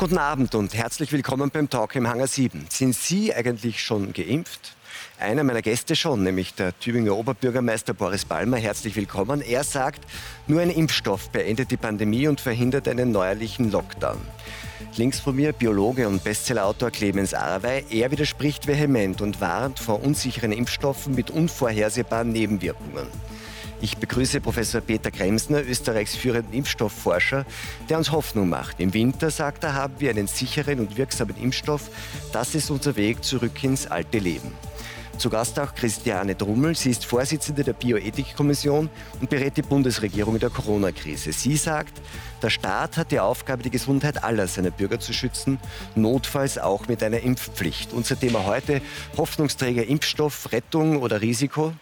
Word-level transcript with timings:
Guten 0.00 0.16
Abend 0.16 0.54
und 0.54 0.72
herzlich 0.72 1.12
willkommen 1.12 1.50
beim 1.50 1.68
Talk 1.68 1.94
im 1.94 2.08
Hangar 2.08 2.26
7. 2.26 2.68
Sind 2.70 2.94
Sie 2.94 3.34
eigentlich 3.34 3.84
schon 3.84 4.14
geimpft? 4.14 4.74
Einer 5.18 5.44
meiner 5.44 5.60
Gäste 5.60 5.94
schon, 5.94 6.22
nämlich 6.22 6.54
der 6.54 6.72
Tübinger 6.78 7.14
Oberbürgermeister 7.14 7.92
Boris 7.92 8.24
Palmer. 8.24 8.56
Herzlich 8.56 8.96
willkommen. 8.96 9.42
Er 9.42 9.62
sagt, 9.62 10.00
nur 10.46 10.62
ein 10.62 10.70
Impfstoff 10.70 11.28
beendet 11.28 11.70
die 11.70 11.76
Pandemie 11.76 12.28
und 12.28 12.40
verhindert 12.40 12.88
einen 12.88 13.12
neuerlichen 13.12 13.70
Lockdown. 13.70 14.16
Links 14.96 15.20
von 15.20 15.36
mir 15.36 15.52
Biologe 15.52 16.08
und 16.08 16.24
Bestsellerautor 16.24 16.90
Clemens 16.90 17.34
Arwey. 17.34 17.84
Er 17.90 18.10
widerspricht 18.10 18.66
vehement 18.66 19.20
und 19.20 19.42
warnt 19.42 19.80
vor 19.80 20.02
unsicheren 20.02 20.52
Impfstoffen 20.52 21.14
mit 21.14 21.30
unvorhersehbaren 21.30 22.32
Nebenwirkungen. 22.32 23.06
Ich 23.82 23.96
begrüße 23.96 24.42
Professor 24.42 24.82
Peter 24.82 25.10
Kremsner, 25.10 25.62
Österreichs 25.62 26.14
führenden 26.14 26.52
Impfstoffforscher, 26.52 27.46
der 27.88 27.96
uns 27.96 28.12
Hoffnung 28.12 28.50
macht. 28.50 28.78
Im 28.78 28.92
Winter, 28.92 29.30
sagt 29.30 29.64
er, 29.64 29.74
haben 29.74 29.94
wir 29.98 30.10
einen 30.10 30.26
sicheren 30.26 30.80
und 30.80 30.98
wirksamen 30.98 31.34
Impfstoff. 31.36 31.88
Das 32.32 32.54
ist 32.54 32.70
unser 32.70 32.96
Weg 32.96 33.24
zurück 33.24 33.64
ins 33.64 33.86
alte 33.86 34.18
Leben. 34.18 34.52
Zu 35.16 35.28
Gast 35.28 35.58
auch 35.58 35.74
Christiane 35.74 36.34
Drummel. 36.34 36.74
Sie 36.74 36.90
ist 36.90 37.04
Vorsitzende 37.04 37.62
der 37.62 37.74
Bioethikkommission 37.74 38.88
und 39.20 39.30
berät 39.30 39.56
die 39.56 39.62
Bundesregierung 39.62 40.34
in 40.34 40.40
der 40.40 40.48
Corona-Krise. 40.48 41.32
Sie 41.32 41.56
sagt, 41.56 42.00
der 42.42 42.48
Staat 42.48 42.96
hat 42.96 43.10
die 43.10 43.20
Aufgabe, 43.20 43.62
die 43.62 43.70
Gesundheit 43.70 44.24
aller 44.24 44.46
seiner 44.46 44.70
Bürger 44.70 44.98
zu 44.98 45.12
schützen, 45.12 45.58
notfalls 45.94 46.56
auch 46.56 46.88
mit 46.88 47.02
einer 47.02 47.20
Impfpflicht. 47.20 47.92
Unser 47.92 48.18
Thema 48.18 48.46
heute, 48.46 48.80
Hoffnungsträger 49.18 49.86
Impfstoff, 49.86 50.52
Rettung 50.52 51.02
oder 51.02 51.20
Risiko. 51.20 51.74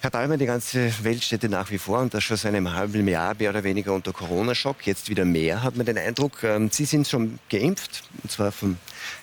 Herr 0.00 0.10
Palmer, 0.10 0.36
die 0.36 0.46
ganze 0.46 0.92
Welt 1.02 1.24
steht 1.24 1.42
nach 1.50 1.72
wie 1.72 1.78
vor 1.78 1.98
und 1.98 2.14
das 2.14 2.22
schon 2.22 2.36
seit 2.36 2.54
einem 2.54 2.72
halben 2.72 3.08
Jahr 3.08 3.34
mehr 3.36 3.50
oder 3.50 3.64
weniger 3.64 3.92
unter 3.92 4.12
Corona-Schock. 4.12 4.86
Jetzt 4.86 5.08
wieder 5.08 5.24
mehr, 5.24 5.64
hat 5.64 5.76
man 5.76 5.86
den 5.86 5.98
Eindruck. 5.98 6.44
Ähm, 6.44 6.70
Sie 6.70 6.84
sind 6.84 7.08
schon 7.08 7.40
geimpft, 7.50 8.04
und 8.22 8.30
zwar 8.30 8.52
vom 8.52 8.76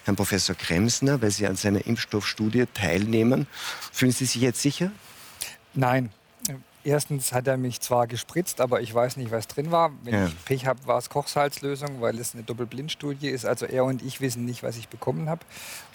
Herrn 0.04 0.18
Professor 0.18 0.54
Kremsner, 0.54 1.22
weil 1.22 1.32
Sie 1.32 1.48
an 1.48 1.56
seiner 1.56 1.86
Impfstoffstudie 1.86 2.66
teilnehmen. 2.74 3.48
Fühlen 3.94 4.12
Sie 4.12 4.26
sich 4.26 4.42
jetzt 4.42 4.62
sicher? 4.62 4.92
Nein, 5.76 6.10
Erstens 6.86 7.34
hat 7.34 7.48
er 7.48 7.58
mich 7.58 7.82
zwar 7.82 8.06
gespritzt, 8.06 8.62
aber 8.62 8.80
ich 8.80 8.94
weiß 8.94 9.18
nicht, 9.18 9.32
was 9.32 9.48
drin 9.48 9.72
war. 9.72 9.92
Wenn 10.04 10.14
ja. 10.14 10.28
ich 10.28 10.46
Pech 10.46 10.68
habe, 10.68 10.86
war 10.86 11.00
es 11.00 11.10
Kochsalzlösung, 11.10 12.00
weil 12.00 12.20
es 12.20 12.36
eine 12.36 12.44
Doppelblindstudie 12.44 13.28
ist. 13.28 13.44
Also 13.44 13.66
er 13.66 13.86
und 13.86 14.04
ich 14.04 14.22
wissen 14.22 14.46
nicht, 14.46 14.62
was 14.62 14.78
ich 14.78 14.88
bekommen 14.88 15.28
habe. 15.28 15.42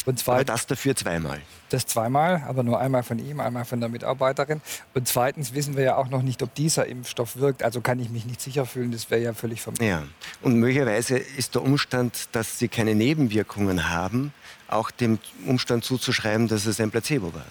Und 0.04 0.18
zwar 0.18 0.36
aber 0.36 0.44
das 0.44 0.66
dafür 0.66 0.96
zweimal. 0.96 1.40
Das 1.68 1.86
zweimal, 1.86 2.42
aber 2.48 2.64
nur 2.64 2.80
einmal 2.80 3.04
von 3.04 3.20
ihm, 3.20 3.38
einmal 3.38 3.64
von 3.64 3.78
der 3.78 3.88
Mitarbeiterin. 3.88 4.60
Und 4.92 5.06
zweitens 5.06 5.54
wissen 5.54 5.76
wir 5.76 5.84
ja 5.84 5.96
auch 5.96 6.08
noch 6.08 6.22
nicht, 6.22 6.42
ob 6.42 6.52
dieser 6.56 6.86
Impfstoff 6.86 7.36
wirkt. 7.36 7.62
Also 7.62 7.80
kann 7.80 8.00
ich 8.00 8.10
mich 8.10 8.24
nicht 8.24 8.40
sicher 8.40 8.66
fühlen. 8.66 8.90
Das 8.90 9.10
wäre 9.10 9.22
ja 9.22 9.32
völlig 9.32 9.62
vermutlich. 9.62 9.88
Ja. 9.88 10.02
Und 10.42 10.56
möglicherweise 10.56 11.18
ist 11.18 11.54
der 11.54 11.62
Umstand, 11.62 12.30
dass 12.32 12.58
Sie 12.58 12.66
keine 12.66 12.96
Nebenwirkungen 12.96 13.90
haben, 13.90 14.32
auch 14.72 14.90
dem 14.90 15.18
Umstand 15.46 15.84
zuzuschreiben, 15.84 16.48
dass 16.48 16.66
es 16.66 16.80
ein 16.80 16.90
Placebo 16.90 17.32
war? 17.34 17.44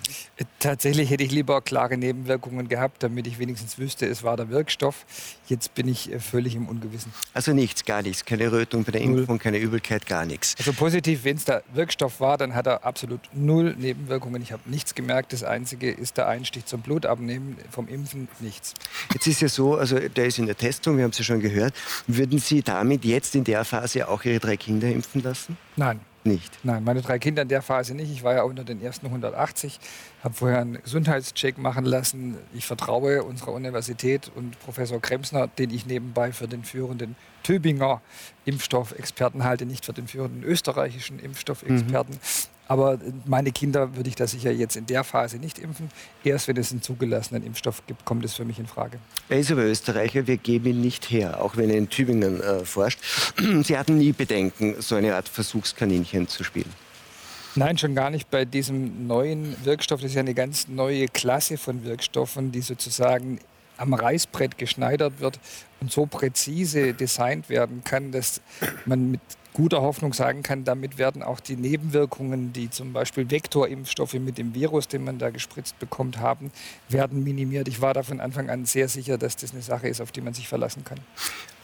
Tatsächlich 0.59 1.09
hätte 1.09 1.23
ich 1.23 1.31
lieber 1.31 1.61
klare 1.61 1.97
Nebenwirkungen 1.97 2.67
gehabt, 2.67 3.03
damit 3.03 3.27
ich 3.27 3.39
wenigstens 3.39 3.77
wüsste, 3.77 4.05
es 4.05 4.23
war 4.23 4.37
der 4.37 4.49
Wirkstoff. 4.49 5.05
Jetzt 5.47 5.73
bin 5.75 5.87
ich 5.87 6.11
äh, 6.11 6.19
völlig 6.19 6.55
im 6.55 6.67
Ungewissen. 6.67 7.13
Also 7.33 7.53
nichts, 7.53 7.85
gar 7.85 8.01
nichts. 8.01 8.25
Keine 8.25 8.51
Rötung 8.51 8.83
bei 8.83 8.91
der 8.91 9.05
null. 9.05 9.19
Impfung, 9.19 9.39
keine 9.39 9.57
Übelkeit, 9.57 10.05
gar 10.05 10.25
nichts. 10.25 10.55
Also 10.57 10.73
positiv, 10.73 11.23
wenn 11.23 11.37
es 11.37 11.45
der 11.45 11.63
Wirkstoff 11.73 12.19
war, 12.19 12.37
dann 12.37 12.55
hat 12.55 12.67
er 12.67 12.85
absolut 12.85 13.21
null 13.33 13.75
Nebenwirkungen. 13.77 14.41
Ich 14.41 14.51
habe 14.51 14.69
nichts 14.69 14.95
gemerkt. 14.95 15.33
Das 15.33 15.43
Einzige 15.43 15.91
ist 15.91 16.17
der 16.17 16.27
Einstich 16.27 16.65
zum 16.65 16.81
Blutabnehmen. 16.81 17.57
Vom 17.69 17.87
Impfen 17.87 18.27
nichts. 18.39 18.73
Jetzt 19.13 19.27
ist 19.27 19.41
ja 19.41 19.49
so, 19.49 19.75
also 19.75 19.99
der 19.99 20.25
ist 20.25 20.39
in 20.39 20.45
der 20.45 20.57
Testung, 20.57 20.97
wir 20.97 21.03
haben 21.03 21.11
es 21.11 21.17
ja 21.17 21.23
schon 21.23 21.41
gehört. 21.41 21.73
Würden 22.07 22.39
Sie 22.39 22.61
damit 22.61 23.05
jetzt 23.05 23.35
in 23.35 23.43
der 23.43 23.65
Phase 23.65 24.07
auch 24.07 24.23
Ihre 24.23 24.39
drei 24.39 24.57
Kinder 24.57 24.87
impfen 24.87 25.21
lassen? 25.23 25.57
Nein. 25.75 25.99
Nicht? 26.23 26.59
Nein, 26.63 26.83
meine 26.83 27.01
drei 27.01 27.17
Kinder 27.17 27.43
in 27.43 27.47
der 27.47 27.61
Phase 27.61 27.95
nicht. 27.95 28.11
Ich 28.11 28.23
war 28.23 28.33
ja 28.33 28.43
unter 28.43 28.63
den 28.63 28.81
ersten 28.81 29.05
180, 29.05 29.79
habe 30.23 30.33
vorher 30.33 30.59
einen 30.59 30.81
Gesundheitscheck 30.81 31.57
machen 31.57 31.85
lassen. 31.85 32.37
Ich 32.53 32.65
vertraue 32.65 33.23
unserer 33.23 33.53
Universität 33.53 34.29
und 34.35 34.59
Professor 34.59 35.01
Kremsner, 35.01 35.47
den 35.47 35.69
ich 35.69 35.85
nebenbei 35.85 36.33
für 36.33 36.47
den 36.47 36.63
führenden 36.63 37.15
Tübinger 37.43 38.01
Impfstoffexperten 38.45 39.43
halte, 39.43 39.65
nicht 39.65 39.85
für 39.85 39.93
den 39.93 40.07
führenden 40.07 40.43
österreichischen 40.43 41.19
Impfstoffexperten. 41.19 42.15
Mhm. 42.15 42.58
Aber 42.69 42.99
meine 43.25 43.51
Kinder 43.51 43.95
würde 43.95 44.09
ich 44.09 44.15
da 44.15 44.27
sicher 44.27 44.51
jetzt 44.51 44.75
in 44.75 44.85
der 44.85 45.03
Phase 45.03 45.37
nicht 45.37 45.57
impfen. 45.57 45.89
Erst 46.23 46.47
wenn 46.47 46.55
es 46.55 46.71
einen 46.71 46.83
zugelassenen 46.83 47.43
Impfstoff 47.43 47.81
gibt, 47.87 48.05
kommt 48.05 48.23
es 48.23 48.35
für 48.35 48.45
mich 48.45 48.59
in 48.59 48.67
Frage. 48.67 48.99
Er 49.27 49.39
ist 49.39 49.51
aber 49.51 49.63
Österreicher, 49.63 50.27
wir 50.27 50.37
geben 50.37 50.67
ihn 50.67 50.81
nicht 50.81 51.09
her, 51.09 51.41
auch 51.41 51.57
wenn 51.57 51.71
er 51.71 51.77
in 51.77 51.89
Tübingen 51.89 52.41
äh, 52.41 52.63
forscht. 52.63 52.99
Sie 53.63 53.75
hatten 53.75 53.97
nie 53.97 54.11
Bedenken, 54.11 54.75
so 54.79 54.95
eine 54.95 55.15
Art 55.15 55.27
Versuchskaninchen 55.27 56.27
zu 56.27 56.43
spielen. 56.43 56.71
Nein, 57.55 57.79
schon 57.79 57.95
gar 57.95 58.11
nicht 58.11 58.29
bei 58.29 58.45
diesem 58.45 59.07
neuen 59.07 59.55
Wirkstoff. 59.65 60.01
Das 60.01 60.11
ist 60.11 60.15
ja 60.15 60.21
eine 60.21 60.35
ganz 60.35 60.67
neue 60.67 61.07
Klasse 61.07 61.57
von 61.57 61.83
Wirkstoffen, 61.83 62.51
die 62.51 62.61
sozusagen 62.61 63.39
am 63.77 63.95
Reißbrett 63.95 64.59
geschneidert 64.59 65.19
wird 65.19 65.39
und 65.81 65.91
so 65.91 66.05
präzise 66.05 66.93
designt 66.93 67.49
werden 67.49 67.83
kann, 67.83 68.11
dass 68.11 68.41
man 68.85 69.11
mit 69.11 69.21
guter 69.59 69.81
Hoffnung 69.81 70.13
sagen 70.13 70.41
kann, 70.41 70.63
damit 70.63 70.97
werden 70.97 71.21
auch 71.21 71.41
die 71.41 71.57
Nebenwirkungen, 71.57 72.53
die 72.53 72.69
zum 72.69 72.93
Beispiel 72.93 73.29
Vektorimpfstoffe 73.29 74.13
mit 74.13 74.37
dem 74.37 74.55
Virus, 74.55 74.87
den 74.87 75.03
man 75.03 75.19
da 75.19 75.31
gespritzt 75.31 75.77
bekommt, 75.79 76.17
haben, 76.17 76.49
werden 76.87 77.25
minimiert. 77.25 77.67
Ich 77.67 77.81
war 77.81 77.93
da 77.93 78.01
von 78.01 78.21
Anfang 78.21 78.49
an 78.49 78.63
sehr 78.63 78.87
sicher, 78.87 79.17
dass 79.17 79.35
das 79.35 79.51
eine 79.51 79.61
Sache 79.61 79.89
ist, 79.89 79.99
auf 79.99 80.13
die 80.13 80.21
man 80.21 80.33
sich 80.33 80.47
verlassen 80.47 80.85
kann. 80.85 80.97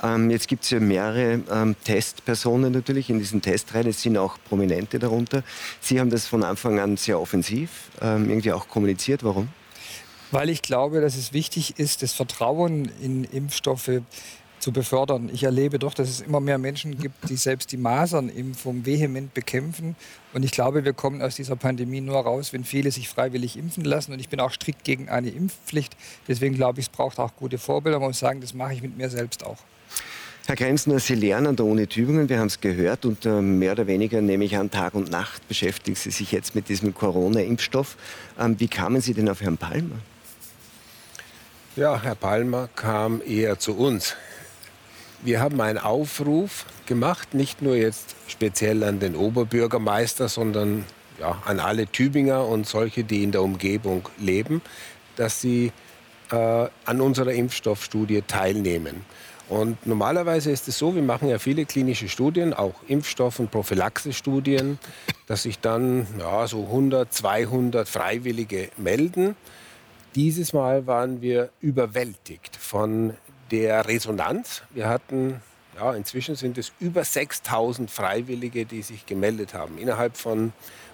Ähm, 0.04 0.30
jetzt 0.30 0.50
gibt 0.50 0.66
es 0.66 0.72
ja 0.72 0.82
mehrere 0.82 1.42
ähm, 1.50 1.78
Testpersonen 1.86 2.74
natürlich 2.74 3.10
in 3.10 3.20
diesen 3.20 3.42
Testreihen. 3.42 3.88
Es 3.88 4.02
sind 4.02 4.18
auch 4.18 4.38
Prominente 4.50 5.00
darunter. 5.00 5.42
Sie 5.80 5.98
haben 6.02 6.10
das 6.10 6.28
von 6.28 6.44
Anfang 6.44 6.82
an 6.82 6.98
sehr 6.98 7.18
offensiv 7.18 7.92
ähm, 8.02 8.30
irgendwie 8.30 8.52
auch 8.52 8.68
kommuniziert. 8.68 9.24
Warum? 9.24 9.48
Weil 10.32 10.50
ich 10.50 10.62
glaube, 10.62 11.00
dass 11.00 11.16
es 11.16 11.32
wichtig 11.32 11.80
ist, 11.80 12.02
das 12.02 12.12
Vertrauen 12.12 12.92
in 13.02 13.24
Impfstoffe 13.24 14.02
zu 14.66 14.72
befördern. 14.72 15.30
Ich 15.32 15.44
erlebe 15.44 15.78
doch, 15.78 15.94
dass 15.94 16.10
es 16.10 16.22
immer 16.22 16.40
mehr 16.40 16.58
Menschen 16.58 16.98
gibt, 16.98 17.30
die 17.30 17.36
selbst 17.36 17.72
die 17.72 17.78
Masernimpfung 17.78 18.84
vehement 18.84 19.32
bekämpfen. 19.36 19.96
Und 20.34 20.44
ich 20.44 20.50
glaube, 20.50 20.84
wir 20.84 20.94
kommen 20.94 21.22
aus 21.22 21.36
dieser 21.36 21.56
Pandemie 21.56 22.02
nur 22.02 22.18
raus, 22.18 22.52
wenn 22.52 22.64
viele 22.64 22.90
sich 22.90 23.08
freiwillig 23.08 23.58
impfen 23.58 23.86
lassen. 23.86 24.12
Und 24.12 24.20
ich 24.20 24.28
bin 24.28 24.40
auch 24.40 24.52
strikt 24.52 24.84
gegen 24.84 25.08
eine 25.08 25.30
Impfpflicht. 25.30 25.96
Deswegen 26.28 26.56
glaube 26.56 26.80
ich, 26.80 26.88
es 26.88 26.90
braucht 26.90 27.20
auch 27.20 27.36
gute 27.36 27.60
Vorbilder. 27.60 28.00
Man 28.00 28.08
muss 28.08 28.18
sagen, 28.18 28.42
das 28.42 28.56
mache 28.56 28.74
ich 28.74 28.82
mit 28.82 28.98
mir 28.98 29.08
selbst 29.12 29.46
auch. 29.46 29.60
Herr 30.48 30.56
Grenzner, 30.56 30.98
Sie 30.98 31.14
lernen 31.14 31.46
an 31.46 31.56
der 31.56 31.66
Uni 31.68 31.86
Tübingen, 31.86 32.28
wir 32.28 32.40
haben 32.40 32.48
es 32.48 32.60
gehört, 32.60 33.06
und 33.06 33.24
äh, 33.26 33.42
mehr 33.42 33.74
oder 33.74 33.86
weniger, 33.86 34.22
nehme 34.22 34.46
ich 34.46 34.58
an, 34.58 34.72
Tag 34.72 34.96
und 34.96 35.12
Nacht 35.12 35.48
beschäftigen 35.48 35.96
Sie 35.96 36.10
sich 36.10 36.32
jetzt 36.32 36.56
mit 36.56 36.70
diesem 36.70 36.94
Corona-Impfstoff. 36.94 37.98
Ähm, 38.40 38.60
wie 38.60 38.68
kamen 38.68 39.00
Sie 39.02 39.14
denn 39.14 39.30
auf 39.30 39.42
Herrn 39.42 39.58
Palmer? 39.58 39.98
Ja, 41.76 42.02
Herr 42.02 42.16
Palmer 42.16 42.68
kam 42.76 43.22
eher 43.26 43.60
zu 43.60 43.76
uns. 43.76 44.16
Wir 45.26 45.42
haben 45.42 45.60
einen 45.60 45.80
Aufruf 45.80 46.66
gemacht, 46.86 47.34
nicht 47.34 47.64
nur 47.64 47.76
jetzt 47.76 48.16
speziell 48.28 48.84
an 48.84 49.00
den 49.00 49.16
Oberbürgermeister, 49.16 50.30
sondern 50.30 50.86
ja, 51.20 51.42
an 51.46 51.60
alle 51.60 51.88
Tübinger 51.88 52.46
und 52.46 52.68
solche, 52.68 53.04
die 53.04 53.24
in 53.24 53.32
der 53.32 53.42
Umgebung 53.42 54.08
leben, 54.20 54.62
dass 55.16 55.42
sie 55.42 55.72
äh, 56.32 56.68
an 56.86 57.02
unserer 57.02 57.34
Impfstoffstudie 57.34 58.22
teilnehmen. 58.28 59.04
Und 59.50 59.88
normalerweise 59.88 60.52
ist 60.52 60.68
es 60.68 60.78
so, 60.78 60.94
wir 60.94 61.02
machen 61.02 61.28
ja 61.28 61.40
viele 61.40 61.66
klinische 61.66 62.08
Studien, 62.08 62.54
auch 62.54 62.76
Impfstoff- 62.88 63.40
und 63.40 63.50
Prophylaxestudien, 63.50 64.78
dass 65.26 65.42
sich 65.42 65.58
dann 65.58 66.06
ja, 66.20 66.46
so 66.46 66.66
100, 66.66 67.12
200 67.12 67.90
Freiwillige 67.90 68.70
melden. 68.78 69.36
Dieses 70.14 70.54
Mal 70.54 70.86
waren 70.86 71.22
wir 71.22 71.50
überwältigt 71.62 72.56
von 72.56 73.16
der 73.52 73.88
Resonanz. 73.88 74.64
Wir 74.72 74.90
hatten, 74.90 75.42
ja, 75.78 75.94
inzwischen 75.94 76.36
sind 76.36 76.58
es 76.58 76.72
über 76.80 77.04
6000 77.04 77.90
Freiwillige, 77.92 78.66
die 78.66 78.82
sich 78.82 79.06
gemeldet 79.06 79.54
haben. 79.54 79.78
Innerhalb 79.78 80.18
von 80.18 80.54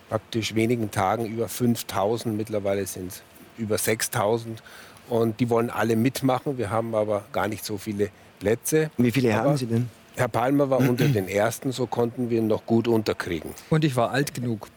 praktisch 0.10 0.56
wenigen 0.56 0.92
Tagen 0.92 1.26
über 1.26 1.48
5000, 1.48 2.36
mittlerweile 2.36 2.86
sind 2.86 3.12
es 3.12 3.22
über 3.58 3.78
6000. 3.78 4.62
Und 5.10 5.40
die 5.40 5.50
wollen 5.50 5.70
alle 5.70 5.96
mitmachen. 5.96 6.58
Wir 6.58 6.70
haben 6.70 6.96
aber 6.96 7.26
gar 7.32 7.48
nicht 7.48 7.66
so 7.66 7.78
viele 7.78 8.10
Plätze. 8.40 8.92
Wie 8.98 9.12
viele 9.12 9.34
aber 9.34 9.50
haben 9.50 9.58
Sie 9.58 9.66
denn? 9.66 9.90
Herr 10.16 10.28
Palmer 10.28 10.70
war 10.70 10.80
unter 10.90 11.08
den 11.08 11.28
Ersten, 11.28 11.72
so 11.72 11.86
konnten 11.88 12.30
wir 12.30 12.40
ihn 12.40 12.48
noch 12.48 12.66
gut 12.66 12.88
unterkriegen. 12.88 13.52
Und 13.70 13.84
ich 13.86 13.96
war 13.96 14.12
alt 14.12 14.34
genug. 14.34 14.68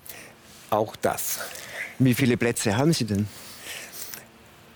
Auch 0.70 0.96
das. 0.96 1.40
Wie 1.98 2.14
viele 2.14 2.36
Plätze 2.36 2.76
haben 2.76 2.92
Sie 2.92 3.04
denn? 3.04 3.28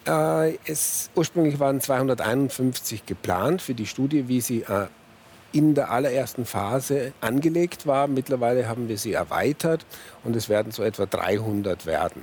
Äh, 0.09 0.59
es, 0.65 1.11
ursprünglich 1.15 1.61
waren 1.61 1.81
251 1.81 3.05
geplant 3.05 3.61
für 3.61 3.75
die 3.75 3.87
Studie, 3.87 4.27
wie 4.29 4.41
sie 4.41 4.63
äh, 4.63 4.87
in 5.53 5.75
der 5.75 5.91
allerersten 5.91 6.47
Phase 6.47 7.13
angelegt 7.21 7.87
war. 7.87 8.09
Mittlerweile 8.09 8.69
haben 8.69 8.89
wir 8.89 8.97
sie 8.97 9.13
erweitert 9.13 9.85
und 10.25 10.35
es 10.35 10.49
werden 10.49 10.73
so 10.73 10.83
etwa 10.83 11.05
300 11.05 11.85
werden. 11.85 12.23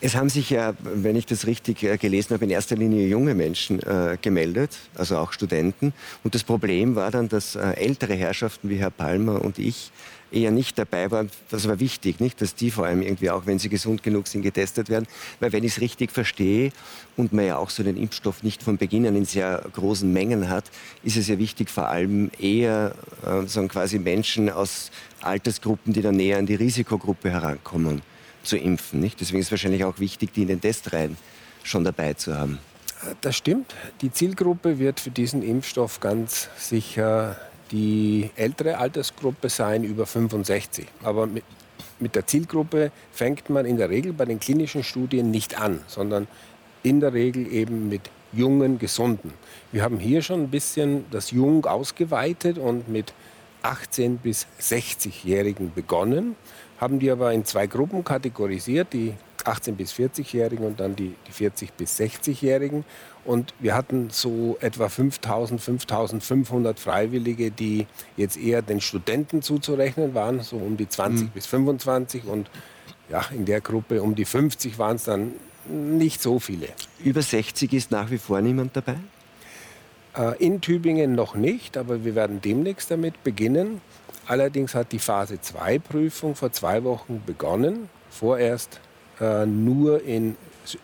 Es 0.00 0.14
haben 0.14 0.28
sich 0.28 0.50
ja, 0.50 0.74
wenn 0.80 1.16
ich 1.16 1.26
das 1.26 1.46
richtig 1.46 1.82
äh, 1.82 1.96
gelesen 1.96 2.34
habe, 2.34 2.44
in 2.44 2.50
erster 2.50 2.76
Linie 2.76 3.06
junge 3.06 3.34
Menschen 3.34 3.80
äh, 3.80 4.16
gemeldet, 4.20 4.76
also 4.96 5.18
auch 5.18 5.32
Studenten. 5.32 5.92
Und 6.22 6.34
das 6.34 6.44
Problem 6.44 6.96
war 6.96 7.10
dann, 7.10 7.28
dass 7.28 7.54
äh, 7.56 7.70
ältere 7.72 8.14
Herrschaften 8.14 8.70
wie 8.70 8.76
Herr 8.76 8.90
Palmer 8.90 9.44
und 9.44 9.58
ich 9.58 9.90
eher 10.30 10.50
nicht 10.50 10.78
dabei 10.78 11.10
waren. 11.10 11.30
Das 11.50 11.68
war 11.68 11.80
wichtig, 11.80 12.20
nicht, 12.20 12.40
dass 12.40 12.54
die 12.54 12.70
vor 12.70 12.86
allem 12.86 13.02
irgendwie 13.02 13.30
auch, 13.30 13.46
wenn 13.46 13.58
sie 13.58 13.68
gesund 13.68 14.02
genug 14.02 14.26
sind, 14.26 14.42
getestet 14.42 14.88
werden. 14.88 15.06
Weil 15.40 15.52
wenn 15.52 15.64
ich 15.64 15.72
es 15.72 15.80
richtig 15.80 16.12
verstehe 16.12 16.72
und 17.16 17.32
man 17.32 17.46
ja 17.46 17.56
auch 17.56 17.70
so 17.70 17.82
den 17.82 17.96
Impfstoff 17.96 18.42
nicht 18.42 18.62
von 18.62 18.76
Beginn 18.76 19.06
an 19.06 19.16
in 19.16 19.24
sehr 19.24 19.64
großen 19.72 20.12
Mengen 20.12 20.48
hat, 20.48 20.64
ist 21.02 21.16
es 21.16 21.28
ja 21.28 21.38
wichtig, 21.38 21.70
vor 21.70 21.88
allem 21.88 22.30
eher 22.38 22.94
äh, 23.24 23.46
sagen 23.46 23.68
quasi 23.68 23.98
Menschen 23.98 24.50
aus 24.50 24.90
Altersgruppen, 25.20 25.92
die 25.92 26.02
dann 26.02 26.16
näher 26.16 26.38
an 26.38 26.46
die 26.46 26.54
Risikogruppe 26.54 27.30
herankommen 27.30 28.02
zu 28.42 28.56
impfen. 28.56 29.00
Nicht? 29.00 29.20
Deswegen 29.20 29.40
ist 29.40 29.46
es 29.46 29.50
wahrscheinlich 29.50 29.84
auch 29.84 29.98
wichtig, 29.98 30.32
die 30.32 30.42
in 30.42 30.48
den 30.48 30.60
Testreihen 30.60 31.16
schon 31.62 31.84
dabei 31.84 32.14
zu 32.14 32.36
haben. 32.36 32.58
Das 33.20 33.36
stimmt. 33.36 33.74
Die 34.00 34.10
Zielgruppe 34.10 34.78
wird 34.78 35.00
für 35.00 35.10
diesen 35.10 35.42
Impfstoff 35.42 36.00
ganz 36.00 36.48
sicher 36.56 37.36
die 37.70 38.30
ältere 38.36 38.78
Altersgruppe 38.78 39.48
sein, 39.48 39.84
über 39.84 40.06
65. 40.06 40.86
Aber 41.02 41.26
mit, 41.26 41.44
mit 41.98 42.14
der 42.14 42.26
Zielgruppe 42.26 42.90
fängt 43.12 43.50
man 43.50 43.66
in 43.66 43.76
der 43.76 43.90
Regel 43.90 44.12
bei 44.12 44.24
den 44.24 44.40
klinischen 44.40 44.82
Studien 44.82 45.30
nicht 45.30 45.60
an, 45.60 45.80
sondern 45.86 46.26
in 46.82 47.00
der 47.00 47.12
Regel 47.12 47.52
eben 47.52 47.88
mit 47.88 48.02
jungen, 48.32 48.78
gesunden. 48.78 49.32
Wir 49.72 49.82
haben 49.82 49.98
hier 49.98 50.22
schon 50.22 50.42
ein 50.42 50.50
bisschen 50.50 51.06
das 51.10 51.30
Jung 51.30 51.64
ausgeweitet 51.64 52.58
und 52.58 52.88
mit 52.88 53.12
18 53.62 54.18
bis 54.18 54.46
60-Jährigen 54.60 55.72
begonnen 55.74 56.36
haben 56.78 56.98
die 56.98 57.10
aber 57.10 57.32
in 57.32 57.44
zwei 57.44 57.66
Gruppen 57.66 58.04
kategorisiert, 58.04 58.92
die 58.92 59.14
18 59.44 59.76
bis 59.76 59.92
40-Jährigen 59.92 60.66
und 60.66 60.80
dann 60.80 60.94
die, 60.96 61.14
die 61.26 61.32
40 61.32 61.72
bis 61.72 61.98
60-Jährigen. 61.98 62.84
Und 63.28 63.52
wir 63.58 63.74
hatten 63.74 64.08
so 64.08 64.56
etwa 64.62 64.88
5000, 64.88 65.60
5500 65.60 66.80
Freiwillige, 66.80 67.50
die 67.50 67.86
jetzt 68.16 68.38
eher 68.38 68.62
den 68.62 68.80
Studenten 68.80 69.42
zuzurechnen 69.42 70.14
waren, 70.14 70.40
so 70.40 70.56
um 70.56 70.78
die 70.78 70.88
20 70.88 71.26
mhm. 71.26 71.30
bis 71.32 71.44
25. 71.44 72.24
Und 72.24 72.48
ja, 73.10 73.22
in 73.30 73.44
der 73.44 73.60
Gruppe 73.60 74.00
um 74.00 74.14
die 74.14 74.24
50 74.24 74.78
waren 74.78 74.96
es 74.96 75.04
dann 75.04 75.32
nicht 75.68 76.22
so 76.22 76.38
viele. 76.38 76.68
Über 77.04 77.20
60 77.20 77.74
ist 77.74 77.90
nach 77.90 78.10
wie 78.10 78.16
vor 78.16 78.40
niemand 78.40 78.74
dabei? 78.74 78.96
Äh, 80.16 80.42
in 80.42 80.62
Tübingen 80.62 81.14
noch 81.14 81.34
nicht, 81.34 81.76
aber 81.76 82.06
wir 82.06 82.14
werden 82.14 82.40
demnächst 82.40 82.90
damit 82.90 83.22
beginnen. 83.24 83.82
Allerdings 84.26 84.74
hat 84.74 84.90
die 84.92 84.98
Phase 84.98 85.38
2 85.38 85.80
Prüfung 85.80 86.34
vor 86.34 86.50
zwei 86.52 86.82
Wochen 86.82 87.22
begonnen. 87.26 87.90
Vorerst 88.08 88.80
äh, 89.20 89.44
nur 89.44 90.02
in, 90.02 90.34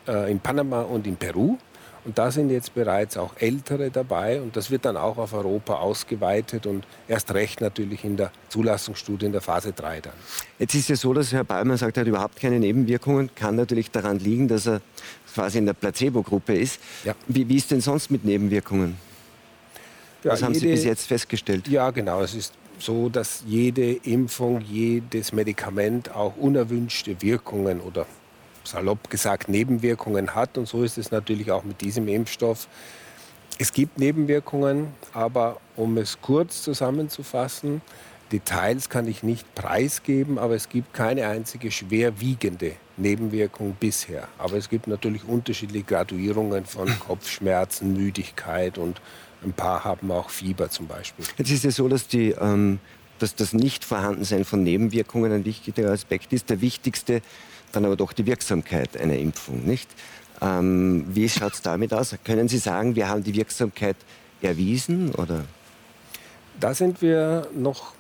äh, 0.07 0.31
in 0.31 0.41
Panama 0.41 0.83
und 0.83 1.07
in 1.07 1.17
Peru. 1.17 1.57
Und 2.05 2.19
da 2.19 2.31
sind 2.31 2.51
jetzt 2.51 2.75
bereits 2.75 3.17
auch 3.17 3.33
Ältere 3.39 3.91
dabei 3.91 4.41
und 4.43 4.57
das 4.57 4.71
wird 4.71 4.85
dann 4.85 4.97
auch 4.97 5.17
auf 5.17 5.33
Europa 5.33 5.77
ausgeweitet 5.77 6.67
und 6.67 6.85
erst 7.09 7.33
recht 7.33 7.63
natürlich 7.63 8.05
in 8.05 8.19
der 8.19 8.31
Zulassungsstudie 8.51 9.27
in 9.27 9.33
der 9.33 9.41
Phase 9.41 9.73
3 9.73 10.03
dann. 10.03 10.13
Jetzt 10.59 10.75
ist 10.75 10.91
es 10.91 11.01
so, 11.01 11.15
dass 11.15 11.33
Herr 11.33 11.45
Ballmann 11.45 11.79
sagt, 11.79 11.97
er 11.97 12.03
hat 12.03 12.09
überhaupt 12.09 12.37
keine 12.37 12.59
Nebenwirkungen. 12.59 13.31
Kann 13.35 13.57
natürlich 13.57 13.91
daran 13.91 14.19
liegen, 14.19 14.49
dass 14.49 14.67
er 14.67 14.83
quasi 15.33 15.59
in 15.59 15.67
der 15.67 15.73
Placebo-Gruppe 15.73 16.55
ist. 16.55 16.79
Ja. 17.05 17.15
Wie, 17.27 17.49
wie 17.49 17.57
ist 17.57 17.71
denn 17.71 17.81
sonst 17.81 18.11
mit 18.11 18.25
Nebenwirkungen? 18.25 18.97
Ja, 20.23 20.33
Was 20.33 20.43
haben 20.43 20.53
jede, 20.53 20.67
Sie 20.67 20.73
bis 20.73 20.85
jetzt 20.85 21.07
festgestellt? 21.07 21.69
Ja, 21.69 21.91
genau. 21.91 22.21
Es 22.23 22.35
ist 22.35 22.53
so, 22.79 23.09
dass 23.09 23.45
jede 23.47 23.93
Impfung, 23.93 24.61
jedes 24.61 25.33
Medikament 25.33 26.15
auch 26.15 26.37
unerwünschte 26.37 27.21
Wirkungen 27.23 27.81
oder 27.81 28.07
salopp 28.65 29.11
gesagt 29.11 29.49
Nebenwirkungen 29.49 30.35
hat. 30.35 30.59
Und 30.59 30.67
so 30.67 30.83
ist 30.83 30.99
es 30.99 31.11
natürlich 31.11 31.51
auch 31.51 31.65
mit 31.65 31.81
diesem 31.81 32.09
Impfstoff. 32.09 32.69
Es 33.59 33.73
gibt 33.73 33.99
Nebenwirkungen, 33.99 34.89
aber 35.13 35.61
um 35.77 35.97
es 35.97 36.21
kurz 36.21 36.63
zusammenzufassen, 36.63 37.83
Details 38.33 38.89
kann 38.89 39.07
ich 39.07 39.23
nicht 39.23 39.55
preisgeben, 39.55 40.39
aber 40.39 40.55
es 40.55 40.69
gibt 40.69 40.93
keine 40.93 41.29
einzige 41.29 41.71
schwerwiegende 41.71 42.73
Nebenwirkung 42.97 43.77
bisher. 43.79 44.29
Aber 44.39 44.57
es 44.57 44.69
gibt 44.69 44.89
natürlich 44.89 45.25
unterschiedliche 45.25 45.85
Graduierungen 45.85 46.65
von 46.65 46.89
Kopfschmerzen, 46.99 47.93
Müdigkeit 47.93 48.79
und 48.79 49.01
ein 49.45 49.53
paar 49.53 49.85
haben 49.85 50.11
auch 50.11 50.31
Fieber 50.31 50.71
zum 50.71 50.87
Beispiel. 50.87 51.25
Jetzt 51.37 51.51
ist 51.51 51.65
es 51.65 51.77
so, 51.77 51.87
dass, 51.87 52.09
die, 52.09 52.31
ähm, 52.31 52.81
dass 53.19 53.35
das 53.35 53.53
Nichtvorhandensein 53.53 54.45
von 54.45 54.63
Nebenwirkungen 54.63 55.31
ein 55.33 55.45
wichtiger 55.45 55.91
Aspekt 55.91 56.33
ist. 56.33 56.51
Der 56.51 56.61
wichtigste 56.61 57.21
dann 57.75 57.85
aber 57.85 57.97
doch 57.97 58.13
die 58.13 58.27
Wirksamkeit 58.27 58.97
einer 58.97 59.17
Impfung, 59.17 59.65
nicht? 59.65 59.89
Ähm, 60.41 61.05
wie 61.09 61.29
schaut 61.29 61.55
es 61.55 61.63
damit 61.63 61.93
aus? 61.93 62.15
Können 62.25 62.49
Sie 62.49 62.59
sagen, 62.59 62.97
wir 62.97 63.09
haben 63.09 63.23
die 63.23 63.35
Wirksamkeit 63.35 63.97
erwiesen 64.43 65.15
oder? 65.15 65.45
Da 66.61 66.75
sind 66.75 67.03
wir 67.03 67.49
noch 67.55 67.95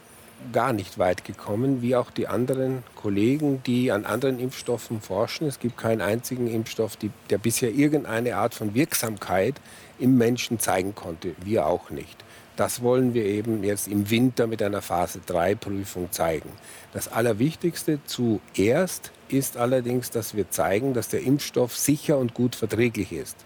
gar 0.52 0.72
nicht 0.72 0.98
weit 0.98 1.24
gekommen, 1.24 1.80
wie 1.80 1.96
auch 1.96 2.10
die 2.10 2.26
anderen 2.26 2.82
Kollegen, 2.96 3.62
die 3.64 3.90
an 3.90 4.04
anderen 4.04 4.38
Impfstoffen 4.38 5.00
forschen. 5.00 5.46
Es 5.46 5.58
gibt 5.58 5.76
keinen 5.76 6.00
einzigen 6.00 6.48
Impfstoff, 6.48 6.96
die, 6.96 7.10
der 7.30 7.38
bisher 7.38 7.72
irgendeine 7.72 8.36
Art 8.36 8.54
von 8.54 8.74
Wirksamkeit 8.74 9.54
im 9.98 10.18
Menschen 10.18 10.58
zeigen 10.58 10.94
konnte. 10.94 11.34
Wir 11.42 11.66
auch 11.66 11.90
nicht. 11.90 12.24
Das 12.56 12.82
wollen 12.82 13.14
wir 13.14 13.24
eben 13.24 13.64
jetzt 13.64 13.88
im 13.88 14.10
Winter 14.10 14.46
mit 14.46 14.62
einer 14.62 14.80
Phase 14.80 15.20
3 15.26 15.56
Prüfung 15.56 16.12
zeigen. 16.12 16.50
Das 16.92 17.08
Allerwichtigste 17.08 17.98
zuerst 18.06 19.10
ist 19.28 19.56
allerdings, 19.56 20.10
dass 20.10 20.36
wir 20.36 20.50
zeigen, 20.50 20.94
dass 20.94 21.08
der 21.08 21.22
Impfstoff 21.22 21.76
sicher 21.76 22.16
und 22.16 22.32
gut 22.32 22.54
verträglich 22.54 23.10
ist. 23.10 23.36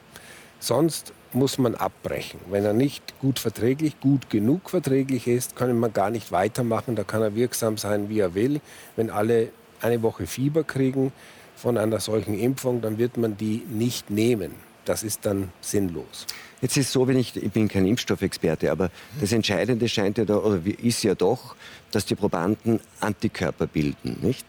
Sonst 0.60 1.14
muss 1.32 1.56
man 1.56 1.75
abbrechen. 1.75 2.40
Wenn 2.50 2.64
er 2.64 2.75
nicht 2.75 3.19
gut 3.20 3.38
verträglich, 3.38 3.99
gut 4.00 4.28
genug 4.28 4.69
verträglich 4.69 5.26
ist, 5.26 5.56
kann 5.56 5.78
man 5.78 5.93
gar 5.93 6.11
nicht 6.11 6.31
weitermachen. 6.31 6.94
Da 6.94 7.04
kann 7.04 7.22
er 7.22 7.34
wirksam 7.34 7.78
sein, 7.78 8.11
wie 8.11 8.20
er 8.20 8.34
will. 8.34 8.61
Wenn 8.96 9.11
alle 9.11 9.49
eine 9.81 10.02
Woche 10.02 10.26
Fieber 10.26 10.64
kriegen 10.64 11.12
von 11.56 11.78
einer 11.78 12.00
solchen 12.00 12.38
Impfung, 12.38 12.82
dann 12.82 12.99
wird 12.99 13.16
man 13.16 13.37
die 13.37 13.62
nicht 13.69 14.11
nehmen. 14.11 14.68
Das 14.88 15.02
ist 15.02 15.26
dann 15.26 15.52
sinnlos. 15.61 16.26
Jetzt 16.62 16.79
ist 16.79 16.87
es 16.87 16.93
so, 16.93 17.06
wenn 17.06 17.19
ich, 17.19 17.37
ich 17.37 17.52
bin 17.52 17.69
kein 17.69 17.87
Impfstoffexperte, 17.87 18.73
aber 18.73 18.90
das 19.20 19.32
Entscheidende 19.32 19.87
scheint 19.87 20.17
ja 20.17 20.25
da, 20.25 20.37
oder 20.37 20.61
ist 20.82 21.02
ja 21.05 21.14
doch, 21.14 21.55
dass 21.90 22.06
die 22.06 22.14
Probanden 22.14 22.81
Antikörper 22.99 23.67
bilden, 23.67 24.17
nicht? 24.23 24.46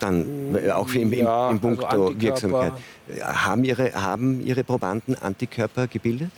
Dann 0.00 0.54
äh, 0.54 0.70
auch 0.70 0.90
im, 0.94 1.12
ja, 1.12 1.50
im 1.50 1.60
Punkt 1.60 1.84
also 1.84 2.18
Wirksamkeit. 2.18 2.72
Haben 3.20 3.64
ihre, 3.64 3.92
haben 3.92 4.40
Ihre 4.40 4.64
Probanden 4.64 5.14
Antikörper 5.16 5.86
gebildet? 5.86 6.30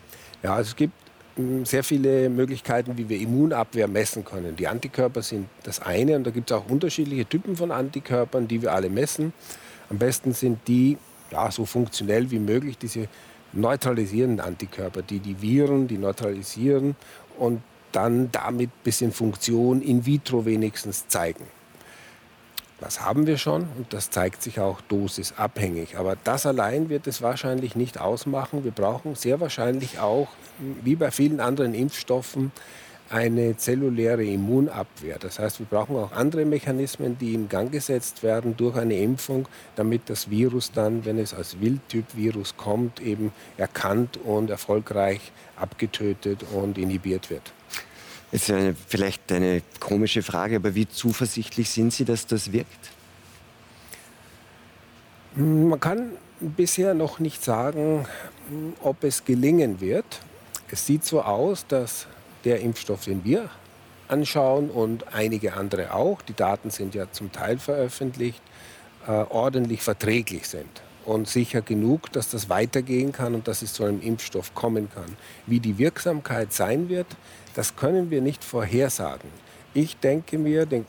Ja, 0.42 0.54
also 0.54 0.70
es 0.70 0.76
gibt 0.76 0.94
hm, 1.36 1.64
sehr 1.64 1.84
viele 1.84 2.28
Möglichkeiten, 2.28 2.98
wie 2.98 3.08
wir 3.08 3.20
Immunabwehr 3.20 3.86
messen 3.86 4.24
können. 4.24 4.56
Die 4.56 4.66
Antikörper 4.66 5.22
sind 5.22 5.48
das 5.62 5.80
eine 5.80 6.16
und 6.16 6.24
da 6.24 6.32
gibt 6.32 6.50
es 6.50 6.56
auch 6.56 6.68
unterschiedliche 6.68 7.26
Typen 7.26 7.54
von 7.54 7.70
Antikörpern, 7.70 8.48
die 8.48 8.60
wir 8.60 8.72
alle 8.72 8.90
messen. 8.90 9.32
Am 9.88 9.98
besten 9.98 10.34
sind 10.34 10.66
die 10.66 10.98
ja, 11.30 11.50
so 11.50 11.64
funktionell 11.64 12.30
wie 12.30 12.38
möglich, 12.38 12.78
diese 12.78 13.08
neutralisierenden 13.52 14.40
Antikörper, 14.40 15.02
die 15.02 15.20
die 15.20 15.40
Viren, 15.40 15.88
die 15.88 15.98
neutralisieren 15.98 16.96
und 17.38 17.62
dann 17.92 18.30
damit 18.32 18.70
ein 18.70 18.84
bisschen 18.84 19.12
Funktion 19.12 19.80
in 19.80 20.04
vitro 20.04 20.44
wenigstens 20.44 21.08
zeigen. 21.08 21.46
Das 22.80 23.00
haben 23.00 23.26
wir 23.26 23.38
schon 23.38 23.62
und 23.76 23.92
das 23.92 24.10
zeigt 24.10 24.42
sich 24.42 24.60
auch 24.60 24.80
dosisabhängig. 24.82 25.96
Aber 25.96 26.16
das 26.22 26.46
allein 26.46 26.88
wird 26.88 27.08
es 27.08 27.22
wahrscheinlich 27.22 27.74
nicht 27.74 27.98
ausmachen. 27.98 28.62
Wir 28.62 28.70
brauchen 28.70 29.16
sehr 29.16 29.40
wahrscheinlich 29.40 29.98
auch, 29.98 30.28
wie 30.84 30.94
bei 30.94 31.10
vielen 31.10 31.40
anderen 31.40 31.74
Impfstoffen, 31.74 32.52
eine 33.10 33.56
zelluläre 33.56 34.24
Immunabwehr. 34.24 35.18
Das 35.18 35.38
heißt, 35.38 35.60
wir 35.60 35.66
brauchen 35.66 35.96
auch 35.96 36.12
andere 36.12 36.44
Mechanismen, 36.44 37.16
die 37.18 37.34
in 37.34 37.48
Gang 37.48 37.72
gesetzt 37.72 38.22
werden 38.22 38.56
durch 38.56 38.76
eine 38.76 38.98
Impfung, 38.98 39.48
damit 39.76 40.10
das 40.10 40.30
Virus 40.30 40.72
dann, 40.72 41.04
wenn 41.04 41.18
es 41.18 41.32
als 41.32 41.60
Wildtyp-Virus 41.60 42.56
kommt, 42.56 43.00
eben 43.00 43.32
erkannt 43.56 44.18
und 44.22 44.50
erfolgreich 44.50 45.32
abgetötet 45.56 46.44
und 46.52 46.76
inhibiert 46.76 47.30
wird. 47.30 47.52
Jetzt 48.30 48.50
eine, 48.50 48.74
vielleicht 48.74 49.32
eine 49.32 49.62
komische 49.80 50.22
Frage, 50.22 50.56
aber 50.56 50.74
wie 50.74 50.86
zuversichtlich 50.86 51.70
sind 51.70 51.94
Sie, 51.94 52.04
dass 52.04 52.26
das 52.26 52.52
wirkt? 52.52 52.90
Man 55.34 55.80
kann 55.80 56.12
bisher 56.40 56.92
noch 56.92 57.20
nicht 57.20 57.42
sagen, 57.42 58.06
ob 58.82 59.02
es 59.04 59.24
gelingen 59.24 59.80
wird. 59.80 60.20
Es 60.70 60.84
sieht 60.84 61.04
so 61.04 61.22
aus, 61.22 61.66
dass 61.66 62.06
der 62.44 62.60
Impfstoff, 62.60 63.04
den 63.04 63.24
wir 63.24 63.50
anschauen 64.08 64.70
und 64.70 65.12
einige 65.14 65.54
andere 65.54 65.94
auch, 65.94 66.22
die 66.22 66.34
Daten 66.34 66.70
sind 66.70 66.94
ja 66.94 67.10
zum 67.12 67.30
Teil 67.32 67.58
veröffentlicht, 67.58 68.40
äh, 69.06 69.10
ordentlich 69.10 69.82
verträglich 69.82 70.48
sind 70.48 70.82
und 71.04 71.26
sicher 71.28 71.62
genug, 71.62 72.12
dass 72.12 72.30
das 72.30 72.50
weitergehen 72.50 73.12
kann 73.12 73.34
und 73.34 73.48
dass 73.48 73.62
es 73.62 73.72
zu 73.72 73.84
einem 73.84 74.00
Impfstoff 74.02 74.54
kommen 74.54 74.90
kann. 74.94 75.16
Wie 75.46 75.60
die 75.60 75.78
Wirksamkeit 75.78 76.52
sein 76.52 76.88
wird, 76.88 77.06
das 77.54 77.76
können 77.76 78.10
wir 78.10 78.20
nicht 78.20 78.44
vorhersagen. 78.44 79.30
Ich 79.72 79.96
denke 79.96 80.38
mir, 80.38 80.66
den, 80.66 80.84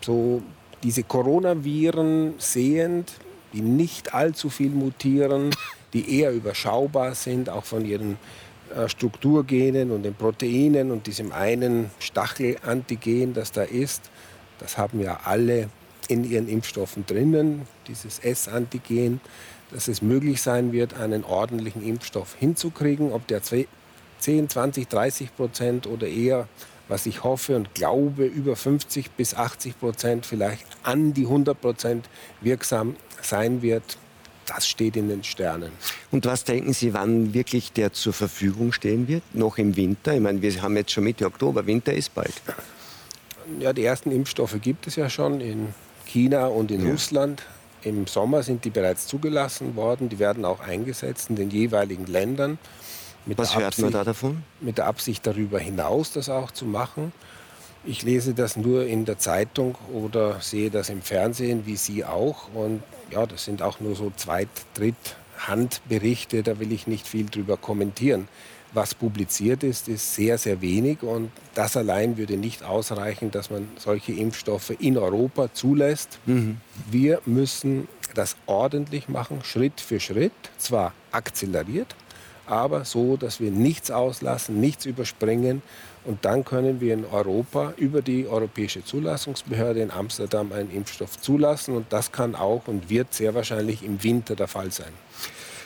so 0.00 0.42
diese 0.82 1.02
Coronaviren 1.02 2.34
sehend, 2.38 3.12
die 3.54 3.62
nicht 3.62 4.12
allzu 4.12 4.50
viel 4.50 4.70
mutieren, 4.70 5.50
die 5.94 6.20
eher 6.20 6.32
überschaubar 6.32 7.14
sind, 7.14 7.48
auch 7.48 7.64
von 7.64 7.86
ihren 7.86 8.18
Strukturgenen 8.86 9.90
und 9.90 10.02
den 10.02 10.14
Proteinen 10.14 10.90
und 10.90 11.06
diesem 11.06 11.32
einen 11.32 11.90
Stachelantigen, 11.98 13.34
das 13.34 13.52
da 13.52 13.62
ist. 13.62 14.10
Das 14.58 14.78
haben 14.78 15.00
ja 15.00 15.20
alle 15.24 15.68
in 16.08 16.24
ihren 16.24 16.48
Impfstoffen 16.48 17.06
drinnen, 17.06 17.62
dieses 17.88 18.18
S-Antigen, 18.18 19.20
dass 19.70 19.88
es 19.88 20.02
möglich 20.02 20.42
sein 20.42 20.72
wird, 20.72 20.94
einen 20.94 21.24
ordentlichen 21.24 21.82
Impfstoff 21.84 22.34
hinzukriegen. 22.34 23.12
Ob 23.12 23.26
der 23.26 23.42
10, 23.42 23.66
20, 24.48 24.88
30 24.88 25.36
Prozent 25.36 25.86
oder 25.86 26.06
eher, 26.06 26.48
was 26.88 27.06
ich 27.06 27.24
hoffe 27.24 27.56
und 27.56 27.74
glaube, 27.74 28.26
über 28.26 28.56
50 28.56 29.12
bis 29.12 29.34
80 29.34 29.78
Prozent, 29.78 30.26
vielleicht 30.26 30.66
an 30.82 31.14
die 31.14 31.24
100 31.24 31.58
Prozent 31.60 32.08
wirksam 32.40 32.96
sein 33.22 33.62
wird, 33.62 33.98
das 34.46 34.68
steht 34.68 34.96
in 34.96 35.08
den 35.08 35.24
Sternen. 35.24 35.72
Und 36.10 36.26
was 36.26 36.44
denken 36.44 36.72
Sie, 36.72 36.94
wann 36.94 37.34
wirklich 37.34 37.72
der 37.72 37.92
zur 37.92 38.12
Verfügung 38.12 38.72
stehen 38.72 39.08
wird? 39.08 39.22
Noch 39.34 39.58
im 39.58 39.76
Winter? 39.76 40.14
Ich 40.14 40.20
meine, 40.20 40.40
wir 40.42 40.62
haben 40.62 40.76
jetzt 40.76 40.92
schon 40.92 41.04
Mitte 41.04 41.26
Oktober, 41.26 41.66
Winter 41.66 41.92
ist 41.92 42.14
bald. 42.14 42.34
Ja, 43.60 43.72
die 43.72 43.84
ersten 43.84 44.10
Impfstoffe 44.10 44.56
gibt 44.60 44.86
es 44.86 44.96
ja 44.96 45.10
schon 45.10 45.40
in 45.40 45.74
China 46.06 46.46
und 46.46 46.70
in 46.70 46.84
ja. 46.84 46.92
Russland. 46.92 47.42
Im 47.82 48.06
Sommer 48.06 48.42
sind 48.42 48.64
die 48.64 48.70
bereits 48.70 49.06
zugelassen 49.06 49.76
worden. 49.76 50.08
Die 50.08 50.18
werden 50.18 50.44
auch 50.44 50.60
eingesetzt 50.60 51.28
in 51.28 51.36
den 51.36 51.50
jeweiligen 51.50 52.06
Ländern. 52.06 52.58
Was 53.26 53.56
hört 53.56 53.78
man 53.78 53.90
da 53.90 54.04
davon? 54.04 54.42
Mit 54.60 54.78
der 54.78 54.86
Absicht 54.86 55.26
darüber 55.26 55.58
hinaus, 55.58 56.12
das 56.12 56.28
auch 56.28 56.50
zu 56.50 56.66
machen. 56.66 57.12
Ich 57.86 58.02
lese 58.02 58.34
das 58.34 58.56
nur 58.56 58.86
in 58.86 59.04
der 59.04 59.18
Zeitung 59.18 59.76
oder 59.92 60.40
sehe 60.40 60.70
das 60.70 60.88
im 60.88 61.02
Fernsehen, 61.02 61.66
wie 61.66 61.76
Sie 61.76 62.04
auch. 62.04 62.48
Und 62.54 62.82
ja, 63.10 63.26
das 63.26 63.44
sind 63.44 63.62
auch 63.62 63.80
nur 63.80 63.94
so 63.94 64.12
Zweit-, 64.16 64.48
Dritt-, 64.74 65.16
Handberichte, 65.38 66.42
da 66.42 66.58
will 66.58 66.72
ich 66.72 66.86
nicht 66.86 67.06
viel 67.06 67.26
drüber 67.26 67.56
kommentieren 67.56 68.28
was 68.74 68.94
publiziert 68.94 69.62
ist, 69.62 69.88
ist 69.88 70.14
sehr, 70.14 70.36
sehr 70.36 70.60
wenig. 70.60 71.02
Und 71.02 71.30
das 71.54 71.76
allein 71.76 72.16
würde 72.16 72.36
nicht 72.36 72.62
ausreichen, 72.62 73.30
dass 73.30 73.50
man 73.50 73.68
solche 73.76 74.12
Impfstoffe 74.12 74.72
in 74.78 74.98
Europa 74.98 75.52
zulässt. 75.52 76.18
Mhm. 76.26 76.58
Wir 76.90 77.20
müssen 77.24 77.88
das 78.14 78.36
ordentlich 78.46 79.08
machen, 79.08 79.40
Schritt 79.44 79.80
für 79.80 80.00
Schritt, 80.00 80.32
zwar 80.58 80.92
akzeleriert, 81.10 81.94
aber 82.46 82.84
so, 82.84 83.16
dass 83.16 83.40
wir 83.40 83.50
nichts 83.50 83.90
auslassen, 83.90 84.60
nichts 84.60 84.84
überspringen. 84.86 85.62
Und 86.04 86.24
dann 86.24 86.44
können 86.44 86.80
wir 86.80 86.92
in 86.94 87.04
Europa 87.06 87.72
über 87.76 88.02
die 88.02 88.26
Europäische 88.26 88.84
Zulassungsbehörde 88.84 89.80
in 89.80 89.90
Amsterdam 89.90 90.52
einen 90.52 90.70
Impfstoff 90.70 91.20
zulassen. 91.20 91.74
Und 91.74 91.86
das 91.92 92.12
kann 92.12 92.34
auch 92.34 92.62
und 92.66 92.90
wird 92.90 93.14
sehr 93.14 93.34
wahrscheinlich 93.34 93.82
im 93.82 94.02
Winter 94.02 94.36
der 94.36 94.48
Fall 94.48 94.70
sein. 94.70 94.92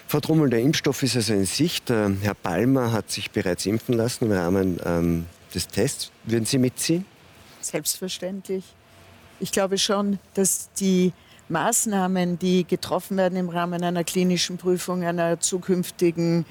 Frau 0.07 0.21
Trummel, 0.21 0.49
der 0.49 0.61
Impfstoff 0.61 1.03
ist 1.03 1.17
also 1.17 1.35
in 1.35 1.45
Sicht. 1.45 1.91
Äh, 1.91 2.11
Herr 2.23 2.35
Palmer 2.35 2.93
hat 2.93 3.11
sich 3.11 3.31
bereits 3.31 3.67
impfen 3.67 3.95
lassen 3.95 4.27
im 4.27 4.33
Rahmen 4.33 4.81
ähm, 4.85 5.27
des 5.55 5.69
Tests. 5.69 6.11
Würden 6.25 6.47
Sie 6.47 6.59
mitziehen? 6.59 7.05
Selbstverständlich. 7.61 8.65
Ich 9.41 9.53
glaube 9.53 9.77
schon, 9.77 10.19
dass 10.35 10.71
die 10.81 11.13
Maßnahmen, 11.49 12.39
die 12.39 12.65
getroffen 12.65 13.17
werden 13.17 13.37
im 13.37 13.49
Rahmen 13.49 13.83
einer 13.83 14.05
klinischen 14.05 14.57
Prüfung, 14.57 15.03
einer 15.03 15.41
zukünftigen 15.41 16.47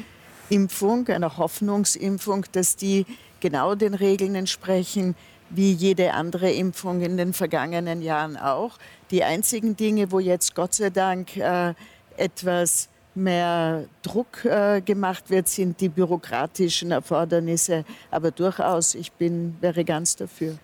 Impfung, 0.50 1.08
einer 1.08 1.38
Hoffnungsimpfung, 1.38 2.46
dass 2.52 2.76
die 2.76 3.06
genau 3.40 3.76
den 3.76 3.94
Regeln 3.94 4.36
entsprechen, 4.36 5.16
wie 5.50 5.72
jede 5.72 6.14
andere 6.14 6.52
Impfung 6.52 7.02
in 7.02 7.18
den 7.18 7.34
vergangenen 7.34 8.02
Jahren 8.02 8.38
auch. 8.38 8.78
Die 9.12 9.24
einzigen 9.24 9.76
Dinge, 9.76 10.12
wo 10.12 10.20
jetzt 10.20 10.56
Gott 10.56 10.74
sei 10.74 10.90
Dank 10.90 11.38
äh, 11.38 11.74
etwas 12.18 12.90
mehr 13.16 13.86
Druck 14.02 14.46
äh, 14.46 14.82
gemacht 14.82 15.30
wird, 15.30 15.48
sind 15.48 15.80
die 15.82 15.90
bürokratischen 15.90 16.92
Erfordernisse. 16.92 17.84
Aber 18.12 18.32
durchaus, 18.32 18.96
ich 18.96 19.12
bin, 19.12 19.58
wäre 19.60 19.84
ganz 19.84 20.16
dafür. 20.16 20.58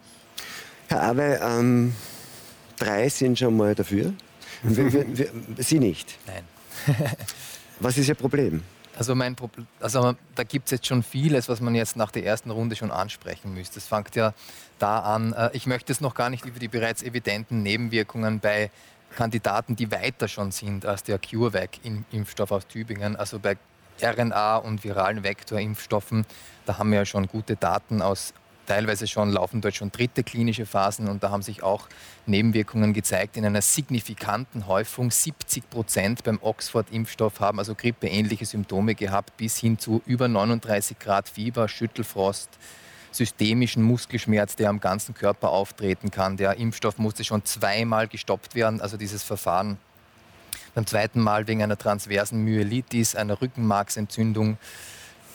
Herr 0.88 1.04
Awe, 1.04 1.40
ähm, 1.42 1.94
drei 2.78 3.10
sind 3.10 3.40
schon 3.40 3.58
mal 3.58 3.74
dafür. 3.74 4.14
Wir, 4.64 4.94
wir, 4.94 5.18
wir, 5.18 5.30
Sie 5.58 5.80
nicht? 5.80 6.18
Nein. 6.28 6.44
Was 7.80 7.98
ist 7.98 8.08
Ihr 8.08 8.16
Problem? 8.16 8.62
Also, 8.96 9.16
mein 9.16 9.36
Problem, 9.36 9.68
also 9.80 10.16
da 10.36 10.44
gibt 10.44 10.66
es 10.66 10.72
jetzt 10.72 10.86
schon 10.86 11.02
vieles, 11.02 11.50
was 11.50 11.62
man 11.62 11.74
jetzt 11.74 11.96
nach 11.96 12.12
der 12.12 12.26
ersten 12.26 12.52
Runde 12.52 12.76
schon 12.76 12.92
ansprechen 12.92 13.54
müsste. 13.54 13.80
Es 13.80 13.88
fängt 13.88 14.16
ja 14.16 14.34
da 14.78 15.00
an, 15.00 15.34
äh, 15.34 15.50
ich 15.54 15.66
möchte 15.66 15.92
es 15.92 16.00
noch 16.00 16.14
gar 16.14 16.30
nicht 16.30 16.46
über 16.46 16.60
die 16.60 16.68
bereits 16.68 17.02
evidenten 17.02 17.64
Nebenwirkungen 17.64 18.40
bei 18.40 18.70
Kandidaten, 19.16 19.76
die 19.76 19.92
weiter 19.92 20.28
schon 20.28 20.52
sind 20.52 20.86
als 20.86 21.04
der 21.04 21.20
CureVac-Impfstoff 21.20 22.52
aus 22.52 22.68
Tübingen. 22.68 23.16
Also 23.16 23.40
bei 23.40 23.58
RNA- 24.02 24.58
und 24.58 24.84
viralen 24.84 25.24
Vektorimpfstoffen, 25.24 26.26
da 26.66 26.78
haben 26.78 26.92
wir 26.92 27.00
ja 27.00 27.06
schon 27.06 27.28
gute 27.28 27.56
Daten 27.56 28.02
aus 28.02 28.34
teilweise 28.66 29.08
schon 29.08 29.32
laufen 29.32 29.62
dort 29.62 29.76
schon 29.76 29.92
dritte 29.92 30.24
klinische 30.24 30.66
Phasen 30.66 31.08
und 31.08 31.24
da 31.24 31.32
haben 31.32 31.42
sich 31.42 31.64
auch 31.64 31.88
Nebenwirkungen 32.26 32.94
gezeigt 32.94 33.38
in 33.38 33.46
einer 33.46 33.62
signifikanten 33.62 34.68
Häufung. 34.68 35.12
70 35.12 35.70
Prozent 35.70 36.24
beim 36.24 36.40
Oxford-Impfstoff 36.42 37.40
haben 37.40 37.60
also 37.60 37.76
grippeähnliche 37.76 38.46
Symptome 38.46 38.96
gehabt, 38.96 39.38
bis 39.38 39.58
hin 39.58 39.78
zu 39.80 40.02
über 40.06 40.28
39 40.28 41.00
Grad 41.00 41.30
Fieber, 41.30 41.68
Schüttelfrost, 41.68 42.50
systemischen 43.12 43.84
Muskelschmerz, 43.84 44.56
der 44.56 44.70
am 44.70 44.80
ganzen 44.80 45.14
Körper 45.14 45.50
auftreten 45.50 46.12
kann. 46.12 46.38
Der 46.38 46.58
Impfstoff 46.58 46.98
musste 46.98 47.24
schon 47.24 47.46
zweimal 47.46 48.08
gestoppt 48.08 48.56
werden, 48.56 48.82
also 48.82 48.98
dieses 48.98 49.24
Verfahren. 49.24 49.78
Beim 50.76 50.88
zweiten 50.88 51.22
Mal 51.22 51.48
wegen 51.48 51.62
einer 51.62 51.78
transversen 51.78 52.44
Myelitis, 52.44 53.16
einer 53.16 53.40
Rückenmarksentzündung 53.40 54.58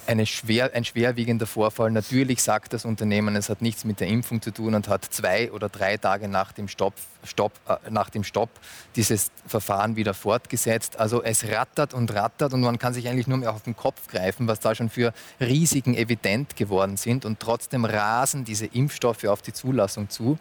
eine 0.09 0.25
schwer, 0.25 0.75
ein 0.75 0.85
schwerwiegender 0.85 1.47
Vorfall. 1.47 1.91
Natürlich 1.91 2.43
sagt 2.43 2.73
das 2.73 2.87
Unternehmen, 2.87 3.37
es 3.37 3.51
hat 3.51 3.61
nichts 3.61 3.85
mit 3.85 4.01
der 4.01 4.09
Impfung 4.09 4.41
zu 4.41 4.51
tun 4.53 4.75
und 4.75 4.89
hat 4.89 5.05
zwei 5.05 5.53
oder 5.53 5.69
drei 5.69 5.99
Tage 5.99 6.29
nach 6.29 6.53
dem 6.53 6.67
Stopp, 6.67 6.95
Stopp, 7.25 7.53
äh, 7.69 7.77
nach 7.91 8.09
dem 8.09 8.25
Stopp 8.25 8.49
dieses 8.97 9.31
Verfahren 9.47 9.97
wieder 9.97 10.15
fortgesetzt. 10.15 10.99
Also 10.99 11.23
es 11.23 11.47
rattert 11.49 11.93
und 11.93 12.15
rattert 12.15 12.55
und 12.55 12.63
man 12.63 12.79
kann 12.79 12.95
sich 12.95 13.07
eigentlich 13.07 13.27
nur 13.27 13.37
mehr 13.37 13.53
auf 13.53 13.63
den 13.63 13.77
Kopf 13.77 14.09
greifen, 14.09 14.49
was 14.49 14.61
da 14.61 14.75
schon 14.75 14.89
für 14.89 15.13
Risiken 15.41 15.95
evident 15.95 16.57
geworden 16.57 16.97
sind. 16.97 17.27
Und 17.27 17.39
trotzdem 17.39 17.85
rasen 17.85 18.45
diese 18.45 18.65
Impfstoffe 18.65 19.25
auf 19.25 19.43
die 19.43 19.53
Zulassung 19.53 20.09
zu. 20.09 20.39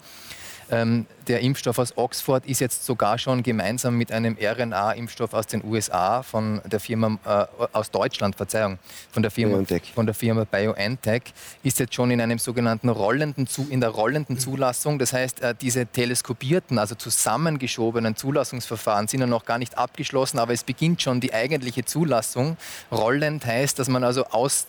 Ähm, 0.70 1.06
der 1.28 1.42
Impfstoff 1.42 1.80
aus 1.80 1.98
Oxford 1.98 2.46
ist 2.46 2.60
jetzt 2.60 2.86
sogar 2.86 3.18
schon 3.18 3.44
gemeinsam 3.44 3.96
mit 3.96 4.12
einem 4.12 4.38
RNA-Impfstoff 4.40 5.34
aus 5.34 5.48
den 5.48 5.64
USA 5.64 6.24
von 6.24 6.62
der 6.66 6.80
Firma 6.80 7.18
äh, 7.26 7.68
aus 7.74 7.92
Deutschland, 7.92 8.36
Verzeihung, 8.36 8.78
von 9.12 9.24
der 9.24 9.32
Firma 9.32 9.56
BioNTech. 9.56 9.94
von 9.94 10.06
der 10.06 10.16
Firma 10.16 10.44
BioNTech 10.44 11.34
ist 11.64 11.80
jetzt 11.80 11.94
schon 11.94 12.12
in 12.12 12.22
einem 12.22 12.40
sogenannten 12.40 12.90
rollenden 12.90 13.48
in 13.70 13.82
der 13.82 13.90
rollenden 13.90 14.40
Zulassung. 14.40 15.00
Das 15.00 15.14
heißt, 15.14 15.42
äh, 15.42 15.56
diese 15.60 15.86
teleskopierten, 15.86 16.78
also 16.78 16.96
zusammengeschobenen 16.96 18.16
Zulassungsverfahren 18.16 19.08
sind 19.08 19.22
ja 19.22 19.28
noch 19.28 19.46
gar 19.46 19.58
nicht 19.58 19.78
abgeschlossen, 19.78 20.40
aber 20.40 20.54
es 20.54 20.64
beginnt 20.64 21.02
schon 21.02 21.20
die 21.20 21.34
eigentliche 21.34 21.86
Zulassung. 21.86 22.58
Rollend 22.92 23.46
heißt, 23.46 23.80
dass 23.80 23.88
man 23.88 24.04
also 24.04 24.26
aus 24.26 24.68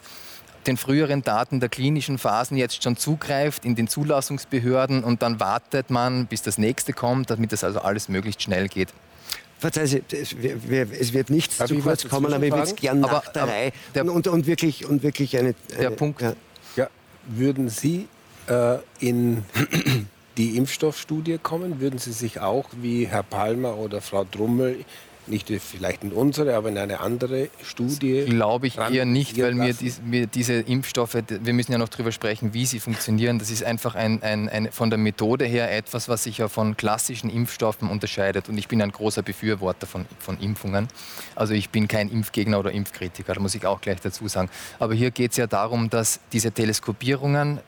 den 0.68 0.76
früheren 0.76 1.22
Daten 1.22 1.60
der 1.60 1.68
klinischen 1.68 2.18
Phasen 2.18 2.56
jetzt 2.56 2.82
schon 2.82 2.96
zugreift 2.96 3.64
in 3.64 3.74
den 3.74 3.88
Zulassungsbehörden 3.88 5.02
und 5.02 5.22
dann 5.22 5.40
wartet 5.40 5.90
man, 5.90 6.26
bis 6.26 6.42
das 6.42 6.58
nächste 6.58 6.92
kommt, 6.92 7.30
damit 7.30 7.52
das 7.52 7.64
also 7.64 7.80
alles 7.80 8.08
möglichst 8.08 8.42
schnell 8.42 8.68
geht. 8.68 8.90
Verzeihen 9.58 9.88
Sie, 9.88 10.02
es 10.10 11.12
wird 11.12 11.30
nichts 11.30 11.56
zu 11.56 11.78
kurz 11.80 12.08
kommen, 12.08 12.32
aber 12.32 12.44
ich 12.44 12.52
würde 12.52 12.64
es 12.64 12.76
gerne 12.76 13.00
nach 13.00 13.32
der 13.32 13.48
Reihe 13.48 13.72
und, 13.94 14.08
und, 14.10 14.28
und, 14.28 14.46
wirklich, 14.46 14.86
und 14.86 15.02
wirklich 15.02 15.36
eine... 15.36 15.54
eine 15.72 15.80
der 15.80 15.90
Punkt... 15.90 16.20
Ja. 16.20 16.34
ja. 16.76 16.88
würden 17.26 17.68
Sie 17.68 18.06
äh, 18.46 18.78
in 19.00 19.44
die 20.36 20.56
Impfstoffstudie 20.56 21.38
kommen? 21.42 21.80
Würden 21.80 21.98
Sie 21.98 22.12
sich 22.12 22.40
auch 22.40 22.66
wie 22.80 23.06
Herr 23.08 23.24
Palmer 23.24 23.76
oder 23.76 24.00
Frau 24.00 24.24
Drummel 24.24 24.84
nicht 25.30 25.50
vielleicht 25.60 26.04
in 26.04 26.12
unsere, 26.12 26.56
aber 26.56 26.68
in 26.68 26.78
eine 26.78 27.00
andere 27.00 27.48
Studie? 27.62 28.24
Glaube 28.26 28.66
ich 28.66 28.78
eher 28.78 29.04
nicht, 29.04 29.40
weil 29.40 29.54
mir, 29.54 29.74
dies, 29.74 30.00
mir, 30.04 30.26
diese 30.26 30.54
Impfstoffe, 30.54 31.16
wir 31.28 31.52
müssen 31.52 31.72
ja 31.72 31.78
noch 31.78 31.88
darüber 31.88 32.12
sprechen, 32.12 32.54
wie 32.54 32.66
sie 32.66 32.80
funktionieren. 32.80 33.38
Das 33.38 33.50
ist 33.50 33.64
einfach 33.64 33.94
ein, 33.94 34.22
ein, 34.22 34.48
ein, 34.48 34.72
von 34.72 34.90
der 34.90 34.98
Methode 34.98 35.44
her 35.44 35.74
etwas, 35.74 36.08
was 36.08 36.24
sich 36.24 36.38
ja 36.38 36.48
von 36.48 36.76
klassischen 36.76 37.30
Impfstoffen 37.30 37.88
unterscheidet. 37.88 38.48
Und 38.48 38.58
ich 38.58 38.68
bin 38.68 38.82
ein 38.82 38.92
großer 38.92 39.22
Befürworter 39.22 39.86
von, 39.86 40.06
von 40.18 40.38
Impfungen. 40.40 40.88
Also 41.34 41.54
ich 41.54 41.70
bin 41.70 41.88
kein 41.88 42.08
Impfgegner 42.08 42.58
oder 42.58 42.72
Impfkritiker, 42.72 43.34
da 43.34 43.40
muss 43.40 43.54
ich 43.54 43.66
auch 43.66 43.80
gleich 43.80 44.00
dazu 44.00 44.28
sagen. 44.28 44.50
Aber 44.78 44.94
hier 44.94 45.10
geht 45.10 45.32
es 45.32 45.36
ja 45.36 45.46
darum, 45.46 45.90
dass 45.90 46.20
diese 46.32 46.52
Teleskopierungen 46.52 47.60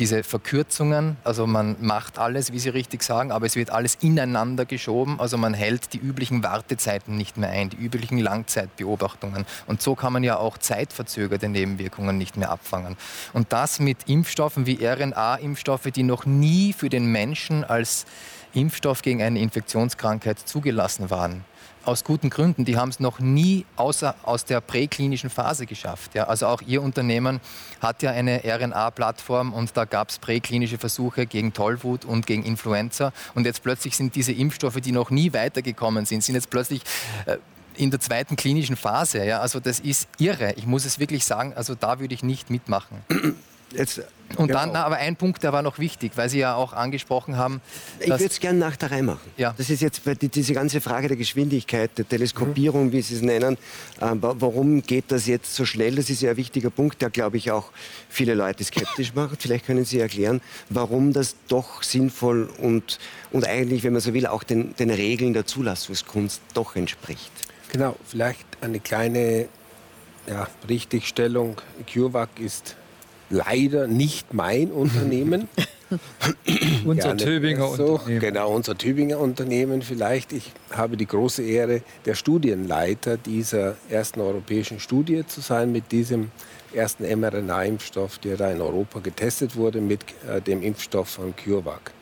diese 0.00 0.24
Verkürzungen, 0.24 1.18
also 1.24 1.46
man 1.46 1.76
macht 1.80 2.18
alles, 2.18 2.52
wie 2.52 2.58
Sie 2.58 2.70
richtig 2.70 3.02
sagen, 3.02 3.30
aber 3.30 3.44
es 3.44 3.54
wird 3.54 3.70
alles 3.70 3.96
ineinander 4.00 4.64
geschoben, 4.64 5.20
also 5.20 5.36
man 5.36 5.52
hält 5.52 5.92
die 5.92 5.98
üblichen 5.98 6.42
Wartezeiten 6.42 7.16
nicht 7.16 7.36
mehr 7.36 7.50
ein, 7.50 7.68
die 7.68 7.76
üblichen 7.76 8.18
Langzeitbeobachtungen. 8.18 9.44
Und 9.66 9.82
so 9.82 9.94
kann 9.94 10.14
man 10.14 10.24
ja 10.24 10.38
auch 10.38 10.56
zeitverzögerte 10.56 11.48
Nebenwirkungen 11.48 12.16
nicht 12.16 12.38
mehr 12.38 12.50
abfangen. 12.50 12.96
Und 13.34 13.52
das 13.52 13.78
mit 13.78 14.08
Impfstoffen 14.08 14.64
wie 14.64 14.84
RNA-Impfstoffe, 14.84 15.90
die 15.94 16.02
noch 16.02 16.24
nie 16.24 16.72
für 16.72 16.88
den 16.88 17.06
Menschen 17.06 17.62
als 17.62 18.06
Impfstoff 18.54 19.02
gegen 19.02 19.22
eine 19.22 19.38
Infektionskrankheit 19.38 20.38
zugelassen 20.40 21.10
waren 21.10 21.44
aus 21.84 22.04
guten 22.04 22.30
Gründen. 22.30 22.64
Die 22.64 22.76
haben 22.76 22.90
es 22.90 23.00
noch 23.00 23.20
nie 23.20 23.64
außer 23.76 24.14
aus 24.22 24.44
der 24.44 24.60
präklinischen 24.60 25.30
Phase 25.30 25.66
geschafft. 25.66 26.14
Ja. 26.14 26.24
Also 26.24 26.46
auch 26.46 26.62
Ihr 26.62 26.82
Unternehmen 26.82 27.40
hat 27.80 28.02
ja 28.02 28.10
eine 28.10 28.42
RNA-Plattform 28.44 29.52
und 29.52 29.76
da 29.76 29.84
gab 29.84 30.10
es 30.10 30.18
präklinische 30.18 30.78
Versuche 30.78 31.26
gegen 31.26 31.52
Tollwut 31.52 32.04
und 32.04 32.26
gegen 32.26 32.44
Influenza. 32.44 33.12
Und 33.34 33.46
jetzt 33.46 33.62
plötzlich 33.62 33.96
sind 33.96 34.14
diese 34.14 34.32
Impfstoffe, 34.32 34.80
die 34.80 34.92
noch 34.92 35.10
nie 35.10 35.32
weitergekommen 35.32 36.04
sind, 36.04 36.22
sind 36.22 36.34
jetzt 36.34 36.50
plötzlich 36.50 36.82
äh, 37.26 37.38
in 37.76 37.90
der 37.90 38.00
zweiten 38.00 38.36
klinischen 38.36 38.76
Phase. 38.76 39.24
Ja. 39.24 39.40
Also 39.40 39.60
das 39.60 39.80
ist 39.80 40.08
irre. 40.18 40.54
Ich 40.56 40.66
muss 40.66 40.84
es 40.84 40.98
wirklich 40.98 41.24
sagen, 41.24 41.54
also 41.54 41.74
da 41.74 42.00
würde 42.00 42.14
ich 42.14 42.22
nicht 42.22 42.50
mitmachen. 42.50 42.98
Jetzt, 43.72 44.02
und 44.36 44.48
genau. 44.48 44.60
dann, 44.60 44.70
na, 44.72 44.84
aber 44.84 44.96
ein 44.96 45.16
Punkt, 45.16 45.42
der 45.42 45.52
war 45.52 45.62
noch 45.62 45.78
wichtig, 45.78 46.12
weil 46.14 46.28
Sie 46.28 46.38
ja 46.38 46.54
auch 46.54 46.72
angesprochen 46.72 47.36
haben. 47.36 47.60
Ich 47.98 48.08
würde 48.08 48.26
es 48.26 48.40
gerne 48.40 48.58
nach 48.58 48.76
der 48.76 48.90
Reihe 48.90 49.02
machen. 49.02 49.30
Ja. 49.36 49.54
Das 49.56 49.70
ist 49.70 49.82
jetzt 49.82 50.02
die, 50.20 50.28
diese 50.28 50.54
ganze 50.54 50.80
Frage 50.80 51.08
der 51.08 51.16
Geschwindigkeit, 51.16 51.90
der 51.98 52.08
Teleskopierung, 52.08 52.86
mhm. 52.86 52.92
wie 52.92 53.02
Sie 53.02 53.16
es 53.16 53.22
nennen. 53.22 53.58
Ähm, 54.00 54.18
warum 54.20 54.82
geht 54.82 55.06
das 55.08 55.26
jetzt 55.26 55.54
so 55.54 55.64
schnell? 55.64 55.96
Das 55.96 56.10
ist 56.10 56.22
ja 56.22 56.30
ein 56.30 56.36
wichtiger 56.36 56.70
Punkt, 56.70 57.02
der, 57.02 57.10
glaube 57.10 57.36
ich, 57.36 57.50
auch 57.50 57.70
viele 58.08 58.34
Leute 58.34 58.62
skeptisch 58.64 59.14
macht. 59.14 59.42
Vielleicht 59.42 59.66
können 59.66 59.84
Sie 59.84 59.98
erklären, 59.98 60.40
warum 60.68 61.12
das 61.12 61.36
doch 61.48 61.82
sinnvoll 61.82 62.48
und, 62.58 62.98
und 63.32 63.46
eigentlich, 63.46 63.82
wenn 63.82 63.92
man 63.92 64.00
so 64.00 64.14
will, 64.14 64.26
auch 64.26 64.42
den, 64.42 64.74
den 64.76 64.90
Regeln 64.90 65.32
der 65.32 65.46
Zulassungskunst 65.46 66.40
doch 66.54 66.76
entspricht. 66.76 67.32
Genau, 67.72 67.96
vielleicht 68.04 68.46
eine 68.60 68.80
kleine 68.80 69.48
ja, 70.26 70.48
Richtigstellung. 70.68 71.56
CureVac 71.92 72.40
ist 72.40 72.76
leider 73.30 73.86
nicht 73.86 74.34
mein 74.34 74.70
Unternehmen. 74.70 75.48
unser 76.84 77.16
Tübinger 77.16 77.68
so. 77.68 77.94
Unternehmen. 77.94 78.20
Genau, 78.20 78.54
unser 78.54 78.76
Tübinger 78.76 79.18
Unternehmen 79.18 79.82
vielleicht. 79.82 80.32
Ich 80.32 80.52
habe 80.70 80.96
die 80.96 81.06
große 81.06 81.42
Ehre, 81.42 81.82
der 82.04 82.14
Studienleiter 82.14 83.16
dieser 83.16 83.76
ersten 83.88 84.20
europäischen 84.20 84.80
Studie 84.80 85.26
zu 85.26 85.40
sein 85.40 85.72
mit 85.72 85.90
diesem 85.92 86.30
ersten 86.74 87.04
mRNA-Impfstoff, 87.04 88.18
der 88.18 88.36
da 88.36 88.50
in 88.50 88.60
Europa 88.60 89.00
getestet 89.00 89.56
wurde 89.56 89.80
mit 89.80 90.04
äh, 90.28 90.40
dem 90.40 90.62
Impfstoff 90.62 91.08
von 91.08 91.34
CureVac. 91.34 91.92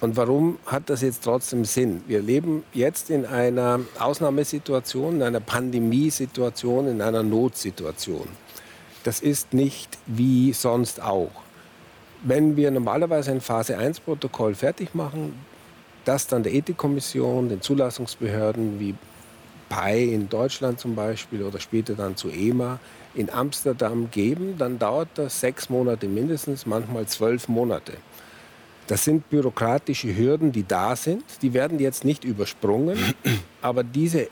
Und 0.00 0.16
warum 0.16 0.58
hat 0.64 0.88
das 0.88 1.02
jetzt 1.02 1.24
trotzdem 1.24 1.66
Sinn? 1.66 2.02
Wir 2.06 2.22
leben 2.22 2.64
jetzt 2.72 3.10
in 3.10 3.26
einer 3.26 3.80
Ausnahmesituation, 3.98 5.16
in 5.16 5.22
einer 5.22 5.40
Pandemiesituation, 5.40 6.88
in 6.88 7.02
einer 7.02 7.22
Notsituation 7.22 8.26
das 9.04 9.20
ist 9.20 9.54
nicht 9.54 9.98
wie 10.06 10.52
sonst 10.52 11.00
auch. 11.00 11.30
Wenn 12.22 12.56
wir 12.56 12.70
normalerweise 12.70 13.30
ein 13.30 13.40
Phase 13.40 13.78
1-Protokoll 13.78 14.54
fertig 14.54 14.94
machen, 14.94 15.34
das 16.04 16.26
dann 16.26 16.42
der 16.42 16.52
Ethikkommission, 16.52 17.48
den 17.48 17.62
Zulassungsbehörden 17.62 18.78
wie 18.78 18.94
PI 19.68 20.12
in 20.12 20.28
Deutschland 20.28 20.80
zum 20.80 20.94
Beispiel 20.94 21.42
oder 21.42 21.60
später 21.60 21.94
dann 21.94 22.16
zu 22.16 22.28
EMA 22.28 22.78
in 23.14 23.30
Amsterdam 23.30 24.10
geben, 24.10 24.56
dann 24.58 24.78
dauert 24.78 25.08
das 25.14 25.40
sechs 25.40 25.70
Monate 25.70 26.08
mindestens, 26.08 26.66
manchmal 26.66 27.06
zwölf 27.06 27.48
Monate. 27.48 27.92
Das 28.86 29.04
sind 29.04 29.30
bürokratische 29.30 30.16
Hürden, 30.16 30.50
die 30.50 30.66
da 30.66 30.96
sind. 30.96 31.22
Die 31.42 31.54
werden 31.54 31.78
jetzt 31.78 32.04
nicht 32.04 32.24
übersprungen, 32.24 33.14
aber 33.62 33.84
diese 33.84 34.28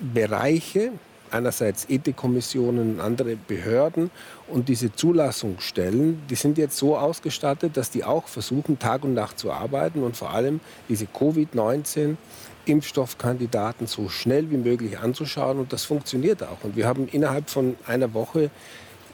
Bereiche, 0.00 0.90
einerseits 1.30 1.88
Ethikkommissionen 1.88 2.94
und 2.94 3.00
andere 3.00 3.36
Behörden 3.36 4.10
und 4.48 4.68
diese 4.68 4.92
Zulassungsstellen, 4.92 6.22
die 6.28 6.34
sind 6.34 6.58
jetzt 6.58 6.76
so 6.76 6.96
ausgestattet, 6.96 7.76
dass 7.76 7.90
die 7.90 8.04
auch 8.04 8.28
versuchen, 8.28 8.78
Tag 8.78 9.04
und 9.04 9.14
Nacht 9.14 9.38
zu 9.38 9.52
arbeiten 9.52 10.02
und 10.02 10.16
vor 10.16 10.30
allem 10.30 10.60
diese 10.88 11.06
Covid-19 11.06 12.16
Impfstoffkandidaten 12.66 13.86
so 13.86 14.08
schnell 14.08 14.50
wie 14.50 14.56
möglich 14.56 14.98
anzuschauen 14.98 15.58
und 15.58 15.72
das 15.72 15.84
funktioniert 15.84 16.42
auch. 16.42 16.64
Und 16.64 16.76
wir 16.76 16.86
haben 16.86 17.08
innerhalb 17.08 17.48
von 17.48 17.76
einer 17.86 18.12
Woche 18.12 18.50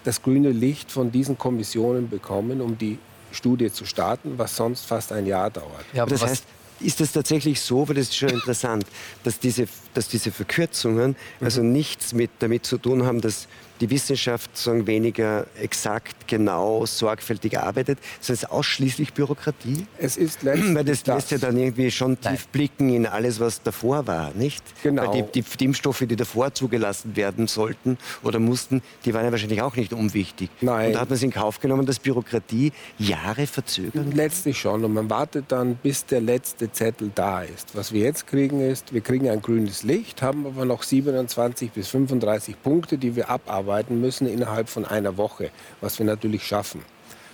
das 0.05 0.23
grüne 0.23 0.51
Licht 0.51 0.91
von 0.91 1.13
diesen 1.13 1.39
Kommissionen 1.39 2.09
bekommen, 2.09 2.61
um 2.61 2.79
die 2.79 2.99
Studie 3.31 3.71
zu 3.71 3.85
starten, 3.85 4.35
was 4.37 4.57
sonst 4.57 4.87
fast 4.87 5.13
ein 5.13 5.27
Jahr 5.27 5.51
dauert. 5.51 5.85
Ja, 5.93 6.03
aber 6.03 6.11
das 6.11 6.23
heißt, 6.23 6.45
ist 6.83 7.01
das 7.01 7.13
tatsächlich 7.13 7.61
so, 7.61 7.89
weil 7.89 7.97
das 7.97 8.09
ist 8.09 8.17
schon 8.17 8.31
interessant, 8.31 8.85
dass 9.25 9.39
diese, 9.39 9.67
dass 9.95 10.09
diese 10.09 10.33
Verkürzungen 10.33 11.17
also 11.41 11.63
mhm. 11.63 11.73
nichts 11.73 12.13
mit, 12.13 12.31
damit 12.39 12.67
zu 12.67 12.79
tun 12.79 13.05
haben, 13.05 13.21
dass 13.21 13.49
die 13.83 13.91
Wissenschaft 13.91 14.57
sagen, 14.57 14.87
weniger 14.87 15.47
exakt, 15.61 16.29
genau, 16.29 16.87
sorgfältig 16.87 17.59
arbeitet, 17.59 17.99
sondern 18.21 18.35
es 18.35 18.43
ist 18.45 18.51
ausschließlich 18.51 19.13
Bürokratie? 19.13 19.87
Es 19.99 20.17
ist 20.17 20.45
letztlich 20.45 20.75
Weil 20.75 20.85
das, 20.85 21.03
das 21.03 21.17
lässt 21.17 21.31
ja 21.33 21.39
dann 21.39 21.59
irgendwie 21.59 21.91
schon 21.91 22.15
tief 22.21 22.31
Nein. 22.31 22.39
blicken 22.53 22.95
in 22.95 23.07
alles, 23.07 23.41
was 23.41 23.61
davor 23.61 24.07
war, 24.07 24.33
nicht? 24.35 24.63
Genau. 24.85 25.03
Weil 25.03 25.23
die, 25.23 25.43
die, 25.43 25.57
die, 25.59 25.65
Impfstoffe, 25.65 26.05
die 26.07 26.15
davor 26.15 26.55
zugelassen 26.55 27.17
werden 27.17 27.49
sollten 27.49 27.99
oder 28.23 28.39
mussten, 28.39 28.83
die 29.05 29.15
waren 29.15 29.25
ja 29.25 29.33
wahrscheinlich 29.33 29.63
auch 29.63 29.75
nicht 29.75 29.93
unwichtig. 29.93 30.49
Nein. 30.61 30.87
Und 30.87 30.93
da 30.93 31.01
hat 31.01 31.11
man 31.11 31.17
es 31.17 31.23
in 31.25 31.33
Kauf 31.33 31.59
genommen, 31.59 31.85
dass 31.85 31.99
Bürokratie 31.99 32.73
Jahre 32.99 33.49
verzögern 33.49 34.13
Letztlich 34.13 34.61
schon. 34.61 34.85
Und 34.85 34.95
man 34.95 35.11
wartet 35.11 35.47
dann, 35.49 35.75
bis 35.75 36.07
der 36.07 36.21
letzte 36.21 36.71
Zettel 36.71 37.11
da 37.13 37.43
ist. 37.43 37.75
Was 37.75 37.93
wir 37.93 38.03
jetzt 38.03 38.29
kriegen 38.29 38.61
ist, 38.61 38.95
wir 38.95 39.01
kriegen 39.01 39.29
ein 39.29 39.43
grünes 39.43 39.83
Licht, 39.83 40.23
haben 40.23 40.47
aber 40.47 40.65
noch 40.65 40.85
27 40.85 41.73
bis 41.73 41.89
35 41.89 42.63
Punkte, 42.63 42.97
die 42.97 43.17
wir 43.17 43.29
abarbeiten 43.29 43.72
arbeiten 43.73 44.01
müssen 44.01 44.27
innerhalb 44.27 44.69
von 44.69 44.85
einer 44.85 45.17
Woche, 45.17 45.51
was 45.81 45.99
wir 45.99 46.05
natürlich 46.05 46.47
schaffen. 46.47 46.83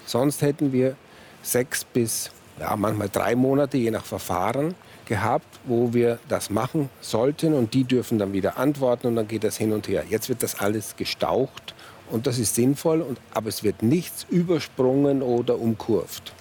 Sonst 0.06 0.40
hätten 0.40 0.72
wir 0.72 0.94
sechs 1.42 1.84
bis 1.84 2.30
ja, 2.60 2.76
manchmal 2.76 3.08
drei 3.08 3.34
Monate, 3.34 3.76
je 3.76 3.90
nach 3.90 4.04
Verfahren, 4.04 4.74
gehabt, 5.06 5.58
wo 5.64 5.92
wir 5.94 6.18
das 6.28 6.50
machen 6.50 6.90
sollten 7.00 7.54
und 7.54 7.74
die 7.74 7.84
dürfen 7.84 8.18
dann 8.18 8.32
wieder 8.32 8.56
antworten 8.56 9.08
und 9.08 9.16
dann 9.16 9.26
geht 9.26 9.42
das 9.42 9.56
hin 9.56 9.72
und 9.72 9.88
her. 9.88 10.04
Jetzt 10.08 10.28
wird 10.28 10.42
das 10.42 10.60
alles 10.60 10.96
gestaucht 10.96 11.74
und 12.10 12.26
das 12.26 12.38
ist 12.38 12.54
sinnvoll, 12.54 13.00
und, 13.00 13.18
aber 13.34 13.48
es 13.48 13.64
wird 13.64 13.82
nichts 13.82 14.26
übersprungen 14.30 15.22
oder 15.22 15.58
umkurvt. 15.58 16.32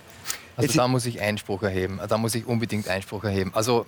Also 0.58 0.74
da 0.74 0.88
muss 0.88 1.06
ich 1.06 1.22
Einspruch 1.22 1.64
erheben. 1.64 2.00
Da 2.08 2.18
muss 2.18 2.36
ich 2.36 2.46
unbedingt 2.46 2.88
Einspruch 2.88 3.24
erheben. 3.24 3.52
Also 3.54 3.86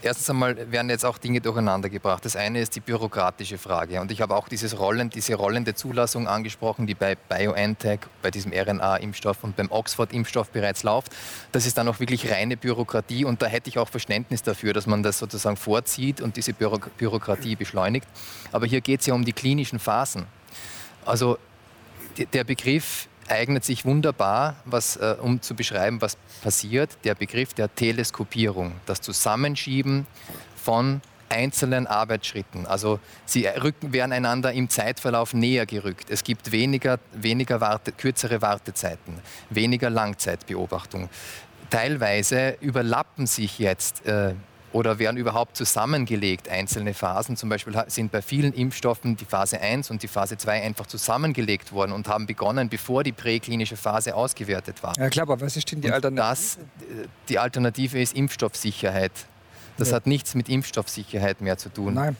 Erstens 0.00 0.30
einmal 0.30 0.70
werden 0.70 0.90
jetzt 0.90 1.04
auch 1.04 1.18
Dinge 1.18 1.40
durcheinander 1.40 1.88
gebracht. 1.88 2.24
Das 2.24 2.36
eine 2.36 2.60
ist 2.60 2.76
die 2.76 2.80
bürokratische 2.80 3.58
Frage. 3.58 4.00
Und 4.00 4.12
ich 4.12 4.20
habe 4.20 4.36
auch 4.36 4.48
dieses 4.48 4.78
Rollen, 4.78 5.10
diese 5.10 5.34
rollende 5.34 5.74
Zulassung 5.74 6.28
angesprochen, 6.28 6.86
die 6.86 6.94
bei 6.94 7.16
BioNTech, 7.16 8.00
bei 8.22 8.30
diesem 8.30 8.52
RNA-Impfstoff 8.52 9.42
und 9.42 9.56
beim 9.56 9.68
Oxford-Impfstoff 9.72 10.50
bereits 10.50 10.84
läuft. 10.84 11.12
Das 11.50 11.66
ist 11.66 11.78
dann 11.78 11.88
auch 11.88 11.98
wirklich 11.98 12.30
reine 12.30 12.56
Bürokratie. 12.56 13.24
Und 13.24 13.42
da 13.42 13.46
hätte 13.46 13.70
ich 13.70 13.78
auch 13.78 13.88
Verständnis 13.88 14.44
dafür, 14.44 14.72
dass 14.72 14.86
man 14.86 15.02
das 15.02 15.18
sozusagen 15.18 15.56
vorzieht 15.56 16.20
und 16.20 16.36
diese 16.36 16.52
Büro 16.52 16.78
Bürokratie 16.96 17.56
beschleunigt. 17.56 18.06
Aber 18.52 18.66
hier 18.66 18.80
geht 18.80 19.00
es 19.00 19.06
ja 19.06 19.14
um 19.14 19.24
die 19.24 19.32
klinischen 19.32 19.80
Phasen. 19.80 20.26
Also 21.04 21.38
der 22.32 22.44
Begriff 22.44 23.08
eignet 23.30 23.64
sich 23.64 23.84
wunderbar, 23.84 24.56
was, 24.64 24.96
äh, 24.96 25.16
um 25.20 25.40
zu 25.42 25.54
beschreiben, 25.54 26.00
was 26.00 26.16
passiert, 26.42 26.90
der 27.04 27.14
Begriff 27.14 27.54
der 27.54 27.74
Teleskopierung, 27.74 28.72
das 28.86 29.00
Zusammenschieben 29.00 30.06
von 30.56 31.00
einzelnen 31.28 31.86
Arbeitsschritten. 31.86 32.66
Also 32.66 33.00
sie 33.26 33.46
rücken, 33.46 33.92
werden 33.92 34.12
einander 34.12 34.52
im 34.52 34.68
Zeitverlauf 34.68 35.34
näher 35.34 35.66
gerückt. 35.66 36.10
Es 36.10 36.24
gibt 36.24 36.52
weniger, 36.52 36.98
weniger 37.12 37.60
Warte, 37.60 37.92
kürzere 37.92 38.40
Wartezeiten, 38.40 39.14
weniger 39.50 39.90
Langzeitbeobachtung. 39.90 41.08
Teilweise 41.70 42.56
überlappen 42.60 43.26
sich 43.26 43.58
jetzt 43.58 44.06
äh, 44.06 44.34
oder 44.72 44.98
werden 44.98 45.16
überhaupt 45.16 45.56
zusammengelegt, 45.56 46.48
einzelne 46.48 46.94
Phasen. 46.94 47.36
Zum 47.36 47.48
Beispiel 47.48 47.74
sind 47.88 48.12
bei 48.12 48.22
vielen 48.22 48.52
Impfstoffen 48.52 49.16
die 49.16 49.24
Phase 49.24 49.60
1 49.60 49.90
und 49.90 50.02
die 50.02 50.08
Phase 50.08 50.36
2 50.36 50.62
einfach 50.62 50.86
zusammengelegt 50.86 51.72
worden 51.72 51.92
und 51.92 52.08
haben 52.08 52.26
begonnen, 52.26 52.68
bevor 52.68 53.04
die 53.04 53.12
präklinische 53.12 53.76
Phase 53.76 54.14
ausgewertet 54.14 54.82
war. 54.82 54.96
Ja 54.98 55.08
klar, 55.08 55.28
aber 55.28 55.40
was 55.40 55.56
ist 55.56 55.70
denn 55.72 55.80
die 55.80 55.90
Alternative? 55.90 56.28
Das, 56.28 56.58
die 57.28 57.38
Alternative 57.38 58.00
ist 58.00 58.14
Impfstoffsicherheit. 58.14 59.12
Das 59.78 59.90
ja. 59.90 59.96
hat 59.96 60.06
nichts 60.06 60.34
mit 60.34 60.48
Impfstoffsicherheit 60.48 61.40
mehr 61.40 61.56
zu 61.56 61.68
tun. 61.68 61.94
Nein. 61.94 62.16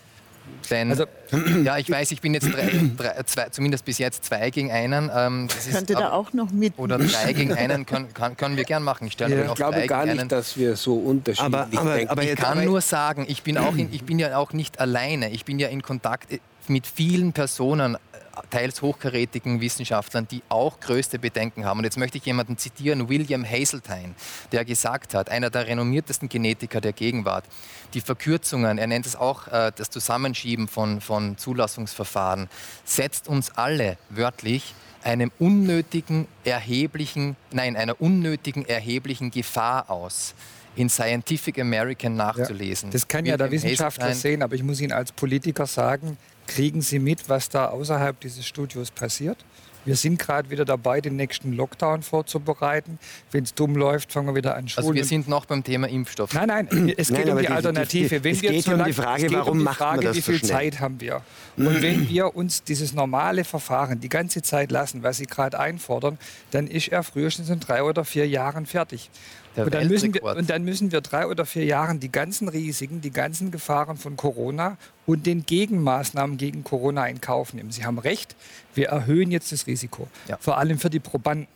Denn, 0.70 0.90
also, 0.90 1.04
ja, 1.64 1.78
ich 1.78 1.90
weiß, 1.90 2.10
ich 2.12 2.20
bin 2.20 2.34
jetzt 2.34 2.52
drei, 2.52 2.70
drei, 2.96 3.22
zwei, 3.24 3.48
zumindest 3.48 3.84
bis 3.84 3.98
jetzt 3.98 4.24
zwei 4.24 4.50
gegen 4.50 4.70
einen. 4.70 5.10
Ähm, 5.14 5.48
Könnte 5.48 5.92
ist, 5.92 6.00
da 6.00 6.12
auch 6.12 6.32
noch 6.32 6.50
mit. 6.50 6.78
Oder 6.78 6.98
drei 6.98 7.32
gegen 7.32 7.52
einen 7.52 7.86
können, 7.86 8.12
kann, 8.12 8.36
können 8.36 8.56
wir 8.56 8.64
gern 8.64 8.82
machen. 8.82 9.06
Ich, 9.06 9.14
stelle 9.14 9.36
ja, 9.36 9.46
ich 9.46 9.54
glaube 9.54 9.86
gar 9.86 10.04
nicht, 10.04 10.18
einen. 10.18 10.28
dass 10.28 10.56
wir 10.56 10.76
so 10.76 10.96
unterschiedlich 10.96 11.46
aber, 11.46 11.68
aber, 11.78 11.94
denken. 11.94 12.10
Aber 12.10 12.22
ich 12.22 12.36
kann 12.36 12.64
nur 12.64 12.80
sagen, 12.80 13.24
ich 13.28 13.42
bin, 13.42 13.58
auch 13.58 13.76
in, 13.76 13.92
ich 13.92 14.04
bin 14.04 14.18
ja 14.18 14.36
auch 14.36 14.52
nicht 14.52 14.80
alleine. 14.80 15.30
Ich 15.30 15.44
bin 15.44 15.58
ja 15.58 15.68
in 15.68 15.82
Kontakt 15.82 16.38
mit 16.68 16.86
vielen 16.86 17.32
Personen 17.32 17.96
teils 18.50 18.82
hochkarätigen 18.82 19.60
Wissenschaftlern, 19.60 20.26
die 20.28 20.42
auch 20.48 20.80
größte 20.80 21.18
Bedenken 21.18 21.64
haben. 21.64 21.78
Und 21.78 21.84
jetzt 21.84 21.98
möchte 21.98 22.18
ich 22.18 22.24
jemanden 22.24 22.58
zitieren, 22.58 23.08
William 23.08 23.44
Hazeltine, 23.44 24.14
der 24.52 24.64
gesagt 24.64 25.14
hat, 25.14 25.30
einer 25.30 25.50
der 25.50 25.66
renommiertesten 25.66 26.28
Genetiker 26.28 26.80
der 26.80 26.92
Gegenwart, 26.92 27.44
die 27.94 28.00
Verkürzungen, 28.00 28.78
er 28.78 28.86
nennt 28.86 29.06
es 29.06 29.16
auch 29.16 29.48
äh, 29.48 29.72
das 29.74 29.90
Zusammenschieben 29.90 30.68
von, 30.68 31.00
von 31.00 31.38
Zulassungsverfahren, 31.38 32.48
setzt 32.84 33.28
uns 33.28 33.50
alle 33.56 33.96
wörtlich 34.10 34.74
einem 35.02 35.30
unnötigen, 35.38 36.26
erheblichen, 36.44 37.36
nein, 37.50 37.76
einer 37.76 38.00
unnötigen, 38.00 38.66
erheblichen 38.66 39.30
Gefahr 39.30 39.90
aus 39.90 40.34
in 40.76 40.88
Scientific 40.88 41.58
American 41.58 42.14
nachzulesen. 42.14 42.90
Ja, 42.90 42.92
das 42.92 43.08
kann 43.08 43.26
ja 43.26 43.36
der 43.36 43.50
Wissenschaftler 43.50 44.14
sehen, 44.14 44.42
aber 44.42 44.54
ich 44.54 44.62
muss 44.62 44.80
Ihnen 44.80 44.92
als 44.92 45.10
Politiker 45.12 45.66
sagen, 45.66 46.16
kriegen 46.48 46.80
Sie 46.80 46.98
mit, 46.98 47.28
was 47.28 47.48
da 47.48 47.66
außerhalb 47.66 48.18
dieses 48.20 48.46
Studios 48.46 48.90
passiert? 48.90 49.38
Wir 49.84 49.96
sind 49.96 50.18
gerade 50.18 50.50
wieder 50.50 50.66
dabei, 50.66 51.00
den 51.00 51.16
nächsten 51.16 51.54
Lockdown 51.54 52.02
vorzubereiten. 52.02 52.98
Wenn 53.30 53.44
es 53.44 53.54
dumm 53.54 53.74
läuft, 53.74 54.12
fangen 54.12 54.28
wir 54.28 54.34
wieder 54.34 54.54
an 54.54 54.68
Schulen. 54.68 54.86
Also 54.86 54.94
wir 54.94 55.04
sind 55.04 55.28
noch 55.28 55.46
beim 55.46 55.64
Thema 55.64 55.88
Impfstoff. 55.88 56.34
Nein, 56.34 56.48
nein, 56.48 56.68
es 56.98 57.08
geht 57.08 57.20
nein, 57.24 57.30
um 57.30 57.38
die, 57.38 57.46
die 57.46 57.48
Alternative. 57.48 58.22
Wenn 58.22 58.34
es 58.34 58.40
geht 58.42 58.68
um 58.68 58.84
die 58.84 58.92
Frage, 58.92 59.32
warum 59.32 59.52
um 59.52 59.58
die 59.60 59.64
Frage, 59.64 59.80
macht 59.80 59.96
man 59.96 60.04
das 60.04 60.16
wie 60.16 60.20
viel 60.20 60.40
so 60.40 60.46
Zeit 60.46 60.80
haben 60.80 61.00
wir? 61.00 61.22
Und 61.56 61.80
wenn 61.80 62.06
wir 62.10 62.36
uns 62.36 62.64
dieses 62.64 62.92
normale 62.92 63.44
Verfahren 63.44 63.98
die 64.00 64.10
ganze 64.10 64.42
Zeit 64.42 64.70
lassen, 64.70 65.02
was 65.02 65.16
Sie 65.18 65.26
gerade 65.26 65.58
einfordern, 65.58 66.18
dann 66.50 66.66
ist 66.66 66.88
er 66.88 67.02
frühestens 67.02 67.48
in 67.48 67.60
drei 67.60 67.82
oder 67.82 68.04
vier 68.04 68.28
Jahren 68.28 68.66
fertig. 68.66 69.10
Und 69.64 69.74
dann, 69.74 69.88
müssen 69.88 70.14
wir, 70.14 70.22
und 70.22 70.50
dann 70.50 70.64
müssen 70.64 70.92
wir 70.92 71.00
drei 71.00 71.26
oder 71.26 71.46
vier 71.46 71.64
Jahren 71.64 72.00
die 72.00 72.10
ganzen 72.10 72.48
Risiken, 72.48 73.00
die 73.00 73.10
ganzen 73.10 73.50
Gefahren 73.50 73.96
von 73.96 74.16
Corona 74.16 74.76
und 75.06 75.26
den 75.26 75.44
Gegenmaßnahmen 75.44 76.36
gegen 76.36 76.64
Corona 76.64 77.06
in 77.06 77.20
Kauf 77.20 77.54
nehmen. 77.54 77.70
Sie 77.70 77.84
haben 77.84 77.98
recht, 77.98 78.36
wir 78.74 78.88
erhöhen 78.88 79.30
jetzt 79.30 79.52
das 79.52 79.66
Risiko, 79.66 80.08
ja. 80.28 80.36
vor 80.40 80.58
allem 80.58 80.78
für 80.78 80.90
die 80.90 81.00
Probanden. 81.00 81.48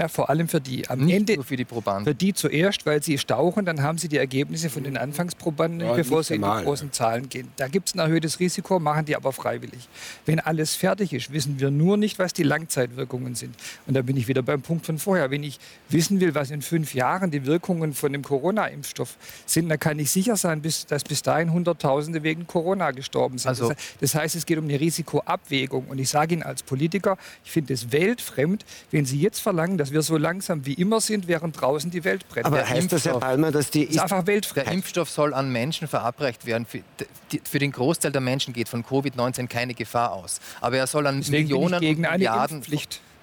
Ja, 0.00 0.08
vor 0.08 0.30
allem 0.30 0.48
für 0.48 0.62
die 0.62 0.88
am 0.88 1.00
Nicht 1.00 1.14
Ende. 1.14 1.34
Nur 1.34 1.44
für 1.44 1.56
die 1.56 1.66
Probanden. 1.66 2.06
Für 2.06 2.14
die 2.14 2.32
zuerst, 2.32 2.86
weil 2.86 3.02
sie 3.02 3.18
stauchen, 3.18 3.66
dann 3.66 3.82
haben 3.82 3.98
sie 3.98 4.08
die 4.08 4.16
Ergebnisse 4.16 4.70
von 4.70 4.82
den 4.82 4.96
Anfangsprobanden, 4.96 5.80
ja, 5.80 5.92
bevor 5.92 6.22
sie 6.22 6.36
in 6.36 6.40
die 6.40 6.64
großen 6.64 6.90
Zahlen 6.90 7.28
gehen. 7.28 7.48
Da 7.58 7.68
gibt 7.68 7.88
es 7.88 7.94
ein 7.94 7.98
erhöhtes 7.98 8.40
Risiko, 8.40 8.78
machen 8.78 9.04
die 9.04 9.14
aber 9.14 9.30
freiwillig. 9.30 9.90
Wenn 10.24 10.40
alles 10.40 10.74
fertig 10.74 11.12
ist, 11.12 11.34
wissen 11.34 11.60
wir 11.60 11.70
nur 11.70 11.98
nicht, 11.98 12.18
was 12.18 12.32
die 12.32 12.44
Langzeitwirkungen 12.44 13.34
sind. 13.34 13.54
Und 13.86 13.92
da 13.92 14.00
bin 14.00 14.16
ich 14.16 14.26
wieder 14.26 14.42
beim 14.42 14.62
Punkt 14.62 14.86
von 14.86 14.98
vorher. 14.98 15.30
Wenn 15.30 15.42
ich 15.42 15.58
wissen 15.90 16.18
will, 16.18 16.34
was 16.34 16.50
in 16.50 16.62
fünf 16.62 16.94
Jahren 16.94 17.30
die 17.30 17.44
Wirkungen 17.44 17.92
von 17.92 18.10
dem 18.10 18.22
Corona-Impfstoff 18.22 19.18
sind, 19.44 19.68
dann 19.68 19.78
kann 19.78 19.98
ich 19.98 20.10
sicher 20.10 20.36
sein, 20.36 20.62
dass 20.62 21.04
bis 21.04 21.20
dahin 21.20 21.52
Hunderttausende 21.52 22.22
wegen 22.22 22.46
Corona 22.46 22.92
gestorben 22.92 23.36
sind. 23.36 23.50
Also, 23.50 23.70
das 24.00 24.14
heißt, 24.14 24.34
es 24.34 24.46
geht 24.46 24.56
um 24.56 24.64
eine 24.64 24.80
Risikoabwägung. 24.80 25.88
Und 25.88 25.98
ich 25.98 26.08
sage 26.08 26.32
Ihnen 26.32 26.42
als 26.42 26.62
Politiker, 26.62 27.18
ich 27.44 27.50
finde 27.50 27.74
es 27.74 27.92
weltfremd, 27.92 28.64
wenn 28.92 29.04
Sie 29.04 29.20
jetzt 29.20 29.40
verlangen, 29.40 29.76
dass 29.76 29.89
dass 29.90 29.94
wir 29.94 30.02
so 30.02 30.16
langsam 30.16 30.66
wie 30.66 30.74
immer 30.74 31.00
sind, 31.00 31.26
während 31.26 31.60
draußen 31.60 31.90
die 31.90 32.04
Welt 32.04 32.28
brennt. 32.28 32.46
Aber 32.46 32.58
der 32.58 32.68
heißt 32.68 32.82
Impfstoff, 32.82 33.02
das, 33.02 33.12
Herr 33.12 33.20
Palmer, 33.20 33.50
dass 33.50 33.70
die... 33.70 33.84
Ist 33.84 33.98
einfach 33.98 34.26
weltfremd. 34.26 34.66
Der 34.66 34.72
Impfstoff 34.72 35.10
soll 35.10 35.34
an 35.34 35.50
Menschen 35.50 35.88
verabreicht 35.88 36.46
werden. 36.46 36.66
Für, 36.66 36.80
die, 37.32 37.40
für 37.42 37.58
den 37.58 37.72
Großteil 37.72 38.12
der 38.12 38.20
Menschen 38.20 38.54
geht 38.54 38.68
von 38.68 38.84
Covid-19 38.84 39.48
keine 39.48 39.74
Gefahr 39.74 40.12
aus. 40.12 40.40
Aber 40.60 40.76
er 40.76 40.86
soll 40.86 41.06
an 41.06 41.18
Deswegen 41.18 41.48
Millionen 41.48 41.84
und 41.84 41.98
Milliarden, 41.98 42.62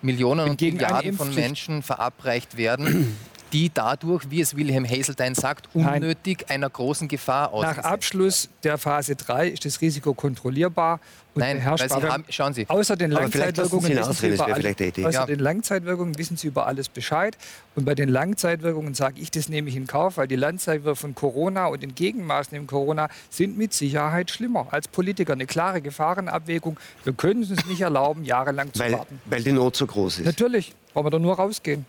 Millionen 0.01 0.49
und 0.49 0.61
Milliarden 0.61 1.13
von 1.13 1.33
Menschen 1.33 1.83
verabreicht 1.83 2.57
werden, 2.57 3.17
die 3.53 3.71
dadurch, 3.73 4.29
wie 4.29 4.41
es 4.41 4.55
Wilhelm 4.55 4.85
Haseltine 4.85 5.35
sagt, 5.35 5.69
unnötig 5.73 6.39
Nein. 6.41 6.55
einer 6.55 6.69
großen 6.69 7.07
Gefahr 7.07 7.53
ausgesetzt 7.53 7.83
Nach 7.83 7.91
Abschluss 7.91 8.49
der 8.63 8.77
Phase 8.77 9.15
3 9.15 9.49
ist 9.49 9.65
das 9.65 9.81
Risiko 9.81 10.13
kontrollierbar 10.13 10.99
und 11.37 11.41
Nein, 11.41 11.63
weil 11.63 11.77
Sie 11.77 11.95
haben, 11.95 12.25
schauen 12.29 12.53
Sie. 12.53 12.67
Außer 12.67 12.95
den 12.95 13.11
Langzeitwirkungen, 13.11 13.89
wissen 13.89 14.13
Sie, 14.13 14.29
über 14.29 14.47
außer 14.47 15.11
ja. 15.11 15.25
den 15.27 15.37
Langzeitwirkungen 15.39 16.17
wissen 16.17 16.35
Sie 16.35 16.47
über 16.47 16.65
alles 16.65 16.89
Bescheid. 16.89 17.37
Und 17.75 17.85
bei 17.85 17.93
den 17.93 18.09
Langzeitwirkungen 18.09 18.95
sage 18.95 19.21
ich, 19.21 19.29
das 19.29 19.47
nehme 19.47 19.69
ich 19.69 19.75
in 19.75 19.85
Kauf, 19.85 20.17
weil 20.17 20.27
die 20.27 20.35
Langzeitwirkungen 20.35 20.95
von 20.95 21.15
Corona 21.15 21.67
und 21.67 21.83
den 21.83 21.93
Gegenmaßnahmen 21.93 22.65
Corona 22.65 23.07
sind 23.29 23.55
mit 23.55 23.73
Sicherheit 23.73 24.31
schlimmer. 24.31 24.67
Als 24.71 24.87
Politiker 24.87 25.33
eine 25.33 25.45
klare 25.45 25.81
Gefahrenabwägung. 25.81 26.77
Wir 27.03 27.13
können 27.13 27.43
es 27.43 27.51
uns 27.51 27.65
nicht 27.67 27.81
erlauben, 27.81 28.23
jahrelang 28.23 28.73
zu 28.73 28.79
weil, 28.79 28.93
warten. 28.93 29.21
Weil 29.25 29.43
die 29.43 29.51
Not 29.51 29.75
so 29.75 29.85
groß 29.85 30.19
ist. 30.19 30.25
Natürlich. 30.25 30.73
Wollen 30.95 31.05
wir 31.05 31.11
da 31.11 31.19
nur 31.19 31.35
rausgehen. 31.35 31.85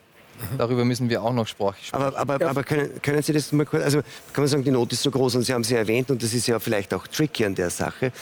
Darüber 0.57 0.85
müssen 0.85 1.09
wir 1.09 1.23
auch 1.23 1.33
noch 1.33 1.47
sprechen. 1.47 1.93
Aber, 1.93 2.17
aber, 2.17 2.41
ja. 2.41 2.49
aber 2.49 2.65
können, 2.65 2.91
können, 3.03 3.23
Sie 3.23 3.33
das 3.33 3.53
mal 3.53 3.67
kurz, 3.67 3.83
also 3.83 4.01
kann 4.33 4.43
man 4.43 4.49
sagen, 4.49 4.65
die 4.65 4.71
Not 4.71 4.93
ist 4.93 5.03
so 5.03 5.11
groß 5.11 5.37
und 5.37 5.43
Sie 5.43 5.53
haben 5.53 5.65
sie 5.65 5.75
erwähnt 5.75 6.11
und 6.11 6.23
das 6.23 6.35
ist 6.35 6.47
ja 6.47 6.59
vielleicht 6.59 6.95
auch 6.95 7.07
tricky 7.07 7.45
an 7.45 7.55
der 7.55 7.71
Sache. 7.71 8.13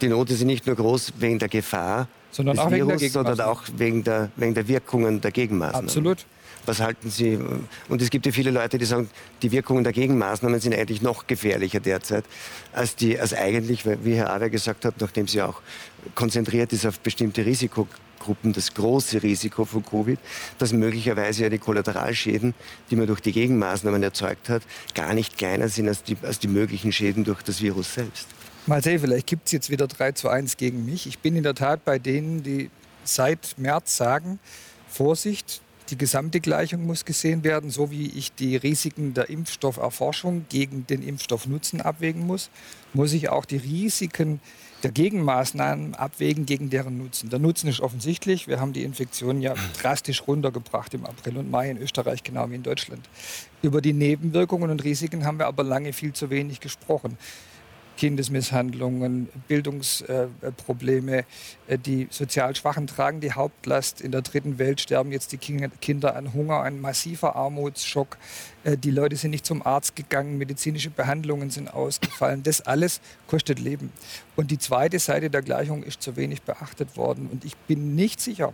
Die 0.00 0.08
Not 0.08 0.30
ist 0.30 0.42
nicht 0.42 0.66
nur 0.66 0.76
groß 0.76 1.14
wegen 1.18 1.38
der 1.38 1.48
Gefahr 1.48 2.08
sondern 2.30 2.56
des 2.56 2.64
auch 2.64 2.70
Virus, 2.70 2.88
wegen 2.88 2.98
der 2.98 3.10
sondern 3.10 3.40
auch 3.40 3.62
wegen 3.76 4.04
der, 4.04 4.30
wegen 4.36 4.54
der 4.54 4.66
Wirkungen 4.66 5.20
der 5.20 5.30
Gegenmaßnahmen. 5.30 5.88
Absolut. 5.88 6.24
Was 6.64 6.80
halten 6.80 7.10
Sie? 7.10 7.38
Und 7.88 8.02
es 8.02 8.10
gibt 8.10 8.24
ja 8.24 8.30
viele 8.30 8.52
Leute, 8.52 8.78
die 8.78 8.84
sagen, 8.84 9.10
die 9.42 9.50
Wirkungen 9.50 9.82
der 9.82 9.92
Gegenmaßnahmen 9.92 10.60
sind 10.60 10.74
eigentlich 10.74 11.02
noch 11.02 11.26
gefährlicher 11.26 11.80
derzeit 11.80 12.24
als 12.72 12.94
die, 12.94 13.18
als 13.18 13.34
eigentlich, 13.34 13.84
wie 13.84 14.14
Herr 14.14 14.32
Awer 14.32 14.48
gesagt 14.48 14.84
hat, 14.84 14.94
nachdem 15.00 15.26
sie 15.26 15.42
auch 15.42 15.60
konzentriert 16.14 16.72
ist 16.72 16.86
auf 16.86 17.00
bestimmte 17.00 17.44
Risikogruppen 17.44 18.11
Gruppen 18.22 18.52
das 18.52 18.72
große 18.74 19.22
Risiko 19.22 19.64
von 19.64 19.84
Covid, 19.84 20.18
dass 20.58 20.72
möglicherweise 20.72 21.42
ja 21.42 21.48
die 21.48 21.58
Kollateralschäden, 21.58 22.54
die 22.90 22.96
man 22.96 23.06
durch 23.06 23.20
die 23.20 23.32
Gegenmaßnahmen 23.32 24.02
erzeugt 24.02 24.48
hat, 24.48 24.62
gar 24.94 25.12
nicht 25.12 25.36
kleiner 25.36 25.68
sind 25.68 25.88
als 25.88 26.02
die, 26.02 26.16
als 26.22 26.38
die 26.38 26.48
möglichen 26.48 26.92
Schäden 26.92 27.24
durch 27.24 27.42
das 27.42 27.60
Virus 27.60 27.94
selbst. 27.94 28.28
Mal 28.66 28.82
sehen, 28.82 29.00
vielleicht 29.00 29.26
gibt 29.26 29.46
es 29.46 29.52
jetzt 29.52 29.70
wieder 29.70 29.88
3 29.88 30.12
zu 30.12 30.28
1 30.28 30.56
gegen 30.56 30.84
mich. 30.84 31.06
Ich 31.08 31.18
bin 31.18 31.34
in 31.34 31.42
der 31.42 31.54
Tat 31.54 31.84
bei 31.84 31.98
denen, 31.98 32.44
die 32.44 32.70
seit 33.02 33.58
März 33.58 33.96
sagen, 33.96 34.38
Vorsicht, 34.88 35.62
die 35.90 35.98
gesamte 35.98 36.40
Gleichung 36.40 36.86
muss 36.86 37.04
gesehen 37.04 37.42
werden, 37.42 37.70
so 37.70 37.90
wie 37.90 38.06
ich 38.06 38.32
die 38.32 38.56
Risiken 38.56 39.14
der 39.14 39.28
Impfstofferforschung 39.30 40.46
gegen 40.48 40.86
den 40.86 41.02
Impfstoffnutzen 41.02 41.80
abwägen 41.80 42.26
muss, 42.26 42.50
muss 42.94 43.12
ich 43.12 43.30
auch 43.30 43.44
die 43.44 43.56
Risiken 43.56 44.40
der 44.82 44.90
Gegenmaßnahmen 44.90 45.94
abwägen 45.94 46.46
gegen 46.46 46.70
deren 46.70 46.98
Nutzen. 46.98 47.30
Der 47.30 47.38
Nutzen 47.38 47.68
ist 47.68 47.80
offensichtlich. 47.80 48.48
Wir 48.48 48.60
haben 48.60 48.72
die 48.72 48.82
Infektion 48.82 49.40
ja 49.40 49.54
drastisch 49.80 50.26
runtergebracht 50.26 50.92
im 50.94 51.06
April 51.06 51.36
und 51.36 51.50
Mai 51.50 51.70
in 51.70 51.78
Österreich, 51.78 52.22
genau 52.22 52.50
wie 52.50 52.56
in 52.56 52.62
Deutschland. 52.62 53.08
Über 53.62 53.80
die 53.80 53.92
Nebenwirkungen 53.92 54.70
und 54.70 54.82
Risiken 54.82 55.24
haben 55.24 55.38
wir 55.38 55.46
aber 55.46 55.62
lange 55.62 55.92
viel 55.92 56.12
zu 56.12 56.30
wenig 56.30 56.60
gesprochen. 56.60 57.16
Kindesmisshandlungen, 58.02 59.28
Bildungsprobleme. 59.46 61.24
Äh, 61.68 61.78
die 61.78 62.08
sozial 62.10 62.56
Schwachen 62.56 62.88
tragen 62.88 63.20
die 63.20 63.30
Hauptlast. 63.30 64.00
In 64.00 64.10
der 64.10 64.22
dritten 64.22 64.58
Welt 64.58 64.80
sterben 64.80 65.12
jetzt 65.12 65.30
die 65.30 65.36
Kinder 65.36 66.16
an 66.16 66.34
Hunger, 66.34 66.62
ein 66.62 66.80
massiver 66.80 67.36
Armutsschock. 67.36 68.18
Äh, 68.64 68.76
die 68.76 68.90
Leute 68.90 69.14
sind 69.14 69.30
nicht 69.30 69.46
zum 69.46 69.64
Arzt 69.64 69.94
gegangen, 69.94 70.36
medizinische 70.36 70.90
Behandlungen 70.90 71.50
sind 71.50 71.72
ausgefallen. 71.72 72.42
Das 72.42 72.60
alles 72.62 73.00
kostet 73.28 73.60
Leben. 73.60 73.92
Und 74.34 74.50
die 74.50 74.58
zweite 74.58 74.98
Seite 74.98 75.30
der 75.30 75.42
Gleichung 75.42 75.84
ist 75.84 76.02
zu 76.02 76.16
wenig 76.16 76.42
beachtet 76.42 76.96
worden. 76.96 77.28
Und 77.30 77.44
ich 77.44 77.56
bin 77.56 77.94
nicht 77.94 78.20
sicher, 78.20 78.52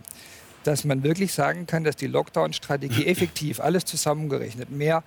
dass 0.63 0.83
man 0.83 1.01
wirklich 1.01 1.33
sagen 1.33 1.65
kann, 1.65 1.83
dass 1.83 1.95
die 1.95 2.05
Lockdown-Strategie 2.05 3.05
effektiv, 3.07 3.61
alles 3.61 3.85
zusammengerechnet, 3.85 4.69
mehr 4.69 5.03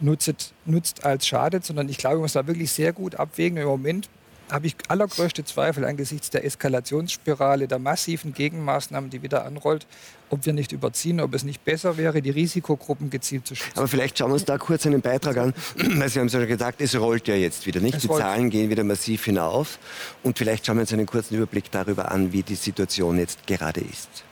nutzt, 0.00 0.54
nutzt 0.64 1.04
als 1.04 1.26
schadet, 1.26 1.64
sondern 1.64 1.88
ich 1.88 1.98
glaube, 1.98 2.16
man 2.16 2.22
muss 2.22 2.32
da 2.32 2.46
wirklich 2.46 2.70
sehr 2.70 2.92
gut 2.92 3.14
abwägen. 3.16 3.58
Im 3.58 3.66
Moment 3.66 4.08
habe 4.50 4.68
ich 4.68 4.76
allergrößte 4.88 5.44
Zweifel 5.44 5.84
angesichts 5.84 6.30
der 6.30 6.44
Eskalationsspirale, 6.44 7.66
der 7.66 7.78
massiven 7.78 8.32
Gegenmaßnahmen, 8.32 9.10
die 9.10 9.22
wieder 9.22 9.44
anrollt, 9.44 9.86
ob 10.30 10.46
wir 10.46 10.52
nicht 10.52 10.72
überziehen, 10.72 11.20
ob 11.20 11.34
es 11.34 11.44
nicht 11.44 11.64
besser 11.64 11.96
wäre, 11.96 12.22
die 12.22 12.30
Risikogruppen 12.30 13.10
gezielt 13.10 13.46
zu 13.46 13.54
schützen. 13.54 13.76
Aber 13.76 13.88
vielleicht 13.88 14.18
schauen 14.18 14.30
wir 14.30 14.34
uns 14.34 14.44
da 14.44 14.58
kurz 14.58 14.86
einen 14.86 15.00
Beitrag 15.00 15.36
an, 15.36 15.54
weil 15.76 16.08
Sie 16.08 16.20
haben 16.20 16.28
ja 16.28 16.44
gesagt, 16.44 16.80
es 16.80 16.98
rollt 16.98 17.28
ja 17.28 17.34
jetzt 17.34 17.66
wieder, 17.66 17.80
nicht? 17.80 17.96
Es 17.96 18.02
die 18.02 18.08
rollt. 18.08 18.22
Zahlen 18.22 18.50
gehen 18.50 18.70
wieder 18.70 18.84
massiv 18.84 19.24
hinauf. 19.24 19.78
Und 20.22 20.38
vielleicht 20.38 20.66
schauen 20.66 20.76
wir 20.76 20.82
uns 20.82 20.92
einen 20.92 21.06
kurzen 21.06 21.36
Überblick 21.36 21.70
darüber 21.70 22.10
an, 22.10 22.32
wie 22.32 22.42
die 22.42 22.54
Situation 22.54 23.18
jetzt 23.18 23.46
gerade 23.46 23.80
ist. 23.80 24.24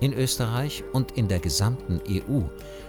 In 0.00 0.14
Österreich 0.14 0.82
und 0.92 1.12
in 1.12 1.28
der 1.28 1.40
gesamten 1.40 2.00
EU 2.08 2.40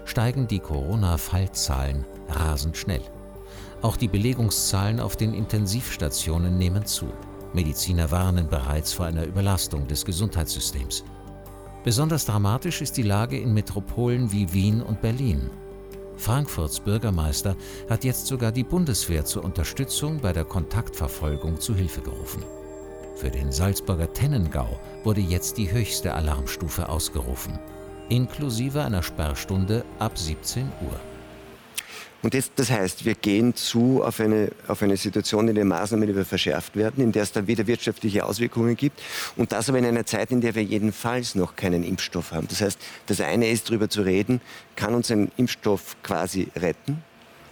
steigen 0.05 0.47
die 0.47 0.59
Corona-Fallzahlen 0.59 2.05
rasend 2.29 2.77
schnell. 2.77 3.01
Auch 3.81 3.97
die 3.97 4.07
Belegungszahlen 4.07 5.01
auf 5.01 5.17
den 5.17 5.33
Intensivstationen 5.33 6.57
nehmen 6.57 6.85
zu. 6.85 7.11
Mediziner 7.53 8.11
warnen 8.11 8.47
bereits 8.47 8.93
vor 8.93 9.07
einer 9.07 9.25
Überlastung 9.25 9.87
des 9.87 10.05
Gesundheitssystems. 10.05 11.03
Besonders 11.83 12.25
dramatisch 12.25 12.81
ist 12.81 12.95
die 12.95 13.03
Lage 13.03 13.37
in 13.37 13.53
Metropolen 13.53 14.31
wie 14.31 14.53
Wien 14.53 14.81
und 14.81 15.01
Berlin. 15.01 15.49
Frankfurts 16.15 16.79
Bürgermeister 16.79 17.57
hat 17.89 18.05
jetzt 18.05 18.27
sogar 18.27 18.53
die 18.53 18.63
Bundeswehr 18.63 19.25
zur 19.25 19.43
Unterstützung 19.43 20.19
bei 20.21 20.31
der 20.31 20.45
Kontaktverfolgung 20.45 21.59
zu 21.59 21.75
Hilfe 21.75 22.01
gerufen. 22.01 22.43
Für 23.21 23.29
den 23.29 23.51
Salzburger 23.51 24.11
Tennengau 24.11 24.79
wurde 25.03 25.21
jetzt 25.21 25.59
die 25.59 25.71
höchste 25.71 26.15
Alarmstufe 26.15 26.89
ausgerufen, 26.89 27.59
inklusive 28.09 28.83
einer 28.83 29.03
Sperrstunde 29.03 29.85
ab 29.99 30.17
17 30.17 30.63
Uhr. 30.63 30.99
Und 32.23 32.33
jetzt, 32.33 32.53
das 32.55 32.71
heißt, 32.71 33.05
wir 33.05 33.13
gehen 33.13 33.53
zu 33.53 34.03
auf 34.03 34.19
eine, 34.19 34.49
auf 34.67 34.81
eine 34.81 34.97
Situation, 34.97 35.47
in 35.49 35.53
der 35.53 35.65
Maßnahmen 35.65 36.09
wieder 36.09 36.25
verschärft 36.25 36.75
werden, 36.75 37.03
in 37.03 37.11
der 37.11 37.21
es 37.21 37.31
dann 37.31 37.45
wieder 37.45 37.67
wirtschaftliche 37.67 38.25
Auswirkungen 38.25 38.75
gibt. 38.75 38.99
Und 39.35 39.51
das 39.51 39.69
aber 39.69 39.77
in 39.77 39.85
einer 39.85 40.07
Zeit, 40.07 40.31
in 40.31 40.41
der 40.41 40.55
wir 40.55 40.63
jedenfalls 40.63 41.35
noch 41.35 41.55
keinen 41.55 41.83
Impfstoff 41.83 42.31
haben. 42.31 42.47
Das 42.47 42.61
heißt, 42.61 42.79
das 43.05 43.21
eine 43.21 43.51
ist, 43.51 43.69
darüber 43.69 43.87
zu 43.87 44.01
reden, 44.01 44.41
kann 44.75 44.95
uns 44.95 45.11
ein 45.11 45.31
Impfstoff 45.37 45.95
quasi 46.01 46.47
retten? 46.55 47.03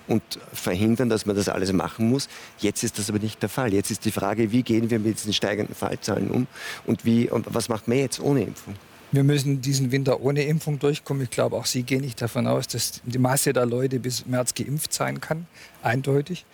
Und 0.10 0.24
verhindern, 0.52 1.08
dass 1.08 1.26
man 1.26 1.36
das 1.36 1.48
alles 1.48 1.72
machen 1.72 2.10
muss. 2.10 2.28
Jetzt 2.58 2.84
ist 2.84 2.98
das 2.98 3.10
aber 3.10 3.20
nicht 3.20 3.42
der 3.42 3.50
Fall. 3.50 3.74
Jetzt 3.74 3.92
ist 3.92 4.04
die 4.04 4.12
Frage, 4.12 4.52
wie 4.52 4.64
gehen 4.64 4.90
wir 4.90 5.00
mit 5.00 5.18
diesen 5.18 5.34
steigenden 5.34 5.76
Fallzahlen 5.76 6.30
um 6.32 6.48
und, 6.86 7.06
wie, 7.06 7.30
und 7.30 7.46
was 7.54 7.70
macht 7.70 7.88
man 7.88 8.00
jetzt 8.00 8.20
ohne 8.20 8.44
Impfung? 8.44 8.76
Wir 9.12 9.24
müssen 9.24 9.60
diesen 9.62 9.92
Winter 9.92 10.22
ohne 10.22 10.44
Impfung 10.44 10.78
durchkommen. 10.78 11.24
Ich 11.24 11.32
glaube, 11.32 11.56
auch 11.56 11.66
Sie 11.66 11.82
gehen 11.82 12.02
nicht 12.02 12.22
davon 12.22 12.46
aus, 12.46 12.68
dass 12.68 13.02
die 13.06 13.18
Masse 13.18 13.54
der 13.54 13.66
Leute 13.66 14.00
bis 14.00 14.28
März 14.28 14.54
geimpft 14.54 14.94
sein 14.94 15.20
kann. 15.20 15.48
Eindeutig. 15.82 16.46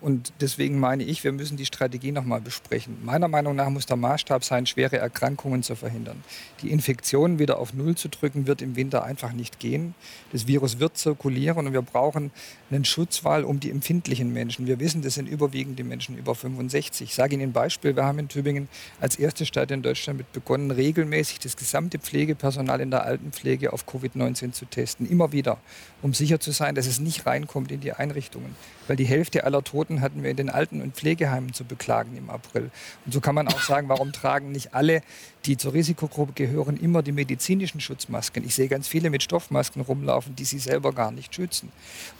Und 0.00 0.32
deswegen 0.40 0.80
meine 0.80 1.02
ich, 1.02 1.24
wir 1.24 1.32
müssen 1.32 1.56
die 1.56 1.66
Strategie 1.66 2.12
noch 2.12 2.24
mal 2.24 2.40
besprechen. 2.40 2.96
Meiner 3.04 3.28
Meinung 3.28 3.56
nach 3.56 3.68
muss 3.68 3.84
der 3.84 3.96
Maßstab 3.96 4.44
sein, 4.44 4.64
schwere 4.64 4.96
Erkrankungen 4.96 5.62
zu 5.62 5.74
verhindern. 5.74 6.22
Die 6.62 6.70
Infektionen 6.70 7.38
wieder 7.38 7.58
auf 7.58 7.74
Null 7.74 7.96
zu 7.96 8.08
drücken, 8.08 8.46
wird 8.46 8.62
im 8.62 8.76
Winter 8.76 9.04
einfach 9.04 9.32
nicht 9.32 9.58
gehen. 9.58 9.94
Das 10.32 10.46
Virus 10.46 10.78
wird 10.78 10.96
zirkulieren 10.96 11.66
und 11.66 11.72
wir 11.72 11.82
brauchen 11.82 12.30
einen 12.70 12.84
Schutzwall 12.84 13.44
um 13.44 13.60
die 13.60 13.70
empfindlichen 13.70 14.32
Menschen. 14.32 14.66
Wir 14.66 14.80
wissen, 14.80 15.02
das 15.02 15.14
sind 15.14 15.28
überwiegend 15.28 15.78
die 15.78 15.84
Menschen 15.84 16.16
über 16.16 16.34
65. 16.34 17.10
Ich 17.10 17.14
sage 17.14 17.34
Ihnen 17.34 17.50
ein 17.50 17.52
Beispiel. 17.52 17.94
Wir 17.94 18.04
haben 18.04 18.20
in 18.20 18.28
Tübingen 18.28 18.68
als 19.00 19.16
erste 19.16 19.44
Stadt 19.46 19.70
in 19.70 19.82
Deutschland 19.82 20.18
mit 20.18 20.32
begonnen, 20.32 20.70
regelmäßig 20.70 21.40
das 21.40 21.56
gesamte 21.76 21.98
Pflegepersonal 21.98 22.80
in 22.80 22.90
der 22.90 23.04
Altenpflege 23.04 23.70
auf 23.70 23.86
Covid-19 23.86 24.52
zu 24.52 24.64
testen. 24.64 25.06
Immer 25.06 25.32
wieder, 25.32 25.58
um 26.00 26.14
sicher 26.14 26.40
zu 26.40 26.50
sein, 26.50 26.74
dass 26.74 26.86
es 26.86 27.00
nicht 27.00 27.26
reinkommt 27.26 27.70
in 27.70 27.80
die 27.80 27.92
Einrichtungen 27.92 28.56
weil 28.86 28.96
die 28.96 29.04
Hälfte 29.04 29.44
aller 29.44 29.62
Toten 29.62 30.00
hatten 30.00 30.22
wir 30.22 30.30
in 30.30 30.36
den 30.36 30.50
Alten- 30.50 30.80
und 30.80 30.94
Pflegeheimen 30.94 31.52
zu 31.52 31.64
beklagen 31.64 32.16
im 32.16 32.30
April. 32.30 32.70
Und 33.04 33.12
so 33.12 33.20
kann 33.20 33.34
man 33.34 33.48
auch 33.48 33.60
sagen, 33.60 33.88
warum 33.88 34.12
tragen 34.12 34.52
nicht 34.52 34.74
alle, 34.74 35.02
die 35.44 35.56
zur 35.56 35.72
Risikogruppe 35.72 36.32
gehören, 36.32 36.76
immer 36.76 37.02
die 37.02 37.12
medizinischen 37.12 37.80
Schutzmasken? 37.80 38.44
Ich 38.44 38.54
sehe 38.54 38.68
ganz 38.68 38.88
viele 38.88 39.10
mit 39.10 39.22
Stoffmasken 39.22 39.82
rumlaufen, 39.82 40.36
die 40.36 40.44
sie 40.44 40.58
selber 40.58 40.92
gar 40.92 41.10
nicht 41.10 41.34
schützen. 41.34 41.72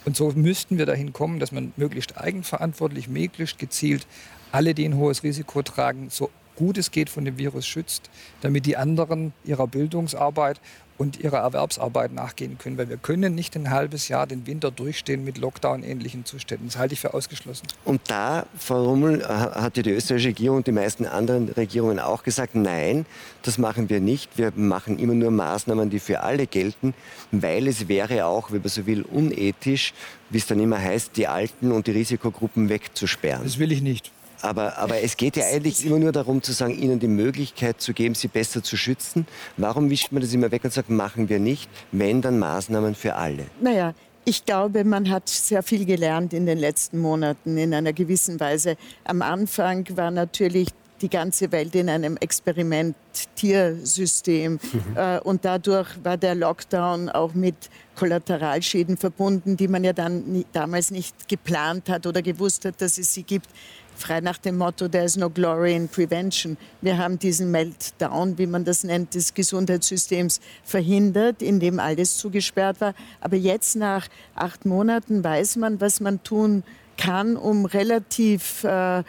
Und 0.04 0.16
so 0.16 0.32
müssten 0.32 0.78
wir 0.78 0.86
dahin 0.86 1.12
kommen, 1.12 1.40
dass 1.40 1.52
man 1.52 1.72
möglichst 1.76 2.18
eigenverantwortlich, 2.18 3.08
möglichst 3.08 3.58
gezielt 3.58 4.06
alle, 4.52 4.74
die 4.74 4.84
ein 4.84 4.96
hohes 4.96 5.22
Risiko 5.22 5.62
tragen, 5.62 6.08
so 6.10 6.30
gut 6.56 6.78
es 6.78 6.90
geht 6.90 7.10
von 7.10 7.24
dem 7.24 7.38
Virus 7.38 7.66
schützt, 7.66 8.10
damit 8.40 8.66
die 8.66 8.76
anderen 8.76 9.32
ihrer 9.44 9.66
Bildungsarbeit 9.66 10.60
und 10.98 11.20
ihrer 11.20 11.38
Erwerbsarbeit 11.38 12.12
nachgehen 12.12 12.58
können. 12.58 12.78
Weil 12.78 12.88
wir 12.88 12.96
können 12.96 13.34
nicht 13.34 13.54
ein 13.56 13.70
halbes 13.70 14.08
Jahr 14.08 14.26
den 14.26 14.46
Winter 14.46 14.70
durchstehen 14.70 15.24
mit 15.24 15.38
Lockdown-ähnlichen 15.38 16.24
Zuständen. 16.24 16.68
Das 16.68 16.78
halte 16.78 16.94
ich 16.94 17.00
für 17.00 17.14
ausgeschlossen. 17.14 17.66
Und 17.84 18.00
da, 18.08 18.46
Frau 18.58 18.84
Rummel, 18.84 19.26
hat 19.26 19.76
die 19.76 19.90
österreichische 19.90 20.28
Regierung 20.28 20.58
und 20.58 20.66
die 20.66 20.72
meisten 20.72 21.06
anderen 21.06 21.48
Regierungen 21.50 21.98
auch 21.98 22.22
gesagt, 22.22 22.54
nein, 22.54 23.06
das 23.42 23.58
machen 23.58 23.90
wir 23.90 24.00
nicht. 24.00 24.38
Wir 24.38 24.52
machen 24.56 24.98
immer 24.98 25.14
nur 25.14 25.30
Maßnahmen, 25.30 25.90
die 25.90 26.00
für 26.00 26.20
alle 26.20 26.46
gelten, 26.46 26.94
weil 27.30 27.68
es 27.68 27.88
wäre 27.88 28.24
auch, 28.24 28.50
wenn 28.50 28.60
man 28.60 28.68
so 28.68 28.86
will, 28.86 29.02
unethisch, 29.02 29.92
wie 30.30 30.38
es 30.38 30.46
dann 30.46 30.60
immer 30.60 30.80
heißt, 30.80 31.16
die 31.16 31.26
Alten 31.26 31.72
und 31.72 31.86
die 31.86 31.92
Risikogruppen 31.92 32.68
wegzusperren. 32.68 33.44
Das 33.44 33.58
will 33.58 33.70
ich 33.70 33.82
nicht. 33.82 34.12
Aber, 34.46 34.78
aber 34.78 35.02
es 35.02 35.16
geht 35.16 35.37
ja 35.37 35.44
eigentlich 35.46 35.85
immer 35.85 35.98
nur 35.98 36.12
darum 36.12 36.42
zu 36.42 36.52
sagen, 36.52 36.78
ihnen 36.78 37.00
die 37.00 37.09
Möglichkeit 37.09 37.80
zu 37.80 37.92
geben, 37.92 38.14
sie 38.14 38.28
besser 38.28 38.62
zu 38.62 38.76
schützen. 38.76 39.26
Warum 39.56 39.90
wischt 39.90 40.12
man 40.12 40.22
das 40.22 40.32
immer 40.32 40.52
weg 40.52 40.64
und 40.64 40.72
sagt, 40.72 40.88
machen 40.88 41.28
wir 41.28 41.40
nicht, 41.40 41.68
wenn 41.92 42.22
dann 42.22 42.38
Maßnahmen 42.38 42.94
für 42.94 43.16
alle? 43.16 43.46
Naja, 43.61 43.94
ich 44.24 44.44
glaube, 44.44 44.85
man 44.85 45.11
hat 45.11 45.28
sehr 45.28 45.62
viel 45.62 45.85
gelernt 45.85 46.32
in 46.32 46.46
den 46.46 46.59
letzten 46.59 46.98
Monaten 46.98 47.59
in 47.59 47.74
einer 47.74 47.92
gewissen 47.92 48.40
Weise. 48.40 48.76
Am 49.04 49.22
Anfang 49.22 49.87
war 49.96 50.11
natürlich 50.11 50.68
die 51.00 51.09
ganze 51.11 51.50
Welt 51.52 51.74
in 51.74 51.88
einem 51.88 52.16
Experiment-Tiersystem. 52.16 54.52
Mhm. 54.52 54.61
Äh, 54.96 55.20
und 55.20 55.44
dadurch 55.44 55.88
war 56.02 56.16
der 56.16 56.35
Lockdown 56.35 57.11
auch 57.11 57.35
mit 57.35 57.54
Kollateralschäden 57.96 58.96
verbunden, 58.96 59.56
die 59.56 59.68
man 59.68 59.85
ja 59.85 59.92
dann 59.92 60.24
nie, 60.24 60.46
damals 60.52 60.90
nicht 60.90 61.28
geplant 61.28 61.90
hat 61.90 62.06
oder 62.06 62.22
gewusst 62.22 62.64
hat, 62.64 62.80
dass 62.80 62.98
es 62.98 63.12
sie 63.12 63.24
gibt 63.24 63.48
frei 63.96 64.20
nach 64.20 64.38
dem 64.38 64.59
Motto, 64.59 64.88
there 64.88 65.04
is 65.04 65.16
no 65.16 65.30
glory 65.30 65.74
in 65.74 65.88
prevention. 65.88 66.56
Wir 66.80 66.98
haben 66.98 67.18
diesen 67.18 67.50
Meltdown, 67.50 68.38
wie 68.38 68.46
man 68.46 68.64
das 68.64 68.85
nennt, 68.85 69.14
des 69.14 69.35
Gesundheitssystems 69.35 70.40
verhindert, 70.64 71.42
in 71.42 71.61
dem 71.61 71.80
alles 71.80 72.18
zugesperrt 72.18 72.80
war. 72.80 72.94
Aber 73.20 73.37
jetzt 73.37 73.76
nach 73.76 74.09
acht 74.35 74.64
Monaten 74.66 75.24
weiß 75.24 75.56
man, 75.56 75.80
was 75.80 76.00
man 76.00 76.22
tun 76.22 76.62
kann, 76.96 77.37
um 77.37 77.64
relativ, 77.64 78.64
äh, 78.64 79.02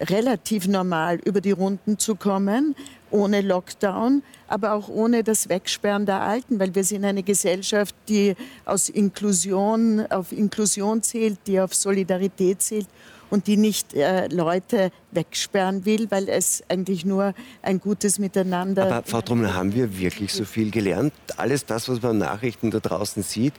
relativ 0.00 0.68
normal 0.68 1.20
über 1.24 1.40
die 1.40 1.52
Runden 1.52 1.98
zu 1.98 2.14
kommen, 2.14 2.74
ohne 3.10 3.40
Lockdown, 3.40 4.22
aber 4.48 4.72
auch 4.72 4.88
ohne 4.88 5.24
das 5.24 5.48
Wegsperren 5.48 6.06
der 6.06 6.20
Alten, 6.20 6.60
weil 6.60 6.74
wir 6.74 6.84
sind 6.84 7.04
eine 7.04 7.22
Gesellschaft, 7.22 7.94
die 8.08 8.34
aus 8.64 8.88
Inklusion, 8.88 10.06
auf 10.10 10.32
Inklusion 10.32 11.02
zählt, 11.02 11.38
die 11.46 11.60
auf 11.60 11.74
Solidarität 11.74 12.62
zählt 12.62 12.88
und 13.30 13.46
die 13.46 13.56
nicht 13.56 13.94
äh, 13.94 14.26
Leute 14.28 14.90
wegsperren 15.12 15.84
will, 15.84 16.10
weil 16.10 16.28
es 16.28 16.62
eigentlich 16.68 17.04
nur 17.04 17.34
ein 17.62 17.80
gutes 17.80 18.18
Miteinander. 18.18 18.84
Aber 18.86 19.02
Frau 19.04 19.20
Trummel, 19.20 19.54
haben 19.54 19.74
wir 19.74 19.98
wirklich 19.98 20.32
so 20.32 20.44
viel 20.44 20.70
gelernt? 20.70 21.12
Alles 21.36 21.64
das, 21.64 21.88
was 21.88 22.02
man 22.02 22.18
Nachrichten 22.18 22.70
da 22.70 22.80
draußen 22.80 23.22
sieht, 23.22 23.54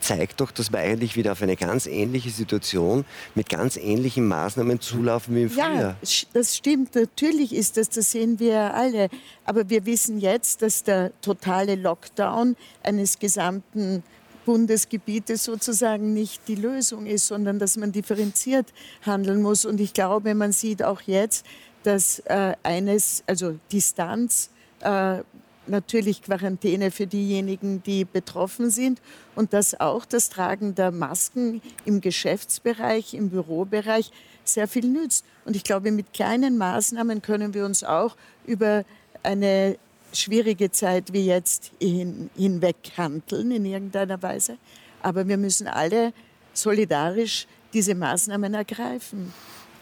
zeigt 0.00 0.40
doch, 0.40 0.50
dass 0.50 0.72
wir 0.72 0.78
eigentlich 0.78 1.16
wieder 1.16 1.32
auf 1.32 1.42
eine 1.42 1.56
ganz 1.56 1.86
ähnliche 1.86 2.30
Situation 2.30 3.04
mit 3.34 3.48
ganz 3.48 3.76
ähnlichen 3.76 4.26
Maßnahmen 4.26 4.80
zulaufen 4.80 5.34
wie 5.34 5.42
im 5.42 5.50
Frühjahr. 5.50 5.80
Ja, 5.80 5.96
das 6.32 6.56
stimmt. 6.56 6.94
Natürlich 6.94 7.54
ist 7.54 7.76
das, 7.76 7.88
das 7.88 8.12
sehen 8.12 8.38
wir 8.38 8.74
alle. 8.74 9.08
Aber 9.44 9.68
wir 9.68 9.86
wissen 9.86 10.20
jetzt, 10.20 10.62
dass 10.62 10.84
der 10.84 11.12
totale 11.20 11.74
Lockdown 11.74 12.56
eines 12.82 13.18
gesamten 13.18 14.02
Bundesgebietes 14.48 15.44
sozusagen 15.44 16.14
nicht 16.14 16.48
die 16.48 16.54
Lösung 16.54 17.04
ist, 17.04 17.26
sondern 17.26 17.58
dass 17.58 17.76
man 17.76 17.92
differenziert 17.92 18.72
handeln 19.02 19.42
muss. 19.42 19.66
Und 19.66 19.78
ich 19.78 19.92
glaube, 19.92 20.34
man 20.34 20.52
sieht 20.52 20.82
auch 20.82 21.02
jetzt, 21.02 21.44
dass 21.82 22.20
äh, 22.20 22.54
eines, 22.62 23.22
also 23.26 23.58
Distanz, 23.70 24.48
äh, 24.80 25.18
natürlich 25.66 26.22
Quarantäne 26.22 26.90
für 26.90 27.06
diejenigen, 27.06 27.82
die 27.82 28.06
betroffen 28.06 28.70
sind 28.70 29.02
und 29.36 29.52
dass 29.52 29.78
auch 29.78 30.06
das 30.06 30.30
Tragen 30.30 30.74
der 30.74 30.92
Masken 30.92 31.60
im 31.84 32.00
Geschäftsbereich, 32.00 33.12
im 33.12 33.28
Bürobereich 33.28 34.10
sehr 34.44 34.66
viel 34.66 34.88
nützt. 34.88 35.26
Und 35.44 35.56
ich 35.56 35.62
glaube, 35.64 35.92
mit 35.92 36.14
kleinen 36.14 36.56
Maßnahmen 36.56 37.20
können 37.20 37.52
wir 37.52 37.66
uns 37.66 37.84
auch 37.84 38.16
über 38.46 38.86
eine 39.22 39.76
schwierige 40.12 40.70
Zeit 40.70 41.12
wie 41.12 41.26
jetzt 41.26 41.72
hin, 41.80 42.30
hinweg 42.36 42.76
handeln 42.96 43.50
in 43.50 43.64
irgendeiner 43.64 44.22
Weise. 44.22 44.58
Aber 45.02 45.26
wir 45.26 45.36
müssen 45.36 45.66
alle 45.66 46.12
solidarisch 46.52 47.46
diese 47.72 47.94
Maßnahmen 47.94 48.54
ergreifen. 48.54 49.32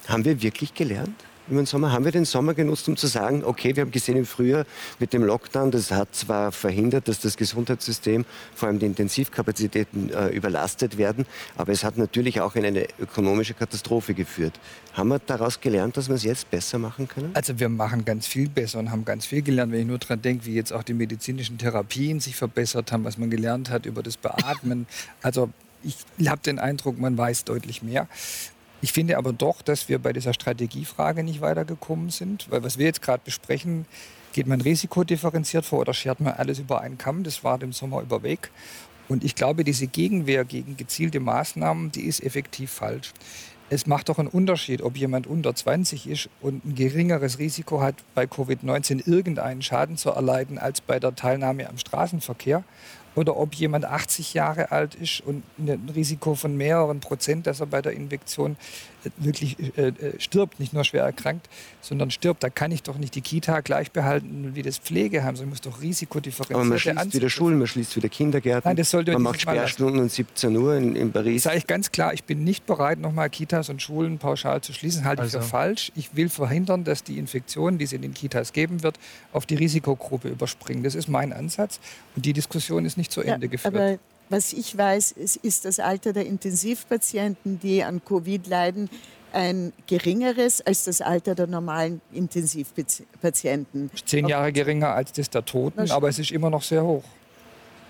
Haben 0.09 0.25
wir 0.25 0.41
wirklich 0.43 0.75
gelernt? 0.75 1.17
Über 1.49 1.61
den 1.61 1.67
Sommer? 1.67 1.93
Haben 1.93 2.05
wir 2.05 2.13
den 2.13 2.25
Sommer 2.25 2.55
genutzt, 2.55 2.89
um 2.89 2.97
zu 2.97 3.07
sagen, 3.07 3.45
okay, 3.45 3.77
wir 3.77 3.83
haben 3.83 3.91
gesehen 3.91 4.17
im 4.17 4.27
Frühjahr 4.27 4.65
mit 4.99 5.13
dem 5.13 5.25
Lockdown, 5.25 5.71
das 5.71 5.91
hat 5.91 6.15
zwar 6.15 6.53
verhindert, 6.53 7.09
dass 7.09 7.21
das 7.21 7.37
Gesundheitssystem, 7.37 8.25
vor 8.55 8.69
allem 8.69 8.79
die 8.79 8.87
Intensivkapazitäten 8.87 10.13
äh, 10.13 10.29
überlastet 10.29 10.99
werden, 10.99 11.27
aber 11.57 11.73
es 11.73 11.85
hat 11.85 11.97
natürlich 11.97 12.41
auch 12.41 12.55
in 12.57 12.65
eine 12.65 12.87
ökonomische 12.99 13.55
Katastrophe 13.55 14.15
geführt. 14.15 14.59
Haben 14.95 15.09
wir 15.09 15.19
daraus 15.19 15.61
gelernt, 15.61 15.97
dass 15.97 16.09
wir 16.09 16.17
es 16.17 16.25
jetzt 16.25 16.51
besser 16.51 16.79
machen 16.79 17.09
können? 17.09 17.31
Also 17.35 17.59
wir 17.59 17.69
machen 17.69 18.05
ganz 18.05 18.27
viel 18.27 18.49
besser 18.49 18.79
und 18.79 18.91
haben 18.91 19.05
ganz 19.05 19.27
viel 19.27 19.43
gelernt, 19.43 19.73
wenn 19.73 19.81
ich 19.81 19.87
nur 19.87 19.99
daran 19.99 20.23
denke, 20.23 20.47
wie 20.47 20.55
jetzt 20.55 20.73
auch 20.73 20.83
die 20.83 20.95
medizinischen 20.95 21.59
Therapien 21.59 22.21
sich 22.21 22.37
verbessert 22.37 22.93
haben, 22.93 23.05
was 23.05 23.19
man 23.19 23.31
gelernt 23.31 23.71
hat 23.71 23.87
über 23.87 24.03
das 24.03 24.17
Beatmen. 24.17 24.87
Also 25.23 25.51
ich 25.83 26.29
habe 26.29 26.41
den 26.43 26.59
Eindruck, 26.59 26.99
man 26.99 27.17
weiß 27.17 27.45
deutlich 27.45 27.83
mehr. 27.83 28.09
Ich 28.87 28.93
finde 28.93 29.19
aber 29.19 29.33
doch, 29.33 29.63
dass 29.63 29.89
wir 29.89 29.99
bei 29.99 30.13
dieser 30.13 30.33
Strategiefrage 30.33 31.25
nicht 31.25 31.41
weitergekommen 31.41 32.11
sind, 32.11 32.49
weil 32.53 32.63
was 32.63 32.79
wir 32.79 32.87
jetzt 32.87 33.03
gerade 33.03 33.21
besprechen, 33.25 33.85
geht 34.33 34.47
man 34.47 34.61
risikodifferenziert 34.61 35.65
vor 35.65 35.81
oder 35.81 35.93
schert 35.93 36.21
man 36.21 36.35
alles 36.35 36.61
über 36.61 36.83
einen 36.83 36.97
Kamm? 36.97 37.25
Das 37.25 37.43
war 37.43 37.59
dem 37.59 37.73
Sommer 37.73 38.01
über 38.01 38.23
Weg. 38.23 38.53
Und 39.09 39.25
ich 39.25 39.35
glaube, 39.35 39.65
diese 39.65 39.89
Gegenwehr 39.89 40.45
gegen 40.45 40.77
gezielte 40.77 41.19
Maßnahmen, 41.19 41.91
die 41.91 42.03
ist 42.03 42.23
effektiv 42.23 42.71
falsch. 42.71 43.13
Es 43.71 43.89
macht 43.89 44.09
doch 44.09 44.21
einen 44.21 44.29
Unterschied, 44.29 44.83
ob 44.83 44.97
jemand 44.97 45.27
unter 45.27 45.53
20 45.53 46.07
ist 46.07 46.29
und 46.41 46.65
ein 46.65 46.77
geringeres 46.77 47.41
Risiko 47.41 47.81
hat, 47.81 47.97
bei 48.15 48.23
Covid-19 48.27 49.09
irgendeinen 49.09 49.63
Schaden 49.63 49.97
zu 49.97 50.11
erleiden 50.11 50.59
als 50.59 50.81
bei 50.81 51.01
der 51.01 51.17
Teilnahme 51.17 51.69
am 51.69 51.77
Straßenverkehr 51.77 52.63
oder 53.17 53.37
ob 53.37 53.55
jemand 53.55 53.87
80 53.87 54.35
Jahre 54.35 54.71
alt 54.71 54.95
ist 54.95 55.21
und 55.23 55.43
ein 55.59 55.91
Risiko 55.95 56.35
von 56.35 56.57
mehreren 56.57 57.01
Prozent, 57.01 57.47
dass 57.47 57.61
er 57.61 57.67
bei 57.67 57.83
der 57.83 57.93
Infektion 57.93 58.57
wirklich 59.17 59.57
äh, 59.77 59.89
äh, 59.89 60.21
stirbt, 60.21 60.61
nicht 60.61 60.73
nur 60.73 60.85
schwer 60.85 61.05
erkrankt, 61.05 61.49
sondern 61.81 62.11
stirbt. 62.11 62.43
Da 62.43 62.51
kann 62.51 62.71
ich 62.71 62.83
doch 62.83 62.99
nicht 62.99 63.15
die 63.15 63.21
Kita 63.21 63.61
gleich 63.61 63.93
behalten 63.93 64.53
wie 64.55 64.63
das 64.63 64.79
Pflegeheim, 64.79 65.37
sondern 65.37 65.51
muss 65.51 65.61
doch 65.61 65.81
Risikodifferenzierte 65.81 66.55
Aber 66.55 66.65
man 66.65 66.79
schließt 66.79 66.99
Ansicht 66.99 67.15
wieder 67.17 67.31
Schulen, 67.31 67.59
man 67.59 67.67
schließt 67.67 67.97
wieder 67.97 68.09
Kindergärten. 68.09 68.69
Nein, 68.69 68.77
das 68.77 68.91
sollte 68.91 69.13
man 69.13 69.23
macht 69.23 69.41
Sperrstunden 69.41 70.01
um 70.01 70.09
17 70.09 70.57
Uhr 70.57 70.77
in, 70.77 70.97
in 70.97 71.13
Paris. 71.13 71.45
Sage 71.45 71.59
ich 71.59 71.67
ganz 71.67 71.93
klar, 71.93 72.15
ich 72.15 72.25
bin 72.25 72.45
nicht 72.45 72.67
bereit, 72.67 72.99
nochmal 72.99 73.31
Kitas 73.31 73.69
und 73.69 73.83
Schulen 73.83 74.19
pauschal 74.19 74.61
zu 74.61 74.73
schließen. 74.73 75.05
Halte 75.05 75.23
also. 75.23 75.39
ich 75.39 75.45
für 75.45 75.49
falsch. 75.49 75.93
Ich 75.95 76.15
will 76.17 76.29
verhindern, 76.29 76.85
dass 76.85 77.05
die 77.05 77.19
Infektionen, 77.19 77.79
die 77.79 77.85
es 77.85 77.93
in 77.93 78.03
den 78.03 78.15
Kitas 78.15 78.53
geben 78.53 78.83
wird, 78.83 78.99
auf 79.33 79.47
die 79.47 79.55
Risikogruppe 79.55 80.29
überspringen. 80.29 80.83
Das 80.83 80.95
ist 80.95 81.09
mein 81.09 81.33
Ansatz. 81.33 81.81
Und 82.15 82.25
die 82.25 82.33
Diskussion 82.33 82.85
ist 82.85 82.97
nicht 82.97 83.13
zu 83.13 83.21
Ende 83.21 83.47
ja, 83.47 83.51
geführt. 83.51 84.01
Was 84.29 84.53
ich 84.53 84.77
weiß, 84.77 85.15
es 85.23 85.37
ist 85.37 85.65
das 85.65 85.79
Alter 85.79 86.13
der 86.13 86.27
Intensivpatienten, 86.27 87.61
die 87.61 87.85
an 87.85 88.05
Covid 88.05 88.47
leiden, 88.47 88.91
ein 89.33 89.73
geringeres 89.87 90.63
als 90.63 90.85
das 90.85 91.01
Alter 91.01 91.35
der 91.35 91.47
normalen 91.47 92.01
Intensivpatienten. 92.13 93.91
Zehn 94.05 94.29
Jahre 94.29 94.53
geringer 94.53 94.95
als 94.95 95.13
das 95.13 95.31
der 95.31 95.45
Toten, 95.45 95.91
aber 95.91 96.09
es 96.09 96.19
ist 96.19 96.31
immer 96.31 96.51
noch 96.51 96.63
sehr 96.63 96.83
hoch. 96.83 97.05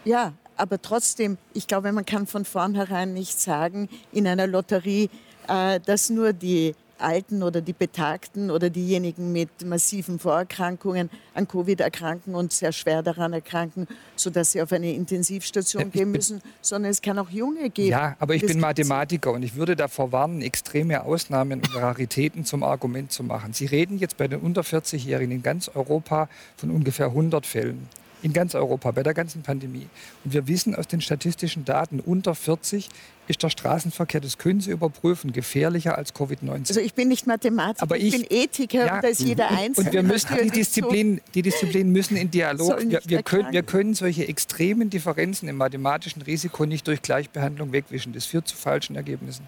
Ja, 0.05 0.33
aber 0.57 0.81
trotzdem, 0.81 1.39
ich 1.55 1.67
glaube, 1.67 1.93
man 1.93 2.05
kann 2.05 2.27
von 2.27 2.45
vornherein 2.45 3.13
nicht 3.13 3.41
sagen 3.41 3.89
in 4.13 4.27
einer 4.27 4.47
Lotterie, 4.47 5.11
äh, 5.49 5.81
dass 5.81 6.11
nur 6.11 6.33
die 6.33 6.75
Alten 6.99 7.43
oder 7.43 7.61
die 7.61 7.73
Betagten 7.73 8.51
oder 8.51 8.71
diejenigen 8.71 9.33
mit 9.33 9.65
massiven 9.65 10.19
Vorerkrankungen 10.19 11.11
an 11.35 11.49
Covid 11.49 11.81
erkranken 11.81 12.35
und 12.35 12.53
sehr 12.53 12.73
schwer 12.73 13.03
daran 13.03 13.33
erkranken, 13.33 13.87
sodass 14.17 14.53
sie 14.53 14.63
auf 14.63 14.73
eine 14.73 14.93
Intensivstation 14.93 15.91
gehen 15.91 16.11
müssen, 16.11 16.41
sondern 16.61 16.91
es 16.91 17.03
kann 17.03 17.19
auch 17.19 17.31
Junge 17.31 17.71
geben. 17.71 17.91
Ja, 17.91 18.17
aber 18.19 18.35
ich 18.35 18.47
bin 18.47 18.61
Mathematiker 18.61 19.33
und 19.33 19.43
ich 19.43 19.57
würde 19.57 19.77
davor 19.77 20.13
warnen, 20.13 20.43
extreme 20.43 21.03
Ausnahmen 21.03 21.61
und 21.61 21.75
Raritäten 21.75 22.45
zum 22.45 22.63
Argument 22.63 23.13
zu 23.13 23.23
machen. 23.23 23.53
Sie 23.53 23.67
reden 23.67 23.99
jetzt 23.99 24.17
bei 24.17 24.29
den 24.29 24.41
unter 24.41 24.63
40-Jährigen 24.63 25.37
in 25.37 25.43
ganz 25.43 25.69
Europa 25.69 26.29
von 26.57 26.71
ungefähr 26.71 27.07
100 27.07 27.47
Fällen 27.47 27.89
in 28.23 28.33
ganz 28.33 28.55
Europa 28.55 28.91
bei 28.91 29.03
der 29.03 29.15
ganzen 29.15 29.43
Pandemie. 29.43 29.89
Und 30.25 30.33
wir 30.33 30.49
wissen 30.49 30.75
aus 30.75 30.89
den 30.89 31.01
statistischen 31.01 31.65
Daten, 31.65 32.01
unter 32.01 32.35
40 32.35 32.89
ist 33.29 33.43
der 33.43 33.51
Straßenverkehr, 33.51 34.21
das 34.21 34.39
können 34.39 34.61
Sie 34.61 34.71
überprüfen, 34.71 35.33
gefährlicher 35.33 35.99
als 35.99 36.15
Covid-19. 36.15 36.69
Also 36.69 36.81
ich 36.81 36.95
bin 36.95 37.09
nicht 37.09 37.27
Mathematiker, 37.27 37.83
Aber 37.83 37.97
ich, 37.97 38.15
ich 38.15 38.29
bin 38.29 38.39
Ethiker 38.39 38.87
ja, 38.87 38.97
und 38.97 39.05
da 39.05 39.09
ist 39.09 39.21
jeder 39.21 39.51
Einzelne. 39.51 39.89
Und 39.89 39.93
wir 39.93 40.03
müssen 40.03 40.29
die 40.43 40.51
Disziplinen, 40.51 41.21
die 41.35 41.43
Disziplinen 41.43 41.93
müssen 41.93 42.17
in 42.17 42.31
Dialog. 42.31 42.81
Wir, 42.89 43.01
wir, 43.05 43.23
können, 43.23 43.53
wir 43.53 43.63
können 43.63 43.95
solche 43.95 44.29
extremen 44.29 44.91
Differenzen 44.91 45.49
im 45.49 45.57
mathematischen 45.57 46.23
Risiko 46.23 46.67
nicht 46.67 46.87
durch 46.87 47.03
Gleichbehandlung 47.03 47.73
wegwischen. 47.73 48.13
Das 48.13 48.27
führt 48.27 48.49
zu 48.49 48.57
falschen 48.57 48.97
Ergebnissen. 48.97 49.45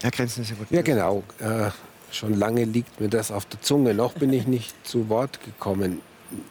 Herr 0.00 0.10
Grenzen, 0.10 0.44
Sie 0.44 0.58
wollten 0.58 0.74
Ja, 0.74 0.82
genau. 0.82 1.22
Äh, 1.40 1.70
schon 2.10 2.34
lange 2.34 2.64
liegt 2.64 3.00
mir 3.00 3.08
das 3.08 3.30
auf 3.30 3.44
der 3.46 3.60
Zunge. 3.60 3.94
Noch 3.94 4.14
bin 4.14 4.32
ich 4.32 4.46
nicht 4.46 4.74
zu 4.86 5.08
Wort 5.08 5.44
gekommen. 5.44 6.00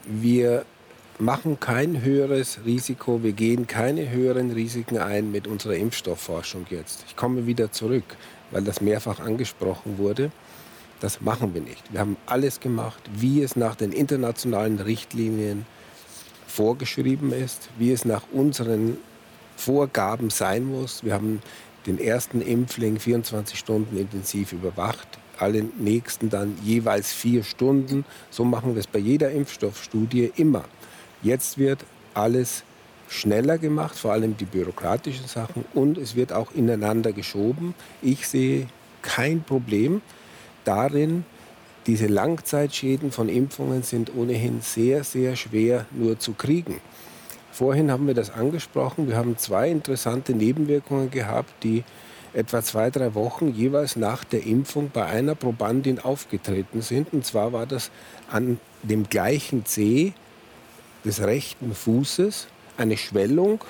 Wir 0.06 0.66
machen 1.20 1.60
kein 1.60 2.02
höheres 2.02 2.60
Risiko, 2.66 3.24
wir 3.24 3.34
gehen 3.34 3.68
keine 3.68 4.10
höheren 4.10 4.52
Risiken 4.52 4.98
ein 4.98 5.32
mit 5.32 5.48
unserer 5.48 5.76
Impfstoffforschung 5.76 6.66
jetzt. 6.70 7.04
Ich 7.08 7.16
komme 7.16 7.48
wieder 7.48 7.72
zurück, 7.72 8.04
weil 8.52 8.64
das 8.64 8.82
mehrfach 8.82 9.20
angesprochen 9.20 9.98
wurde. 9.98 10.32
Das 11.00 11.22
machen 11.22 11.54
wir 11.54 11.62
nicht. 11.62 11.92
Wir 11.92 12.00
haben 12.00 12.18
alles 12.26 12.60
gemacht, 12.60 13.02
wie 13.16 13.42
es 13.42 13.56
nach 13.56 13.76
den 13.76 13.92
internationalen 13.92 14.80
Richtlinien 14.80 15.66
vorgeschrieben 16.48 17.32
ist, 17.34 17.70
wie 17.78 17.92
es 17.92 18.06
nach 18.06 18.24
unseren 18.32 18.98
Vorgaben 19.56 20.30
sein 20.30 20.66
muss. 20.66 21.04
Wir 21.04 21.14
haben 21.14 21.42
den 21.86 22.00
ersten 22.00 22.42
Impfling 22.42 23.00
24 23.00 23.58
Stunden 23.58 23.98
intensiv 23.98 24.54
überwacht, 24.54 25.08
alle 25.40 25.64
nächsten 25.78 26.30
dann 26.30 26.58
jeweils 26.64 27.14
vier 27.14 27.44
Stunden. 27.44 28.06
So 28.30 28.44
machen 28.44 28.76
wir 28.76 28.80
es 28.80 28.88
bei 28.88 29.00
jeder 29.00 29.32
Impfstoffstudie 29.32 30.32
immer. 30.36 30.66
Jetzt 31.22 31.58
wird 31.58 31.86
alles 32.14 32.64
schneller 33.10 33.58
gemacht, 33.58 33.98
vor 33.98 34.12
allem 34.12 34.36
die 34.38 34.46
bürokratischen 34.46 35.28
Sachen, 35.28 35.66
und 35.74 35.98
es 35.98 36.16
wird 36.16 36.34
auch 36.34 36.52
ineinander 36.54 37.14
geschoben. 37.14 37.74
Ich 38.02 38.28
sehe 38.28 38.68
kein 39.02 39.44
Problem 39.44 40.02
darin, 40.66 41.24
diese 41.88 42.08
Langzeitschäden 42.08 43.12
von 43.14 43.30
Impfungen 43.30 43.82
sind 43.82 44.14
ohnehin 44.14 44.60
sehr, 44.62 45.06
sehr 45.06 45.38
schwer 45.38 45.86
nur 45.92 46.20
zu 46.20 46.34
kriegen. 46.34 46.82
Vorhin 47.50 47.90
haben 47.90 48.08
wir 48.08 48.14
das 48.14 48.30
angesprochen. 48.30 49.08
Wir 49.08 49.16
haben 49.16 49.38
zwei 49.38 49.72
interessante 49.72 50.34
Nebenwirkungen 50.34 51.10
gehabt, 51.10 51.64
die 51.64 51.86
etwa 52.34 52.62
zwei, 52.62 52.90
drei 52.90 53.16
Wochen 53.16 53.54
jeweils 53.54 53.96
nach 53.96 54.26
der 54.26 54.46
Impfung 54.46 54.92
bei 54.94 55.06
einer 55.06 55.34
Probandin 55.34 56.00
aufgetreten 56.00 56.82
sind. 56.82 57.14
Und 57.14 57.26
zwar 57.26 57.54
war 57.54 57.66
das 57.66 57.90
an 58.30 58.60
dem 58.84 59.08
gleichen 59.08 59.66
Zeh 59.66 60.14
des 61.06 61.22
rechten 61.22 61.74
Fußes 61.74 62.48
eine 62.78 62.98
Schwellung 62.98 63.64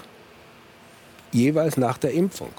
jeweils 1.32 1.78
nach 1.78 1.98
der 1.98 2.12
Impfung. 2.13 2.52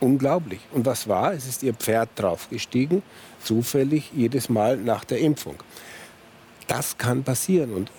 Unglaublich. 0.00 0.60
Und 0.72 0.86
was 0.86 1.08
war? 1.08 1.34
Es 1.34 1.46
ist 1.46 1.62
ihr 1.62 1.74
Pferd 1.74 2.08
draufgestiegen, 2.16 3.02
zufällig 3.42 4.10
jedes 4.14 4.48
Mal 4.48 4.76
nach 4.76 5.04
der 5.04 5.18
Impfung. 5.18 5.62
Das 6.66 6.96
kann 6.96 7.22
passieren. 7.22 7.74
Und 7.74 7.90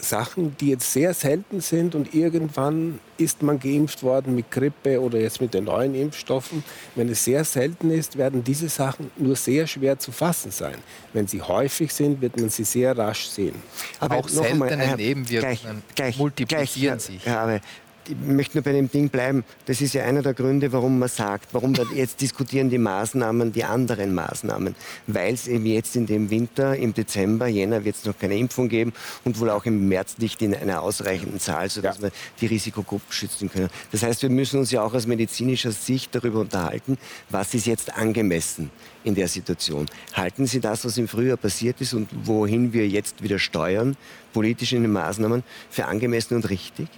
Sachen, 0.00 0.56
die 0.58 0.70
jetzt 0.70 0.92
sehr 0.92 1.14
selten 1.14 1.60
sind 1.60 1.94
und 1.94 2.14
irgendwann 2.14 2.98
ist 3.16 3.42
man 3.42 3.58
geimpft 3.58 4.02
worden 4.02 4.34
mit 4.34 4.50
Grippe 4.50 5.00
oder 5.00 5.18
jetzt 5.18 5.40
mit 5.40 5.54
den 5.54 5.64
neuen 5.64 5.94
Impfstoffen. 5.94 6.62
Wenn 6.94 7.08
es 7.08 7.24
sehr 7.24 7.44
selten 7.44 7.90
ist, 7.90 8.16
werden 8.16 8.44
diese 8.44 8.68
Sachen 8.68 9.10
nur 9.16 9.36
sehr 9.36 9.66
schwer 9.66 9.98
zu 9.98 10.12
fassen 10.12 10.50
sein. 10.50 10.76
Wenn 11.12 11.26
sie 11.26 11.42
häufig 11.42 11.92
sind, 11.92 12.20
wird 12.20 12.38
man 12.38 12.48
sie 12.48 12.64
sehr 12.64 12.96
rasch 12.96 13.26
sehen. 13.26 13.56
Aber 13.98 14.16
auch 14.16 14.28
seltene 14.28 14.66
einmal, 14.66 14.96
Nebenwirkungen 14.96 15.82
gleich, 15.94 15.94
gleich, 15.94 16.18
multiplizieren 16.18 16.98
gleich, 16.98 17.06
sich. 17.06 17.24
Ja, 17.24 17.40
aber 17.42 17.60
ich 18.08 18.16
möchte 18.26 18.56
nur 18.56 18.64
bei 18.64 18.72
dem 18.72 18.90
Ding 18.90 19.08
bleiben. 19.08 19.44
Das 19.66 19.80
ist 19.80 19.94
ja 19.94 20.04
einer 20.04 20.22
der 20.22 20.34
Gründe, 20.34 20.72
warum 20.72 20.98
man 20.98 21.08
sagt, 21.08 21.52
warum 21.52 21.76
wir 21.76 21.86
jetzt 21.94 22.20
diskutieren 22.20 22.70
die 22.70 22.78
Maßnahmen, 22.78 23.52
die 23.52 23.64
anderen 23.64 24.14
Maßnahmen. 24.14 24.74
Weil 25.06 25.34
es 25.34 25.46
eben 25.46 25.66
jetzt 25.66 25.96
in 25.96 26.06
dem 26.06 26.30
Winter, 26.30 26.76
im 26.76 26.94
Dezember, 26.94 27.46
Jänner 27.46 27.84
wird 27.84 27.96
es 27.96 28.04
noch 28.04 28.18
keine 28.18 28.36
Impfung 28.36 28.68
geben 28.68 28.92
und 29.24 29.38
wohl 29.40 29.50
auch 29.50 29.64
im 29.66 29.88
März 29.88 30.18
nicht 30.18 30.40
in 30.42 30.54
einer 30.54 30.82
ausreichenden 30.82 31.40
Zahl, 31.40 31.68
sodass 31.68 31.96
ja. 31.96 32.04
wir 32.04 32.10
die 32.40 32.46
Risikogruppen 32.46 33.12
schützen 33.12 33.50
können. 33.50 33.68
Das 33.92 34.02
heißt, 34.02 34.22
wir 34.22 34.30
müssen 34.30 34.60
uns 34.60 34.70
ja 34.70 34.82
auch 34.82 34.94
aus 34.94 35.06
medizinischer 35.06 35.72
Sicht 35.72 36.14
darüber 36.14 36.40
unterhalten, 36.40 36.98
was 37.30 37.54
ist 37.54 37.66
jetzt 37.66 37.96
angemessen 37.96 38.70
in 39.04 39.14
der 39.14 39.28
Situation. 39.28 39.86
Halten 40.14 40.46
Sie 40.46 40.60
das, 40.60 40.84
was 40.84 40.98
im 40.98 41.08
Frühjahr 41.08 41.36
passiert 41.36 41.80
ist 41.80 41.94
und 41.94 42.08
wohin 42.24 42.72
wir 42.72 42.88
jetzt 42.88 43.22
wieder 43.22 43.38
steuern, 43.38 43.96
politisch 44.32 44.72
in 44.72 44.82
den 44.82 44.92
Maßnahmen, 44.92 45.42
für 45.70 45.86
angemessen 45.86 46.36
und 46.36 46.48
richtig? 46.50 46.88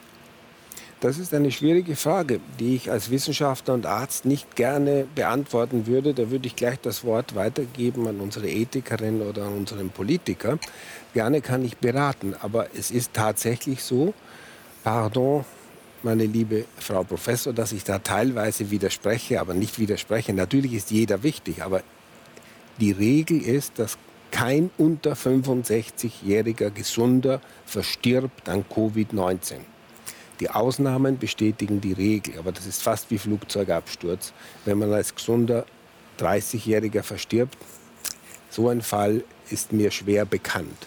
Das 1.00 1.16
ist 1.16 1.32
eine 1.32 1.50
schwierige 1.50 1.96
Frage, 1.96 2.40
die 2.58 2.76
ich 2.76 2.90
als 2.90 3.10
Wissenschaftler 3.10 3.72
und 3.72 3.86
Arzt 3.86 4.26
nicht 4.26 4.54
gerne 4.54 5.06
beantworten 5.14 5.86
würde. 5.86 6.12
Da 6.12 6.30
würde 6.30 6.46
ich 6.46 6.56
gleich 6.56 6.78
das 6.78 7.04
Wort 7.04 7.34
weitergeben 7.34 8.06
an 8.06 8.20
unsere 8.20 8.50
Ethikerin 8.50 9.22
oder 9.22 9.46
an 9.46 9.54
unseren 9.54 9.88
Politiker. 9.88 10.58
Gerne 11.14 11.40
kann 11.40 11.64
ich 11.64 11.78
beraten, 11.78 12.34
aber 12.42 12.66
es 12.76 12.90
ist 12.90 13.14
tatsächlich 13.14 13.82
so, 13.82 14.12
pardon, 14.84 15.46
meine 16.02 16.26
liebe 16.26 16.66
Frau 16.76 17.02
Professor, 17.02 17.54
dass 17.54 17.72
ich 17.72 17.82
da 17.82 17.98
teilweise 17.98 18.70
widerspreche, 18.70 19.40
aber 19.40 19.54
nicht 19.54 19.78
widerspreche. 19.78 20.34
Natürlich 20.34 20.74
ist 20.74 20.90
jeder 20.90 21.22
wichtig, 21.22 21.62
aber 21.62 21.82
die 22.78 22.92
Regel 22.92 23.40
ist, 23.40 23.78
dass 23.78 23.96
kein 24.30 24.68
unter 24.76 25.14
65-jähriger 25.14 26.70
Gesunder 26.70 27.40
verstirbt 27.64 28.50
an 28.50 28.66
Covid-19. 28.70 29.60
Die 30.40 30.48
Ausnahmen 30.48 31.18
bestätigen 31.18 31.82
die 31.82 31.92
Regel, 31.92 32.38
aber 32.38 32.50
das 32.50 32.66
ist 32.66 32.82
fast 32.82 33.10
wie 33.10 33.18
Flugzeugabsturz. 33.18 34.32
Wenn 34.64 34.78
man 34.78 34.92
als 34.92 35.14
gesunder 35.14 35.66
30-Jähriger 36.18 37.02
verstirbt, 37.02 37.58
so 38.48 38.70
ein 38.70 38.80
Fall 38.80 39.22
ist 39.50 39.72
mir 39.72 39.90
schwer 39.90 40.24
bekannt. 40.24 40.86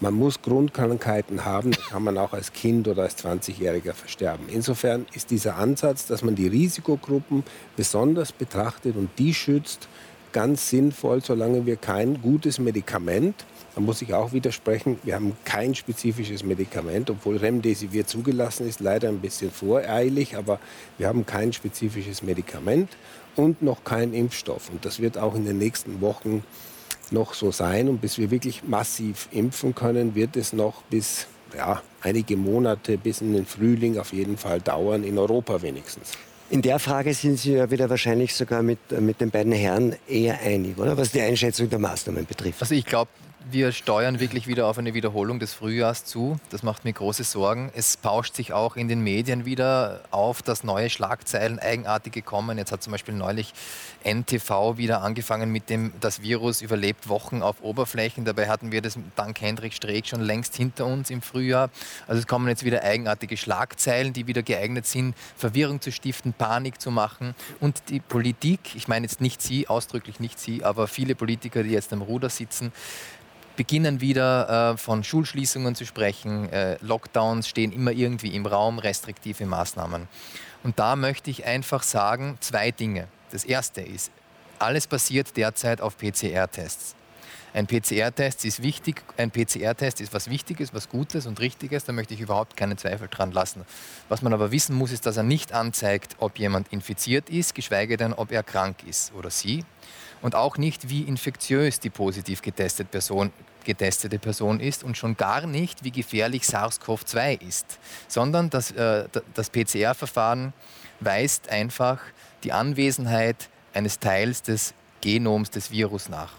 Man 0.00 0.14
muss 0.14 0.40
Grundkrankheiten 0.40 1.44
haben, 1.44 1.70
da 1.70 1.80
kann 1.90 2.02
man 2.02 2.18
auch 2.18 2.32
als 2.32 2.52
Kind 2.52 2.88
oder 2.88 3.02
als 3.02 3.16
20-Jähriger 3.18 3.92
versterben. 3.92 4.46
Insofern 4.48 5.06
ist 5.12 5.30
dieser 5.30 5.56
Ansatz, 5.56 6.06
dass 6.06 6.22
man 6.22 6.34
die 6.34 6.48
Risikogruppen 6.48 7.44
besonders 7.76 8.32
betrachtet 8.32 8.96
und 8.96 9.10
die 9.18 9.34
schützt, 9.34 9.88
ganz 10.32 10.68
sinnvoll, 10.68 11.22
solange 11.22 11.64
wir 11.64 11.76
kein 11.76 12.20
gutes 12.20 12.58
Medikament 12.58 13.44
da 13.74 13.80
muss 13.80 14.02
ich 14.02 14.14
auch 14.14 14.32
widersprechen, 14.32 14.98
wir 15.02 15.16
haben 15.16 15.36
kein 15.44 15.74
spezifisches 15.74 16.44
Medikament, 16.44 17.10
obwohl 17.10 17.36
Remdesivir 17.38 18.06
zugelassen 18.06 18.68
ist, 18.68 18.80
leider 18.80 19.08
ein 19.08 19.18
bisschen 19.18 19.50
voreilig, 19.50 20.36
aber 20.36 20.60
wir 20.96 21.08
haben 21.08 21.26
kein 21.26 21.52
spezifisches 21.52 22.22
Medikament 22.22 22.90
und 23.34 23.62
noch 23.62 23.82
keinen 23.82 24.14
Impfstoff. 24.14 24.70
Und 24.70 24.84
das 24.84 25.00
wird 25.00 25.18
auch 25.18 25.34
in 25.34 25.44
den 25.44 25.58
nächsten 25.58 26.00
Wochen 26.00 26.44
noch 27.10 27.34
so 27.34 27.50
sein. 27.50 27.88
Und 27.88 28.00
bis 28.00 28.18
wir 28.18 28.30
wirklich 28.30 28.62
massiv 28.64 29.28
impfen 29.32 29.74
können, 29.74 30.14
wird 30.14 30.36
es 30.36 30.52
noch 30.52 30.82
bis 30.82 31.26
ja, 31.56 31.82
einige 32.00 32.36
Monate, 32.36 32.96
bis 32.96 33.20
in 33.20 33.32
den 33.32 33.46
Frühling 33.46 33.98
auf 33.98 34.12
jeden 34.12 34.36
Fall 34.36 34.60
dauern, 34.60 35.04
in 35.04 35.18
Europa 35.18 35.62
wenigstens. 35.62 36.12
In 36.50 36.62
der 36.62 36.78
Frage 36.78 37.14
sind 37.14 37.38
Sie 37.38 37.54
ja 37.54 37.70
wieder 37.70 37.88
wahrscheinlich 37.90 38.34
sogar 38.34 38.62
mit, 38.62 38.78
mit 39.00 39.20
den 39.20 39.30
beiden 39.30 39.52
Herren 39.52 39.96
eher 40.06 40.40
einig, 40.40 40.78
oder? 40.78 40.96
Was 40.96 41.10
die 41.10 41.20
Einschätzung 41.20 41.70
der 41.70 41.78
Maßnahmen 41.78 42.26
betrifft. 42.26 42.60
Also 42.60 42.74
ich 42.74 42.84
glaube, 42.84 43.10
wir 43.50 43.72
steuern 43.72 44.20
wirklich 44.20 44.46
wieder 44.46 44.66
auf 44.66 44.78
eine 44.78 44.94
Wiederholung 44.94 45.38
des 45.38 45.52
Frühjahrs 45.52 46.04
zu. 46.04 46.38
Das 46.50 46.62
macht 46.62 46.84
mir 46.84 46.92
große 46.92 47.24
Sorgen. 47.24 47.70
Es 47.74 47.96
bauscht 47.96 48.34
sich 48.34 48.52
auch 48.52 48.76
in 48.76 48.88
den 48.88 49.00
Medien 49.00 49.44
wieder 49.44 50.00
auf, 50.10 50.42
dass 50.42 50.64
neue 50.64 50.88
Schlagzeilen, 50.90 51.58
eigenartige 51.58 52.22
kommen. 52.22 52.58
Jetzt 52.58 52.72
hat 52.72 52.82
zum 52.82 52.92
Beispiel 52.92 53.14
neulich 53.14 53.52
NTV 54.02 54.76
wieder 54.76 55.02
angefangen 55.02 55.50
mit 55.50 55.68
dem, 55.68 55.92
das 56.00 56.22
Virus 56.22 56.62
überlebt 56.62 57.08
Wochen 57.08 57.42
auf 57.42 57.62
Oberflächen. 57.62 58.24
Dabei 58.24 58.48
hatten 58.48 58.72
wir 58.72 58.80
das 58.82 58.98
dank 59.16 59.40
Hendrik 59.40 59.74
Streeck 59.74 60.06
schon 60.06 60.22
längst 60.22 60.56
hinter 60.56 60.86
uns 60.86 61.10
im 61.10 61.20
Frühjahr. 61.20 61.70
Also 62.06 62.20
es 62.20 62.26
kommen 62.26 62.48
jetzt 62.48 62.64
wieder 62.64 62.82
eigenartige 62.82 63.36
Schlagzeilen, 63.36 64.12
die 64.12 64.26
wieder 64.26 64.42
geeignet 64.42 64.86
sind, 64.86 65.14
Verwirrung 65.36 65.80
zu 65.80 65.92
stiften, 65.92 66.32
Panik 66.32 66.80
zu 66.80 66.90
machen. 66.90 67.34
Und 67.60 67.82
die 67.88 68.00
Politik, 68.00 68.60
ich 68.74 68.88
meine 68.88 69.06
jetzt 69.06 69.20
nicht 69.20 69.42
Sie, 69.42 69.68
ausdrücklich 69.68 70.20
nicht 70.20 70.38
Sie, 70.38 70.64
aber 70.64 70.88
viele 70.88 71.14
Politiker, 71.14 71.62
die 71.62 71.70
jetzt 71.70 71.92
am 71.92 72.02
Ruder 72.02 72.30
sitzen, 72.30 72.72
beginnen 73.56 74.00
wieder 74.00 74.72
äh, 74.72 74.76
von 74.76 75.04
Schulschließungen 75.04 75.74
zu 75.74 75.86
sprechen. 75.86 76.50
Äh, 76.50 76.76
Lockdowns 76.80 77.48
stehen 77.48 77.72
immer 77.72 77.92
irgendwie 77.92 78.34
im 78.34 78.46
Raum, 78.46 78.78
restriktive 78.78 79.46
Maßnahmen. 79.46 80.08
Und 80.62 80.78
da 80.78 80.96
möchte 80.96 81.30
ich 81.30 81.44
einfach 81.44 81.82
sagen, 81.82 82.38
zwei 82.40 82.70
Dinge. 82.70 83.08
Das 83.30 83.44
erste 83.44 83.80
ist, 83.80 84.10
alles 84.58 84.86
basiert 84.86 85.36
derzeit 85.36 85.80
auf 85.80 85.96
PCR-Tests. 85.98 86.94
Ein 87.52 87.68
PCR-Test 87.68 88.44
ist 88.44 88.62
wichtig, 88.64 89.02
ein 89.16 89.30
PCR-Test 89.30 90.00
ist 90.00 90.12
was 90.12 90.28
Wichtiges, 90.28 90.74
was 90.74 90.88
Gutes 90.88 91.26
und 91.26 91.38
Richtiges, 91.38 91.84
da 91.84 91.92
möchte 91.92 92.12
ich 92.12 92.20
überhaupt 92.20 92.56
keinen 92.56 92.76
Zweifel 92.76 93.06
dran 93.08 93.30
lassen. 93.30 93.64
Was 94.08 94.22
man 94.22 94.32
aber 94.32 94.50
wissen 94.50 94.74
muss, 94.74 94.90
ist, 94.90 95.06
dass 95.06 95.16
er 95.16 95.22
nicht 95.22 95.52
anzeigt, 95.52 96.16
ob 96.18 96.36
jemand 96.40 96.72
infiziert 96.72 97.30
ist, 97.30 97.54
geschweige 97.54 97.96
denn, 97.96 98.12
ob 98.12 98.32
er 98.32 98.42
krank 98.42 98.78
ist 98.88 99.12
oder 99.14 99.30
sie 99.30 99.64
und 100.24 100.34
auch 100.34 100.56
nicht, 100.56 100.88
wie 100.88 101.02
infektiös 101.02 101.80
die 101.80 101.90
positiv 101.90 102.40
getestete 102.40 102.88
Person, 102.88 103.30
getestete 103.62 104.18
Person 104.18 104.58
ist 104.58 104.82
und 104.82 104.96
schon 104.96 105.18
gar 105.18 105.46
nicht, 105.46 105.84
wie 105.84 105.90
gefährlich 105.90 106.44
SARS-CoV-2 106.44 107.42
ist, 107.46 107.78
sondern 108.08 108.48
das, 108.48 108.70
äh, 108.70 109.04
das 109.34 109.50
PCR-Verfahren 109.50 110.54
weist 111.00 111.50
einfach 111.50 112.00
die 112.42 112.52
Anwesenheit 112.52 113.50
eines 113.74 113.98
Teils 113.98 114.40
des 114.40 114.72
Genoms 115.02 115.50
des 115.50 115.70
Virus 115.70 116.08
nach. 116.08 116.32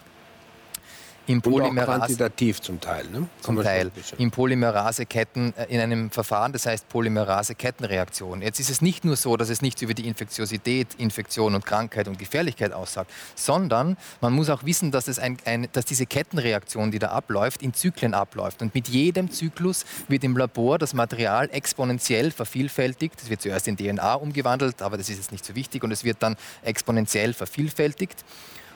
Im 1.27 1.41
Polymerase, 1.41 1.99
quantitativ 1.99 2.61
zum 2.61 2.79
Teil. 2.79 3.07
Ne? 3.07 3.27
Zum 3.41 3.61
Teil. 3.61 3.91
In 4.17 4.29
Polymeraseketten, 4.29 5.53
äh, 5.57 5.65
in 5.69 5.79
einem 5.79 6.11
Verfahren, 6.11 6.53
das 6.53 6.67
heißt 6.67 6.87
Polymerase-Kettenreaktion. 6.89 8.41
Jetzt 8.41 8.59
ist 8.59 8.69
es 8.69 8.81
nicht 8.81 9.05
nur 9.05 9.15
so, 9.15 9.35
dass 9.35 9.49
es 9.49 9.61
nichts 9.61 9.81
über 9.81 9.95
die 9.95 10.07
Infektiosität, 10.07 10.95
Infektion 10.97 11.55
und 11.55 11.65
Krankheit 11.65 12.07
und 12.07 12.19
Gefährlichkeit 12.19 12.73
aussagt, 12.73 13.11
sondern 13.33 13.97
man 14.21 14.33
muss 14.33 14.49
auch 14.49 14.63
wissen, 14.65 14.91
dass, 14.91 15.07
es 15.07 15.17
ein, 15.17 15.37
ein, 15.45 15.67
dass 15.71 15.85
diese 15.85 16.05
Kettenreaktion, 16.05 16.91
die 16.91 16.99
da 16.99 17.09
abläuft, 17.09 17.63
in 17.63 17.73
Zyklen 17.73 18.13
abläuft. 18.13 18.61
Und 18.61 18.75
mit 18.75 18.87
jedem 18.87 19.31
Zyklus 19.31 19.85
wird 20.07 20.23
im 20.23 20.37
Labor 20.37 20.77
das 20.77 20.93
Material 20.93 21.49
exponentiell 21.51 22.29
vervielfältigt. 22.29 23.19
Das 23.19 23.29
wird 23.29 23.41
zuerst 23.41 23.67
in 23.67 23.77
DNA 23.77 24.13
umgewandelt, 24.13 24.81
aber 24.83 24.97
das 24.97 25.09
ist 25.09 25.17
jetzt 25.17 25.31
nicht 25.31 25.45
so 25.45 25.55
wichtig. 25.55 25.83
Und 25.83 25.91
es 25.91 26.03
wird 26.03 26.17
dann 26.19 26.35
exponentiell 26.61 27.33
vervielfältigt. 27.33 28.23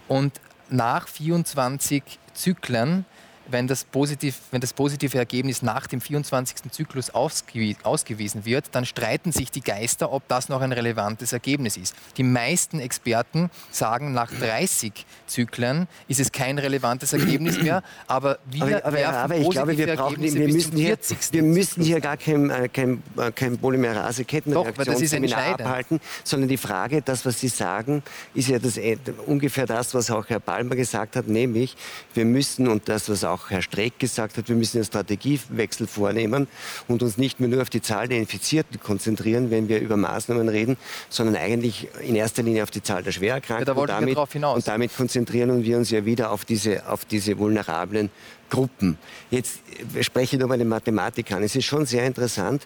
Und 0.07 0.33
nach 0.69 1.07
24 1.07 2.03
Zyklen 2.39 3.03
wenn 3.51 3.67
das, 3.67 3.83
positiv, 3.83 4.39
wenn 4.51 4.61
das 4.61 4.73
positive 4.73 5.17
Ergebnis 5.17 5.61
nach 5.61 5.87
dem 5.87 6.01
24. 6.01 6.71
Zyklus 6.71 7.11
ausgewiesen 7.11 8.45
wird, 8.45 8.65
dann 8.71 8.85
streiten 8.85 9.31
sich 9.31 9.51
die 9.51 9.61
Geister, 9.61 10.11
ob 10.11 10.27
das 10.27 10.49
noch 10.49 10.61
ein 10.61 10.71
relevantes 10.71 11.33
Ergebnis 11.33 11.77
ist. 11.77 11.95
Die 12.17 12.23
meisten 12.23 12.79
Experten 12.79 13.49
sagen, 13.71 14.13
nach 14.13 14.31
30 14.31 15.05
Zyklen 15.27 15.87
ist 16.07 16.19
es 16.19 16.31
kein 16.31 16.57
relevantes 16.59 17.13
Ergebnis 17.13 17.61
mehr, 17.61 17.83
aber 18.07 18.39
wir 18.49 18.85
aber, 18.85 18.85
aber, 18.85 19.17
aber 19.17 19.35
ich 19.37 19.49
glaube, 19.49 19.77
wir, 19.77 19.95
brauchen, 19.95 20.21
wir, 20.21 20.47
müssen 20.47 20.77
hier, 20.77 20.97
wir 21.31 21.43
müssen 21.43 21.83
hier 21.83 21.99
gar 21.99 22.17
kein, 22.17 22.49
äh, 22.49 22.69
kein, 22.69 23.01
äh, 23.17 23.31
kein 23.31 23.57
Polymerase-Kettenreaktionsseminar 23.57 25.53
abhalten, 25.53 25.99
sondern 26.23 26.49
die 26.49 26.57
Frage, 26.57 27.01
das, 27.01 27.25
was 27.25 27.39
Sie 27.39 27.47
sagen, 27.47 28.03
ist 28.33 28.49
ja 28.49 28.59
das, 28.59 28.77
äh, 28.77 28.97
ungefähr 29.25 29.65
das, 29.65 29.93
was 29.93 30.11
auch 30.11 30.27
Herr 30.29 30.39
Palmer 30.39 30.75
gesagt 30.75 31.15
hat, 31.15 31.27
nämlich, 31.27 31.75
wir 32.13 32.25
müssen, 32.25 32.67
und 32.67 32.89
das, 32.89 33.09
was 33.09 33.23
auch 33.23 33.38
auch 33.39 33.49
Herr 33.49 33.61
Streeck 33.61 33.99
gesagt 33.99 34.37
hat, 34.37 34.49
wir 34.49 34.55
müssen 34.55 34.77
einen 34.77 34.85
Strategiewechsel 34.85 35.87
vornehmen 35.87 36.47
und 36.87 37.01
uns 37.01 37.17
nicht 37.17 37.39
mehr 37.39 37.49
nur 37.49 37.61
auf 37.61 37.69
die 37.69 37.81
Zahl 37.81 38.07
der 38.07 38.17
Infizierten 38.17 38.79
konzentrieren, 38.79 39.51
wenn 39.51 39.69
wir 39.69 39.79
über 39.79 39.97
Maßnahmen 39.97 40.49
reden, 40.49 40.77
sondern 41.09 41.35
eigentlich 41.35 41.87
in 42.01 42.15
erster 42.15 42.43
Linie 42.43 42.63
auf 42.63 42.71
die 42.71 42.83
Zahl 42.83 43.03
der 43.03 43.11
Schwererkrankten. 43.11 43.67
Ja, 43.75 43.81
und, 43.81 43.89
damit, 43.89 44.17
und 44.17 44.67
damit 44.67 44.95
konzentrieren 44.95 45.63
wir 45.63 45.77
uns 45.77 45.89
ja 45.89 46.05
wieder 46.05 46.31
auf 46.31 46.45
diese, 46.45 46.87
auf 46.89 47.05
diese 47.05 47.37
vulnerablen 47.37 48.09
Gruppen. 48.49 48.97
Jetzt 49.29 49.59
spreche 50.01 50.35
ich 50.35 50.41
nochmal 50.41 50.57
den 50.57 50.67
Mathematik 50.67 51.31
an. 51.31 51.43
Es 51.43 51.55
ist 51.55 51.65
schon 51.65 51.85
sehr 51.85 52.05
interessant, 52.05 52.65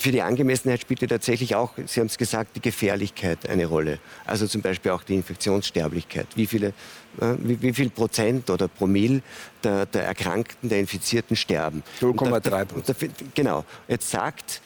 für 0.00 0.12
die 0.12 0.22
Angemessenheit 0.22 0.80
spielt 0.80 1.02
ja 1.02 1.08
tatsächlich 1.08 1.54
auch, 1.54 1.74
Sie 1.84 2.00
haben 2.00 2.06
es 2.06 2.16
gesagt, 2.16 2.56
die 2.56 2.62
Gefährlichkeit 2.62 3.46
eine 3.46 3.66
Rolle. 3.66 3.98
Also 4.24 4.46
zum 4.46 4.62
Beispiel 4.62 4.92
auch 4.92 5.02
die 5.02 5.14
Infektionssterblichkeit. 5.14 6.26
Wie, 6.36 6.46
viele, 6.46 6.68
äh, 7.20 7.34
wie, 7.36 7.60
wie, 7.60 7.74
viel 7.74 7.90
Prozent 7.90 8.48
oder 8.48 8.66
Promille 8.66 9.20
der, 9.62 9.84
der 9.84 10.04
Erkrankten, 10.04 10.70
der 10.70 10.80
Infizierten 10.80 11.36
sterben? 11.36 11.82
0,3 12.00 12.64
Prozent. 12.64 13.14
Genau. 13.34 13.66
Jetzt 13.88 14.10
sagt 14.10 14.62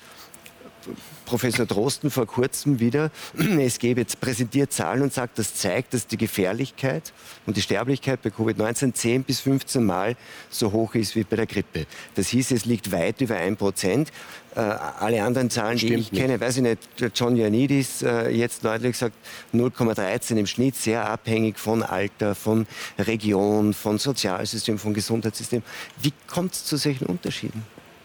Professor 1.27 1.67
Drosten 1.67 2.11
vor 2.11 2.27
kurzem 2.27 2.81
wieder, 2.81 3.11
es 3.61 3.79
gebe 3.79 4.01
jetzt 4.01 4.21
präsentiert 4.21 4.73
Zahlen 4.73 5.03
und 5.03 5.13
sagt, 5.13 5.39
das 5.39 5.55
zeigt, 5.55 5.95
dass 5.95 6.07
die 6.07 6.17
Gefährlichkeit 6.17 7.13
und 7.47 7.57
die 7.57 7.63
Sterblichkeit 7.63 8.23
bei 8.23 8.31
Covid-19 8.31 8.93
10 8.93 9.25
bis 9.25 9.41
15 9.41 9.85
Mal 9.85 10.17
so 10.51 10.73
hoch 10.73 10.95
ist 10.95 11.17
wie 11.17 11.25
bei 11.25 11.37
der 11.37 11.47
Grippe. 11.47 11.87
Das 12.15 12.29
hieß, 12.29 12.51
es 12.51 12.65
liegt 12.65 12.93
weit 12.93 13.21
über 13.21 13.37
1 13.37 13.59
Prozent. 13.59 14.13
Äh, 14.55 14.61
alle 14.61 15.23
anderen 15.25 15.51
Zahlen, 15.51 15.79
Stimmt 15.79 15.93
die 15.93 16.01
ich 16.01 16.13
nicht. 16.13 16.21
kenne, 16.21 16.41
weiß 16.41 16.59
ich 16.59 16.63
nicht, 16.63 16.79
John 17.15 17.37
Ioannidis 17.37 18.03
äh, 18.03 18.29
jetzt 18.29 18.65
deutlich 18.65 18.93
gesagt 18.93 19.17
0,13 19.53 20.37
im 20.37 20.47
Schnitt, 20.47 20.77
sehr 20.77 21.09
abhängig 21.09 21.59
von 21.59 21.83
Alter, 21.83 22.37
von 22.37 22.67
Region, 22.99 23.75
von 23.75 23.99
Sozialsystem, 23.99 24.79
von 24.79 24.95
Gesundheitssystem. 24.95 25.63
Wie 26.01 26.13
kommt 26.29 26.53
es 26.53 26.65
zu 26.65 26.77
solchen 26.77 27.07
Unterschieden? 27.07 27.65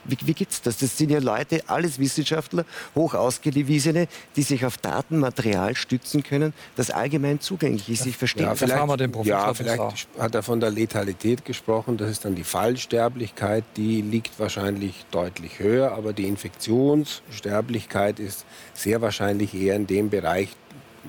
Wie, 0.10 0.18
wie 0.26 0.34
gibt 0.34 0.52
es 0.52 0.62
das? 0.62 0.78
Das 0.78 0.98
sind 0.98 1.12
ja 1.12 1.20
Leute, 1.20 1.64
alles 1.68 2.00
Wissenschaftler, 2.00 2.66
hoch 2.96 3.14
ausgewiesene, 3.14 4.08
die 4.36 4.44
sich 4.44 4.66
auf 4.66 4.78
Datenmaterial 4.78 5.76
stützen 5.76 6.24
können, 6.24 6.54
das 6.76 6.92
allgemein 6.92 7.40
zugänglich 7.40 7.90
ist. 7.90 8.06
Ich 8.06 8.18
verstehe. 8.18 8.44
Ja, 8.44 8.56
vielleicht, 8.56 8.80
haben 8.80 8.90
wir 8.90 8.98
den 8.98 9.12
Professor 9.12 9.40
ja, 9.40 9.54
vielleicht 9.54 10.08
hat 10.18 10.36
er 10.36 10.44
von 10.44 10.60
der 10.60 10.72
Letalität 10.72 11.46
gesprochen. 11.46 11.98
Das 11.98 12.10
ist 12.10 12.26
dann 12.26 12.36
die 12.36 12.44
Fallsterblichkeit. 12.44 13.64
Die 13.78 14.02
liegt 14.02 14.40
wahrscheinlich 14.40 15.06
deutlich 15.12 15.60
höher, 15.60 15.92
aber 15.92 16.14
die 16.14 16.28
Infektionssterblichkeit 16.28 18.20
ist 18.20 18.46
sehr 18.74 19.02
wahrscheinlich 19.02 19.54
eher 19.54 19.76
in 19.76 19.88
dem 19.88 20.10
Bereich, 20.10 20.50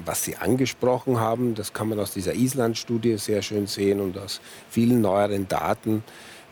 was 0.05 0.25
Sie 0.25 0.37
angesprochen 0.37 1.19
haben. 1.21 1.55
Das 1.55 1.73
kann 1.73 1.89
man 1.89 1.99
aus 1.99 2.13
dieser 2.13 2.35
Island-Studie 2.35 3.19
sehr 3.19 3.43
schön 3.43 3.67
sehen 3.67 4.01
und 4.01 4.19
aus 4.19 4.41
vielen 4.71 5.01
neueren 5.01 5.49
Daten 5.49 6.03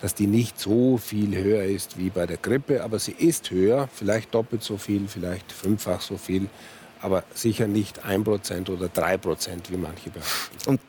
dass 0.00 0.14
die 0.14 0.26
nicht 0.26 0.58
so 0.58 0.96
viel 0.96 1.36
höher 1.36 1.64
ist 1.64 1.98
wie 1.98 2.10
bei 2.10 2.26
der 2.26 2.36
Grippe, 2.36 2.82
aber 2.82 2.98
sie 2.98 3.12
ist 3.12 3.50
höher, 3.50 3.88
vielleicht 3.92 4.34
doppelt 4.34 4.62
so 4.62 4.76
viel, 4.76 5.08
vielleicht 5.08 5.50
fünffach 5.52 6.00
so 6.00 6.16
viel, 6.16 6.48
aber 7.00 7.24
sicher 7.34 7.66
nicht 7.66 8.04
1% 8.04 8.70
oder 8.70 8.86
3%, 8.86 9.70
wie 9.70 9.76
manche 9.76 10.10
behaupten. 10.10 10.70
Und 10.70 10.80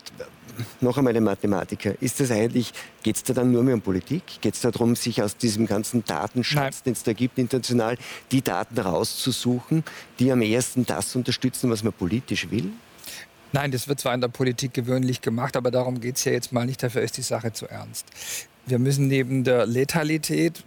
noch 0.81 0.97
einmal 0.97 1.15
ein 1.15 1.23
Mathematiker, 1.23 1.93
ist 2.01 2.19
das 2.19 2.31
eigentlich, 2.31 2.73
geht 3.03 3.15
es 3.15 3.23
da 3.23 3.33
dann 3.33 3.51
nur 3.51 3.63
mehr 3.63 3.75
um 3.75 3.81
Politik? 3.81 4.23
Geht 4.41 4.55
es 4.55 4.61
darum, 4.61 4.95
sich 4.95 5.21
aus 5.21 5.37
diesem 5.37 5.65
ganzen 5.65 6.03
Datenschatz, 6.03 6.83
den 6.83 6.93
es 6.93 7.03
da 7.03 7.13
gibt 7.13 7.37
international, 7.37 7.97
die 8.31 8.41
Daten 8.41 8.77
rauszusuchen, 8.77 9.83
die 10.19 10.31
am 10.31 10.41
ehesten 10.41 10.85
das 10.85 11.15
unterstützen, 11.15 11.69
was 11.69 11.83
man 11.83 11.93
politisch 11.93 12.51
will? 12.51 12.71
Nein, 13.51 13.71
das 13.71 13.87
wird 13.87 13.99
zwar 13.99 14.13
in 14.13 14.21
der 14.21 14.27
Politik 14.27 14.73
gewöhnlich 14.73 15.21
gemacht, 15.21 15.57
aber 15.57 15.71
darum 15.71 15.99
geht 16.01 16.17
es 16.17 16.25
ja 16.25 16.33
jetzt 16.33 16.51
mal 16.51 16.65
nicht. 16.65 16.83
Dafür 16.83 17.01
ist 17.01 17.17
die 17.17 17.23
Sache 17.23 17.51
zu 17.51 17.67
ernst 17.67 18.05
wir 18.69 18.79
müssen 18.79 19.07
neben 19.07 19.43
der 19.43 19.65
Letalität, 19.65 20.63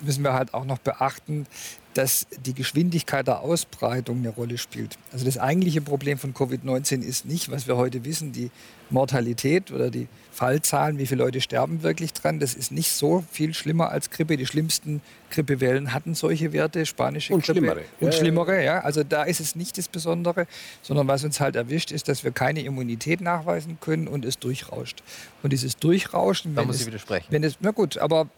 müssen 0.00 0.24
wir 0.24 0.32
halt 0.32 0.54
auch 0.54 0.64
noch 0.64 0.78
beachten, 0.78 1.46
dass 1.94 2.26
die 2.44 2.54
Geschwindigkeit 2.54 3.26
der 3.26 3.40
Ausbreitung 3.40 4.18
eine 4.18 4.30
Rolle 4.30 4.58
spielt. 4.58 4.98
Also 5.12 5.24
das 5.24 5.38
eigentliche 5.38 5.80
Problem 5.80 6.18
von 6.18 6.34
Covid-19 6.34 7.02
ist 7.02 7.24
nicht, 7.24 7.50
was 7.50 7.66
wir 7.68 7.76
heute 7.76 8.04
wissen, 8.04 8.32
die 8.32 8.50
Mortalität 8.94 9.70
oder 9.70 9.90
die 9.90 10.08
Fallzahlen, 10.32 10.98
wie 10.98 11.06
viele 11.06 11.22
Leute 11.22 11.40
sterben 11.40 11.82
wirklich 11.82 12.12
dran. 12.12 12.40
Das 12.40 12.54
ist 12.54 12.72
nicht 12.72 12.90
so 12.90 13.22
viel 13.30 13.52
schlimmer 13.54 13.90
als 13.90 14.10
Grippe. 14.10 14.36
Die 14.36 14.46
schlimmsten 14.46 15.02
Grippewellen 15.30 15.92
hatten 15.92 16.14
solche 16.14 16.52
Werte, 16.52 16.86
spanische 16.86 17.34
und 17.34 17.44
Grippe. 17.44 17.58
Schlimmere. 17.58 17.80
Und 18.00 18.06
ja, 18.06 18.12
schlimmere, 18.12 18.64
ja. 18.64 18.80
Also 18.80 19.04
da 19.04 19.24
ist 19.24 19.40
es 19.40 19.54
nicht 19.54 19.76
das 19.76 19.88
Besondere, 19.88 20.46
sondern 20.82 21.06
was 21.06 21.22
uns 21.24 21.40
halt 21.40 21.56
erwischt, 21.56 21.92
ist, 21.92 22.08
dass 22.08 22.24
wir 22.24 22.32
keine 22.32 22.62
Immunität 22.62 23.20
nachweisen 23.20 23.78
können 23.80 24.08
und 24.08 24.24
es 24.24 24.38
durchrauscht. 24.38 25.02
Und 25.42 25.52
dieses 25.52 25.76
Durchrauschen, 25.76 26.54
da 26.54 26.64
muss 26.64 26.76
es, 26.76 26.80
ich 26.82 26.86
widersprechen. 26.86 27.26
Wenn 27.30 27.44
es, 27.44 27.58
na 27.60 27.70
gut, 27.70 27.98
aber 27.98 28.28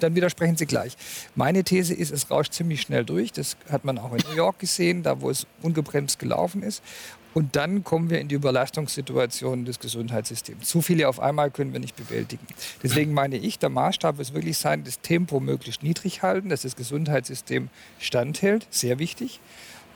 dann 0.00 0.14
widersprechen 0.14 0.56
Sie 0.56 0.66
gleich. 0.66 0.96
Meine 1.34 1.64
These 1.64 1.94
ist, 1.94 2.12
es 2.12 2.30
rauscht 2.30 2.52
ziemlich 2.52 2.82
schnell 2.82 3.04
durch. 3.04 3.32
Das 3.32 3.56
hat 3.70 3.84
man 3.84 3.98
auch 3.98 4.12
in 4.12 4.20
New 4.28 4.36
York 4.36 4.58
gesehen, 4.58 5.02
da 5.02 5.20
wo 5.20 5.30
es 5.30 5.46
ungebremst 5.62 6.18
gelaufen 6.18 6.62
ist. 6.62 6.82
Und 7.36 7.54
dann 7.54 7.84
kommen 7.84 8.08
wir 8.08 8.18
in 8.18 8.28
die 8.28 8.34
Überlastungssituation 8.34 9.66
des 9.66 9.78
Gesundheitssystems. 9.78 10.66
Zu 10.66 10.80
viele 10.80 11.06
auf 11.06 11.20
einmal 11.20 11.50
können 11.50 11.74
wir 11.74 11.80
nicht 11.80 11.94
bewältigen. 11.94 12.46
Deswegen 12.82 13.12
meine 13.12 13.36
ich, 13.36 13.58
der 13.58 13.68
Maßstab 13.68 14.16
muss 14.16 14.32
wirklich 14.32 14.56
sein, 14.56 14.84
das 14.84 15.02
Tempo 15.02 15.38
möglichst 15.38 15.82
niedrig 15.82 16.22
halten, 16.22 16.48
dass 16.48 16.62
das 16.62 16.76
Gesundheitssystem 16.76 17.68
standhält. 17.98 18.66
Sehr 18.70 18.98
wichtig. 18.98 19.40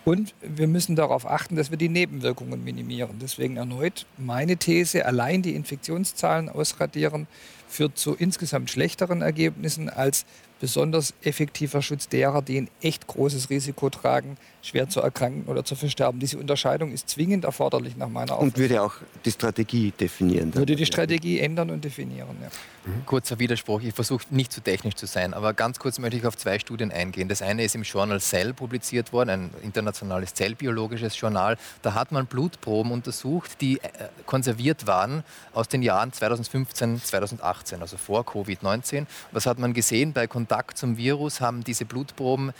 Und 0.04 0.34
wir 0.42 0.68
müssen 0.68 0.96
darauf 0.96 1.24
achten, 1.24 1.56
dass 1.56 1.70
wir 1.70 1.78
die 1.78 1.88
Nebenwirkungen 1.88 2.62
minimieren. 2.62 3.16
Deswegen 3.22 3.56
erneut 3.56 4.04
meine 4.18 4.58
These, 4.58 5.06
allein 5.06 5.40
die 5.40 5.54
Infektionszahlen 5.54 6.50
ausradieren, 6.50 7.26
führt 7.66 7.96
zu 7.96 8.14
insgesamt 8.16 8.68
schlechteren 8.68 9.22
Ergebnissen 9.22 9.88
als 9.88 10.26
besonders 10.60 11.14
effektiver 11.22 11.82
Schutz 11.82 12.08
derer, 12.08 12.42
die 12.42 12.58
ein 12.58 12.68
echt 12.82 13.06
großes 13.06 13.50
Risiko 13.50 13.90
tragen, 13.90 14.36
schwer 14.62 14.88
zu 14.88 15.00
erkranken 15.00 15.44
oder 15.46 15.64
zu 15.64 15.74
versterben. 15.74 16.20
Diese 16.20 16.38
Unterscheidung 16.38 16.92
ist 16.92 17.08
zwingend 17.08 17.44
erforderlich 17.44 17.96
nach 17.96 18.08
meiner 18.08 18.34
Auffassung. 18.34 18.48
Und 18.48 18.58
würde 18.58 18.82
auch 18.82 18.94
die 19.24 19.30
Strategie 19.30 19.92
definieren. 19.98 20.54
Würde 20.54 20.76
die 20.76 20.86
Strategie 20.86 21.40
ändern 21.40 21.70
und 21.70 21.84
definieren, 21.84 22.36
ja. 22.42 22.48
Mhm. 22.84 23.04
Kurzer 23.04 23.38
Widerspruch, 23.38 23.82
ich 23.82 23.94
versuche 23.94 24.24
nicht 24.30 24.52
zu 24.52 24.62
technisch 24.62 24.94
zu 24.94 25.06
sein, 25.06 25.34
aber 25.34 25.52
ganz 25.52 25.78
kurz 25.78 25.98
möchte 25.98 26.16
ich 26.16 26.26
auf 26.26 26.36
zwei 26.36 26.58
Studien 26.58 26.90
eingehen. 26.90 27.28
Das 27.28 27.42
eine 27.42 27.64
ist 27.64 27.74
im 27.74 27.82
Journal 27.82 28.20
Cell 28.20 28.54
publiziert 28.54 29.12
worden, 29.12 29.30
ein 29.30 29.50
internationales 29.62 30.32
zellbiologisches 30.34 31.18
Journal. 31.18 31.58
Da 31.82 31.94
hat 31.94 32.12
man 32.12 32.26
Blutproben 32.26 32.92
untersucht, 32.92 33.60
die 33.60 33.78
äh, 33.78 33.88
konserviert 34.24 34.86
waren 34.86 35.24
aus 35.52 35.68
den 35.68 35.82
Jahren 35.82 36.12
2015, 36.12 37.02
2018, 37.02 37.82
also 37.82 37.96
vor 37.98 38.22
Covid-19. 38.22 39.06
Was 39.32 39.46
hat 39.46 39.58
man 39.58 39.74
gesehen? 39.74 40.12
Bei 40.12 40.26
Kontakt 40.50 40.78
zum 40.78 40.96
Virus 40.96 41.40
haben 41.40 41.62
diese 41.62 41.84
Blutproben, 41.84 42.52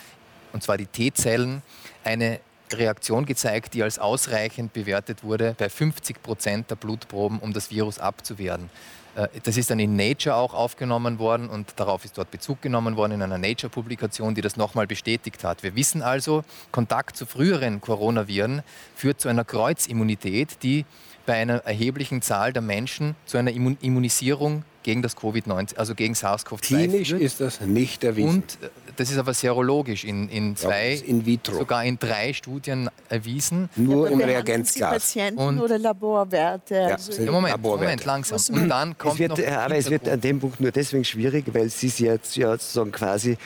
und 0.52 0.62
zwar 0.62 0.76
die 0.76 0.86
T-Zellen, 0.86 1.60
eine 2.04 2.38
Reaktion 2.72 3.26
gezeigt, 3.26 3.74
die 3.74 3.82
als 3.82 3.98
ausreichend 3.98 4.72
bewertet 4.72 5.24
wurde 5.24 5.56
bei 5.58 5.68
50 5.68 6.22
Prozent 6.22 6.70
der 6.70 6.76
Blutproben, 6.76 7.40
um 7.40 7.52
das 7.52 7.72
Virus 7.72 7.98
abzuwehren. 7.98 8.70
Äh, 9.16 9.26
das 9.42 9.56
ist 9.56 9.70
dann 9.72 9.80
in 9.80 9.96
Nature 9.96 10.36
auch 10.36 10.54
aufgenommen 10.54 11.18
worden 11.18 11.48
und 11.48 11.72
darauf 11.80 12.04
ist 12.04 12.16
dort 12.16 12.30
Bezug 12.30 12.62
genommen 12.62 12.94
worden 12.94 13.10
in 13.10 13.22
einer 13.22 13.38
Nature-Publikation, 13.38 14.36
die 14.36 14.40
das 14.40 14.56
nochmal 14.56 14.86
bestätigt 14.86 15.42
hat. 15.42 15.64
Wir 15.64 15.74
wissen 15.74 16.00
also, 16.00 16.44
Kontakt 16.70 17.16
zu 17.16 17.26
früheren 17.26 17.80
Coronaviren 17.80 18.62
führt 18.94 19.20
zu 19.20 19.28
einer 19.28 19.44
Kreuzimmunität, 19.44 20.62
die 20.62 20.84
bei 21.26 21.34
einer 21.34 21.64
erheblichen 21.64 22.22
Zahl 22.22 22.52
der 22.52 22.62
Menschen 22.62 23.16
zu 23.26 23.36
einer 23.36 23.50
Immunisierung 23.50 24.62
gegen 24.82 25.02
das 25.02 25.16
Covid-19, 25.16 25.76
also 25.76 25.94
gegen 25.94 26.14
SARS-CoV-2 26.14 26.60
Klinisch 26.60 27.12
ist 27.12 27.40
das 27.40 27.60
nicht 27.60 28.04
erwiesen. 28.04 28.28
Und 28.28 28.58
äh, 28.62 28.68
das 28.96 29.10
ist 29.10 29.18
aber 29.18 29.34
serologisch 29.34 30.04
in, 30.04 30.28
in 30.28 30.56
zwei, 30.56 30.94
ja, 30.94 31.04
in 31.04 31.24
vitro. 31.24 31.56
sogar 31.58 31.84
in 31.84 31.98
drei 31.98 32.32
Studien 32.32 32.90
erwiesen. 33.08 33.68
Nur 33.76 34.06
ja, 34.06 34.12
im 34.12 34.20
Reagenzglas. 34.20 34.90
Patienten 34.90 35.38
und 35.38 35.60
oder 35.60 35.78
Laborwerte? 35.78 36.74
Ja, 36.74 36.86
also 36.96 37.22
ja, 37.22 37.30
Moment, 37.30 37.62
Moment, 37.62 38.04
langsam. 38.04 38.56
Und 38.56 38.68
dann 38.68 38.96
kommt 38.98 39.14
es 39.14 39.20
wird, 39.20 39.38
noch 39.38 39.56
aber 39.56 39.76
es 39.76 39.90
wird 39.90 40.08
an 40.08 40.20
dem 40.20 40.40
Punkt 40.40 40.60
nur 40.60 40.70
deswegen 40.70 41.04
schwierig, 41.04 41.46
weil 41.52 41.68
Sie 41.70 41.88
jetzt 42.04 42.36
ja 42.36 42.52
sozusagen 42.52 42.92
quasi 42.92 43.36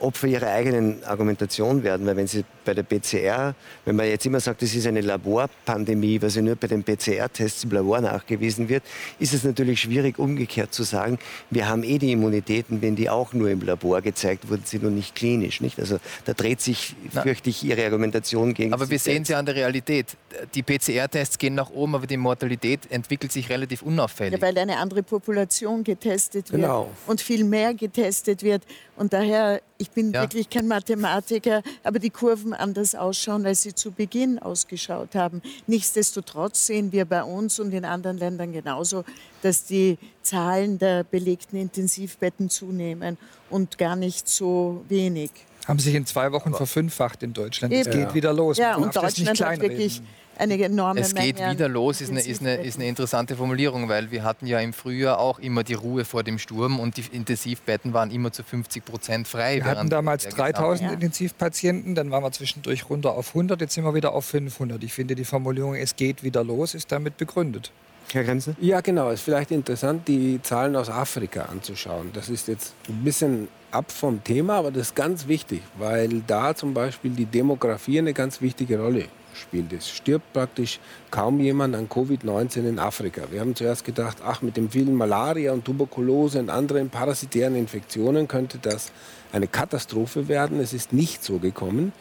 Opfer 0.00 0.26
ihrer 0.26 0.48
eigenen 0.48 1.02
Argumentation 1.04 1.82
werden. 1.82 2.06
Weil 2.06 2.16
wenn 2.16 2.26
Sie 2.26 2.44
bei 2.64 2.74
der 2.74 2.82
PCR, 2.82 3.54
wenn 3.84 3.96
man 3.96 4.06
jetzt 4.06 4.26
immer 4.26 4.40
sagt, 4.40 4.62
das 4.62 4.74
ist 4.74 4.86
eine 4.86 5.00
Laborpandemie, 5.00 6.20
was 6.22 6.36
ja 6.36 6.42
nur 6.42 6.56
bei 6.56 6.66
den 6.66 6.82
PCR-Tests 6.82 7.64
im 7.64 7.70
Labor 7.70 8.00
nachgewiesen 8.00 8.68
wird, 8.68 8.82
ist 9.18 9.34
es 9.34 9.44
natürlich 9.44 9.80
schwierig, 9.80 10.18
umgekehrt 10.18 10.72
zu 10.72 10.82
sagen, 10.82 11.18
wir 11.50 11.68
haben 11.68 11.82
eh 11.82 11.98
die 11.98 12.12
Immunitäten, 12.12 12.82
wenn 12.82 12.96
die 12.96 13.10
auch 13.10 13.32
nur 13.32 13.50
im 13.50 13.60
Labor 13.60 14.00
gezeigt 14.02 14.48
wurden, 14.48 14.62
sind 14.64 14.84
und 14.84 14.94
nicht 14.94 15.14
klinisch. 15.14 15.60
Nicht? 15.60 15.78
Also 15.78 15.98
da 16.24 16.32
dreht 16.32 16.60
sich, 16.60 16.94
Na, 17.12 17.22
fürchte 17.22 17.50
ich, 17.50 17.64
Ihre 17.64 17.84
Argumentation 17.84 18.54
gegen 18.54 18.72
Aber 18.72 18.88
wir 18.88 18.98
sehen 18.98 19.24
sie 19.24 19.34
an 19.34 19.46
der 19.46 19.54
Realität. 19.54 20.16
Die 20.54 20.62
PCR-Tests 20.62 21.38
gehen 21.38 21.54
nach 21.54 21.70
oben, 21.70 21.94
aber 21.94 22.06
die 22.06 22.16
Mortalität 22.16 22.90
entwickelt 22.90 23.32
sich 23.32 23.48
relativ 23.48 23.82
unauffällig. 23.82 24.40
Ja, 24.40 24.46
weil 24.46 24.56
eine 24.58 24.76
andere 24.78 25.02
Population 25.02 25.84
getestet 25.84 26.52
wird 26.52 26.62
genau. 26.62 26.90
und 27.06 27.20
viel 27.20 27.44
mehr 27.44 27.74
getestet 27.74 28.42
wird. 28.42 28.62
Und 28.96 29.12
daher, 29.12 29.62
ich 29.78 29.89
bin 29.94 30.12
ja. 30.12 30.22
wirklich 30.22 30.48
kein 30.48 30.66
Mathematiker, 30.66 31.62
aber 31.82 31.98
die 31.98 32.10
Kurven 32.10 32.54
anders 32.54 32.94
ausschauen, 32.94 33.46
als 33.46 33.62
sie 33.62 33.74
zu 33.74 33.92
Beginn 33.92 34.38
ausgeschaut 34.38 35.14
haben. 35.14 35.42
Nichtsdestotrotz 35.66 36.66
sehen 36.66 36.92
wir 36.92 37.04
bei 37.04 37.22
uns 37.22 37.58
und 37.58 37.72
in 37.72 37.84
anderen 37.84 38.18
Ländern 38.18 38.52
genauso, 38.52 39.04
dass 39.42 39.64
die 39.64 39.98
Zahlen 40.22 40.78
der 40.78 41.04
belegten 41.04 41.58
Intensivbetten 41.58 42.50
zunehmen 42.50 43.18
und 43.48 43.78
gar 43.78 43.96
nicht 43.96 44.28
so 44.28 44.84
wenig. 44.88 45.30
Haben 45.66 45.78
sich 45.78 45.94
in 45.94 46.06
zwei 46.06 46.32
Wochen 46.32 46.54
verfünffacht 46.54 47.22
in 47.22 47.32
Deutschland. 47.32 47.72
Es 47.72 47.88
geht 47.88 48.14
wieder 48.14 48.32
los. 48.32 48.56
Ja, 48.56 48.76
und 48.76 48.96
Deutschland 48.96 49.40
hat 49.40 49.60
wirklich 49.60 50.02
eine 50.38 50.62
enorme 50.62 51.00
Es 51.00 51.14
geht 51.14 51.38
Menge 51.38 51.52
wieder 51.52 51.68
los, 51.68 52.00
ist 52.00 52.10
eine, 52.10 52.20
ist, 52.20 52.40
eine, 52.40 52.56
ist 52.56 52.76
eine 52.76 52.88
interessante 52.88 53.36
Formulierung, 53.36 53.88
weil 53.88 54.10
wir 54.10 54.24
hatten 54.24 54.46
ja 54.46 54.58
im 54.60 54.72
Frühjahr 54.72 55.18
auch 55.18 55.38
immer 55.38 55.64
die 55.64 55.74
Ruhe 55.74 56.04
vor 56.04 56.22
dem 56.22 56.38
Sturm 56.38 56.80
und 56.80 56.96
die 56.96 57.04
Intensivbetten 57.12 57.92
waren 57.92 58.10
immer 58.10 58.32
zu 58.32 58.42
50 58.42 58.84
Prozent 58.84 59.28
frei. 59.28 59.56
Wir 59.56 59.64
hatten 59.66 59.90
damals 59.90 60.28
3000 60.28 60.88
ja. 60.88 60.94
Intensivpatienten, 60.94 61.94
dann 61.94 62.10
waren 62.10 62.22
wir 62.22 62.32
zwischendurch 62.32 62.88
runter 62.88 63.12
auf 63.12 63.28
100, 63.28 63.60
jetzt 63.60 63.74
sind 63.74 63.84
wir 63.84 63.94
wieder 63.94 64.12
auf 64.12 64.24
500. 64.24 64.82
Ich 64.82 64.92
finde 64.92 65.14
die 65.14 65.24
Formulierung, 65.24 65.74
es 65.74 65.96
geht 65.96 66.22
wieder 66.22 66.42
los, 66.42 66.74
ist 66.74 66.90
damit 66.90 67.16
begründet. 67.16 67.70
Herr 68.12 68.24
Grenze? 68.24 68.56
Ja, 68.60 68.80
genau. 68.80 69.08
Es 69.10 69.20
ist 69.20 69.24
vielleicht 69.24 69.52
interessant, 69.52 70.08
die 70.08 70.40
Zahlen 70.42 70.74
aus 70.74 70.90
Afrika 70.90 71.42
anzuschauen. 71.42 72.10
Das 72.12 72.28
ist 72.28 72.48
jetzt 72.48 72.74
ein 72.88 73.04
bisschen 73.04 73.46
ab 73.70 73.92
vom 73.92 74.24
Thema, 74.24 74.54
aber 74.54 74.72
das 74.72 74.88
ist 74.88 74.96
ganz 74.96 75.28
wichtig, 75.28 75.62
weil 75.78 76.22
da 76.26 76.54
zum 76.56 76.74
Beispiel 76.74 77.12
die 77.12 77.26
Demografie 77.26 78.00
eine 78.00 78.12
ganz 78.12 78.40
wichtige 78.40 78.80
Rolle 78.80 79.04
spielt. 79.34 79.72
Es 79.72 79.88
stirbt 79.88 80.32
praktisch 80.32 80.80
kaum 81.10 81.40
jemand 81.40 81.74
an 81.74 81.88
Covid-19 81.88 82.68
in 82.68 82.78
Afrika. 82.78 83.22
Wir 83.30 83.40
haben 83.40 83.54
zuerst 83.54 83.84
gedacht, 83.84 84.18
ach, 84.24 84.42
mit 84.42 84.56
dem 84.56 84.70
vielen 84.70 84.94
Malaria 84.94 85.52
und 85.52 85.64
Tuberkulose 85.64 86.38
und 86.38 86.50
anderen 86.50 86.90
parasitären 86.90 87.56
Infektionen 87.56 88.28
könnte 88.28 88.58
das 88.58 88.92
eine 89.32 89.48
Katastrophe 89.48 90.28
werden. 90.28 90.60
Es 90.60 90.72
ist 90.72 90.92
nicht 90.92 91.22
so 91.22 91.38
gekommen. 91.38 91.92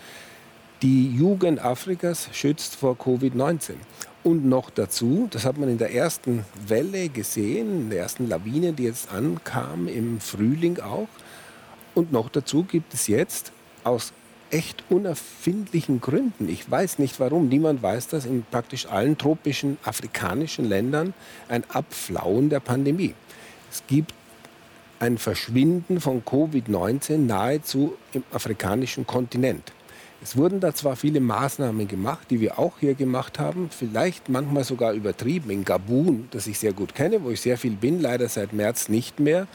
Die 0.81 1.13
Jugend 1.13 1.63
Afrikas 1.63 2.29
schützt 2.31 2.75
vor 2.75 2.95
Covid-19. 2.95 3.73
Und 4.23 4.45
noch 4.45 4.69
dazu, 4.69 5.27
das 5.31 5.45
hat 5.45 5.57
man 5.57 5.69
in 5.69 5.77
der 5.77 5.93
ersten 5.93 6.45
Welle 6.67 7.09
gesehen, 7.09 7.83
in 7.83 7.89
der 7.89 7.99
ersten 7.99 8.27
Lawine, 8.27 8.73
die 8.73 8.83
jetzt 8.83 9.11
ankam, 9.11 9.87
im 9.87 10.19
Frühling 10.19 10.79
auch. 10.79 11.07
Und 11.95 12.11
noch 12.11 12.29
dazu 12.29 12.63
gibt 12.63 12.93
es 12.93 13.07
jetzt 13.07 13.51
aus 13.83 14.13
echt 14.51 14.83
unerfindlichen 14.89 16.01
Gründen. 16.01 16.49
Ich 16.49 16.69
weiß 16.69 16.99
nicht 16.99 17.19
warum. 17.19 17.49
Niemand 17.49 17.81
weiß 17.81 18.07
das 18.07 18.25
in 18.25 18.43
praktisch 18.49 18.87
allen 18.87 19.17
tropischen 19.17 19.77
afrikanischen 19.83 20.65
Ländern 20.65 21.13
ein 21.47 21.63
Abflauen 21.69 22.49
der 22.49 22.59
Pandemie. 22.59 23.13
Es 23.71 23.83
gibt 23.87 24.13
ein 24.99 25.17
Verschwinden 25.17 26.01
von 26.01 26.23
Covid-19 26.23 27.17
nahezu 27.17 27.95
im 28.13 28.23
afrikanischen 28.31 29.07
Kontinent. 29.07 29.71
Es 30.21 30.35
wurden 30.35 30.59
da 30.59 30.73
zwar 30.73 30.97
viele 30.97 31.21
Maßnahmen 31.21 31.87
gemacht, 31.87 32.27
die 32.29 32.41
wir 32.41 32.59
auch 32.59 32.73
hier 32.79 32.93
gemacht 32.93 33.39
haben, 33.39 33.69
vielleicht 33.69 34.27
manchmal 34.27 34.65
sogar 34.65 34.91
übertrieben. 34.91 35.49
In 35.49 35.63
Gabun, 35.63 36.27
das 36.31 36.45
ich 36.47 36.59
sehr 36.59 36.73
gut 36.73 36.93
kenne, 36.93 37.23
wo 37.23 37.29
ich 37.29 37.39
sehr 37.39 37.57
viel 37.57 37.71
bin, 37.71 38.01
leider 38.01 38.27
seit 38.27 38.51
März 38.51 38.89
nicht 38.89 39.21
mehr, 39.21 39.47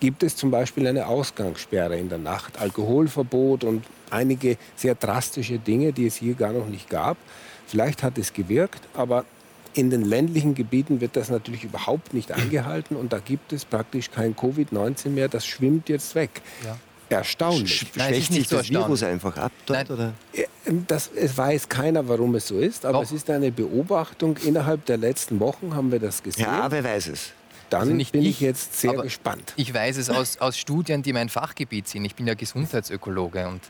gibt 0.00 0.22
es 0.22 0.36
zum 0.36 0.50
Beispiel 0.50 0.86
eine 0.86 1.06
Ausgangssperre 1.06 1.98
in 1.98 2.08
der 2.08 2.18
Nacht, 2.18 2.58
Alkoholverbot 2.58 3.64
und 3.64 3.84
einige 4.14 4.56
sehr 4.76 4.94
drastische 4.94 5.58
Dinge, 5.58 5.92
die 5.92 6.06
es 6.06 6.16
hier 6.16 6.34
gar 6.34 6.52
noch 6.52 6.68
nicht 6.68 6.88
gab. 6.88 7.16
Vielleicht 7.66 8.02
hat 8.02 8.18
es 8.18 8.32
gewirkt, 8.32 8.80
aber 8.94 9.24
in 9.74 9.90
den 9.90 10.04
ländlichen 10.04 10.54
Gebieten 10.54 11.00
wird 11.00 11.16
das 11.16 11.30
natürlich 11.30 11.64
überhaupt 11.64 12.14
nicht 12.14 12.32
eingehalten 12.32 12.96
und 12.96 13.12
da 13.12 13.18
gibt 13.18 13.52
es 13.52 13.64
praktisch 13.64 14.10
kein 14.10 14.34
Covid-19 14.34 15.10
mehr. 15.10 15.28
Das 15.28 15.44
schwimmt 15.46 15.88
jetzt 15.88 16.14
weg. 16.14 16.42
Ja. 16.64 16.76
Erstaunlich. 17.10 17.86
Schwächt 17.92 18.32
sich 18.32 18.48
das 18.48 18.70
Virus 18.70 19.02
einfach 19.02 19.36
ab 19.36 19.52
dort? 19.66 19.90
Oder? 19.90 20.14
Das, 20.88 21.10
es 21.14 21.36
weiß 21.36 21.68
keiner, 21.68 22.08
warum 22.08 22.34
es 22.34 22.48
so 22.48 22.58
ist, 22.58 22.86
aber 22.86 22.94
Doch. 22.94 23.02
es 23.02 23.12
ist 23.12 23.28
eine 23.28 23.52
Beobachtung. 23.52 24.38
Innerhalb 24.38 24.86
der 24.86 24.96
letzten 24.96 25.38
Wochen 25.38 25.74
haben 25.74 25.92
wir 25.92 26.00
das 26.00 26.22
gesehen. 26.22 26.44
Ja, 26.44 26.70
wer 26.70 26.82
weiß 26.82 27.08
es. 27.08 27.32
Dann 27.70 27.80
also 27.80 27.92
bin 27.92 28.00
ich, 28.00 28.14
ich, 28.14 28.40
jetzt 28.40 28.80
sehr 28.80 28.94
gespannt. 28.94 29.52
Ich 29.56 29.72
weiß 29.72 29.96
es 29.96 30.10
aus, 30.10 30.38
aus 30.38 30.58
Studien, 30.58 31.02
die 31.02 31.12
mein 31.12 31.28
Fachgebiet 31.28 31.88
sind. 31.88 32.04
Ich 32.04 32.14
bin 32.14 32.26
ja 32.26 32.34
Gesundheitsökologe 32.34 33.48
und 33.48 33.60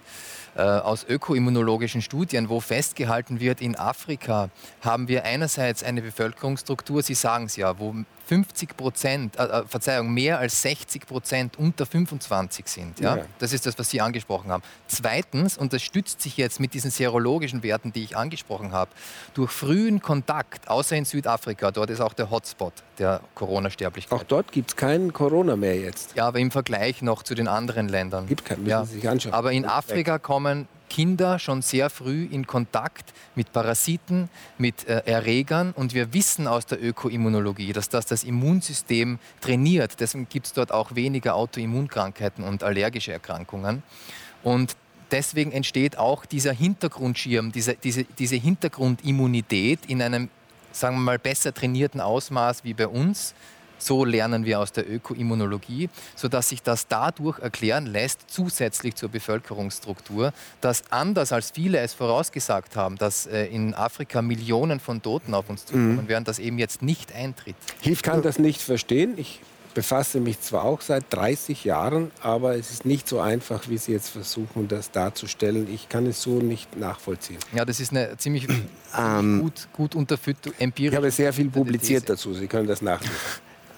äh, 0.57 0.63
aus 0.63 1.05
ökoimmunologischen 1.05 2.01
Studien, 2.01 2.49
wo 2.49 2.61
festgehalten 2.61 3.41
wird, 3.41 3.61
in 3.61 3.77
Afrika 3.77 4.51
haben 4.83 5.09
wir 5.09 5.25
einerseits 5.25 5.83
eine 5.83 6.01
Bevölkerungsstruktur, 6.01 7.03
Sie 7.03 7.15
sagen 7.15 7.47
es 7.47 7.57
ja, 7.57 7.79
wo 7.79 7.95
50 8.27 8.77
Prozent, 8.77 9.37
äh, 9.37 9.45
äh, 9.45 9.67
Verzeihung, 9.67 10.13
mehr 10.13 10.39
als 10.39 10.63
60 10.63 11.07
Prozent 11.07 11.59
unter 11.59 11.87
25 11.87 12.69
sind. 12.69 13.01
Ja? 13.01 13.17
ja? 13.17 13.25
Das 13.39 13.53
ist 13.53 13.67
das, 13.67 13.79
was 13.79 13.91
Sie 13.91 14.01
angesprochen 14.01 14.51
haben. 14.51 14.63
Zweitens, 14.87 15.59
und 15.59 15.73
das 15.73 15.83
stützt 15.83 16.23
sich 16.23 16.37
jetzt 16.37 16.61
mit 16.61 16.75
diesen 16.75 16.91
serologischen 16.91 17.63
Werten, 17.63 17.93
die 17.93 18.05
ich 18.05 18.17
angesprochen 18.17 18.73
habe, 18.73 18.91
durch 19.35 19.51
frühen 19.51 20.01
Kontakt, 20.01 20.69
außer 20.69 20.97
in 20.97 21.05
Südafrika, 21.05 21.71
dort 21.71 21.91
ist 21.91 22.01
auch 22.01 22.15
der 22.15 22.31
Hotspot 22.31 22.73
der 22.99 23.21
Corona-Sterblichkeit. 23.35 23.84
Auch 24.11 24.23
dort 24.23 24.53
gibt 24.53 24.71
es 24.71 24.77
keinen 24.77 25.13
Corona 25.13 25.57
mehr 25.57 25.77
jetzt. 25.77 26.15
Ja, 26.17 26.27
aber 26.27 26.39
im 26.39 26.51
Vergleich 26.51 27.03
noch 27.03 27.23
zu 27.23 27.35
den 27.35 27.49
anderen 27.49 27.89
Ländern. 27.89 28.27
Gibt 28.27 28.45
keinen, 28.45 28.63
müssen 28.63 28.71
ja. 28.71 28.85
Sie 28.85 28.95
sich 28.97 29.09
anschauen. 29.09 29.33
Aber 29.33 29.53
in 29.53 29.65
Afrika 29.65 30.19
kommen 30.19 30.69
Kinder 30.95 31.39
schon 31.39 31.63
sehr 31.63 31.91
früh 31.91 32.29
in 32.31 32.47
Kontakt 32.47 33.13
mit 33.35 33.53
Parasiten, 33.53 34.29
mit 34.59 34.87
äh, 34.87 35.03
Erregern. 35.07 35.73
Und 35.73 35.93
wir 35.93 36.13
wissen 36.13 36.47
aus 36.47 36.67
der 36.67 36.83
Ökoimmunologie, 36.83 37.73
dass 37.73 37.89
das 37.89 38.07
das 38.07 38.23
Immunsystem 38.23 39.19
trainiert. 39.41 39.99
Deswegen 39.99 40.29
gibt 40.29 40.47
es 40.47 40.53
dort 40.53 40.71
auch 40.71 40.95
weniger 40.95 41.35
Autoimmunkrankheiten 41.35 42.45
und 42.45 42.63
allergische 42.63 43.13
Erkrankungen. 43.13 43.83
Und 44.45 44.77
deswegen 45.11 45.53
entsteht 45.53 45.99
auch 45.99 46.27
dieser 46.27 46.53
Hintergrundschirm, 46.53 47.51
diese, 47.51 47.75
diese, 47.75 48.05
diese 48.05 48.37
Hintergrundimmunität 48.37 49.81
in 49.87 50.03
einem, 50.03 50.29
sagen 50.73 50.97
wir 50.97 51.03
mal, 51.03 51.19
besser 51.19 51.53
trainierten 51.53 52.01
Ausmaß 52.01 52.65
wie 52.65 52.75
bei 52.75 52.87
uns 52.87 53.35
so 53.85 54.05
lernen 54.05 54.45
wir 54.45 54.61
aus 54.61 54.73
der 54.73 54.91
Ökoimmunologie, 54.91 55.89
sodass 56.17 56.49
sich 56.49 56.63
das 56.63 56.89
dadurch 56.89 57.39
erklären 57.39 57.87
lässt, 57.87 58.23
zusätzlich 58.29 58.95
zur 58.95 59.09
Bevölkerungsstruktur, 59.09 60.33
dass 60.61 60.91
anders 60.91 61.33
als 61.33 61.51
viele 61.51 61.79
es 61.79 61.95
vorausgesagt 61.95 62.77
haben, 62.77 62.97
dass 62.97 63.27
äh, 63.27 63.47
in 63.47 63.75
Afrika 63.75 64.23
Millionen 64.23 64.81
von 64.81 65.03
Toten 65.03 65.35
auf 65.35 65.51
uns 65.51 65.67
zukommen 65.67 65.97
mhm. 65.97 66.09
werden, 66.09 66.25
das 66.25 66.39
eben 66.39 66.59
jetzt 66.59 66.83
nicht 66.83 67.15
eintritt. 67.15 67.57
Ich 67.83 68.03
kann 68.03 68.23
das 68.23 68.39
nicht 68.39 68.61
verstehen. 68.61 69.15
Ich 69.17 69.41
befasse 69.75 70.21
mich 70.21 70.41
zwar 70.41 70.65
auch 70.65 70.81
seit 70.81 71.05
30 71.11 71.65
Jahren, 71.65 72.11
aber 72.23 72.57
es 72.57 72.71
ist 72.71 72.85
nicht 72.87 73.09
so 73.09 73.21
einfach, 73.21 73.69
wie 73.69 73.77
Sie 73.77 73.93
jetzt 73.93 74.09
versuchen, 74.09 74.69
das 74.69 74.91
darzustellen. 74.93 75.69
Ich 75.73 75.89
kann 75.89 76.07
es 76.07 76.23
so 76.23 76.39
nicht 76.39 76.77
nachvollziehen. 76.77 77.39
Ja, 77.53 77.65
das 77.65 77.81
ist 77.81 77.91
eine 77.91 78.17
ziemlich 78.17 78.47
ähm, 78.97 79.41
gut, 79.43 79.69
gut 79.73 79.95
unterfütterte 79.95 80.59
empirische 80.61 80.93
Ich 80.93 80.97
habe 80.97 81.11
sehr 81.11 81.33
viel 81.33 81.51
publiziert 81.51 82.09
dazu. 82.09 82.33
Sie 82.33 82.47
können 82.47 82.69
das 82.69 82.81
nachlesen. 82.81 83.15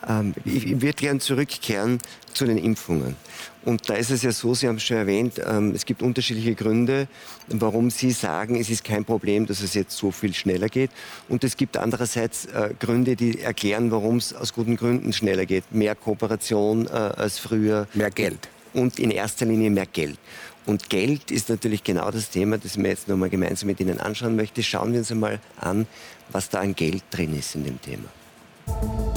Ähm, 0.09 0.35
ich, 0.45 0.67
ich 0.67 0.81
würde 0.81 0.95
gerne 0.95 1.21
zurückkehren 1.21 1.99
zu 2.33 2.45
den 2.45 2.59
Impfungen. 2.59 3.17
Und 3.65 3.89
da 3.89 3.95
ist 3.95 4.11
es 4.11 4.23
ja 4.23 4.31
so, 4.31 4.55
Sie 4.55 4.69
haben 4.69 4.77
es 4.77 4.85
schon 4.85 4.97
erwähnt, 4.97 5.41
ähm, 5.45 5.73
es 5.75 5.85
gibt 5.85 6.03
unterschiedliche 6.03 6.55
Gründe, 6.55 7.09
warum 7.49 7.91
Sie 7.91 8.13
sagen, 8.13 8.55
es 8.57 8.71
ist 8.71 8.85
kein 8.85 9.05
Problem, 9.05 9.47
dass 9.47 9.61
es 9.61 9.75
jetzt 9.75 9.97
so 9.97 10.13
viel 10.13 10.35
schneller 10.35 10.69
geht. 10.69 10.91
Und 11.29 11.43
es 11.43 11.57
gibt 11.57 11.77
andererseits 11.77 12.47
äh, 12.47 12.75
Gründe, 12.79 13.17
die 13.17 13.41
erklären, 13.41 13.91
warum 13.91 14.17
es 14.19 14.33
aus 14.33 14.53
guten 14.53 14.77
Gründen 14.77 15.13
schneller 15.13 15.47
geht. 15.47 15.65
Mehr 15.73 15.97
Kooperation 15.97 16.87
äh, 16.87 16.91
als 16.91 17.39
früher. 17.39 17.89
Mehr 17.95 18.11
Geld. 18.11 18.49
Und 18.73 18.99
in 18.99 19.11
erster 19.11 19.47
Linie 19.47 19.71
mehr 19.71 19.87
Geld. 19.87 20.19
Und 20.67 20.91
Geld 20.91 21.31
ist 21.31 21.49
natürlich 21.49 21.83
genau 21.83 22.11
das 22.11 22.31
Thema, 22.31 22.59
das 22.59 22.73
ich 22.73 22.79
mir 22.79 22.89
jetzt 22.89 23.09
nochmal 23.09 23.31
gemeinsam 23.31 23.69
mit 23.69 23.81
Ihnen 23.81 24.01
anschauen 24.01 24.37
möchte. 24.37 24.63
Schauen 24.63 24.93
wir 24.93 24.99
uns 24.99 25.11
einmal 25.11 25.41
an, 25.61 25.87
was 26.31 26.51
da 26.51 26.61
an 26.61 26.75
Geld 26.75 27.05
drin 27.11 27.37
ist 27.39 27.55
in 27.55 27.65
dem 27.65 27.81
Thema. 27.81 29.16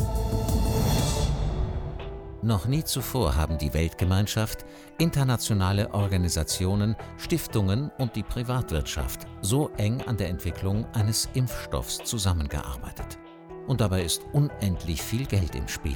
Noch 2.50 2.66
nie 2.66 2.84
zuvor 2.84 3.36
haben 3.36 3.60
die 3.60 3.76
Weltgemeinschaft, 3.76 4.66
internationale 4.98 5.94
Organisationen, 5.94 6.96
Stiftungen 7.20 7.92
und 8.00 8.16
die 8.16 8.24
Privatwirtschaft 8.24 9.28
so 9.42 9.70
eng 9.78 10.02
an 10.08 10.18
der 10.18 10.30
Entwicklung 10.30 10.88
eines 10.96 11.30
Impfstoffs 11.36 12.00
zusammengearbeitet. 12.00 13.20
Und 13.68 13.82
dabei 13.82 14.02
ist 14.02 14.24
unendlich 14.34 15.00
viel 15.00 15.28
Geld 15.28 15.54
im 15.54 15.68
Spiel. 15.68 15.96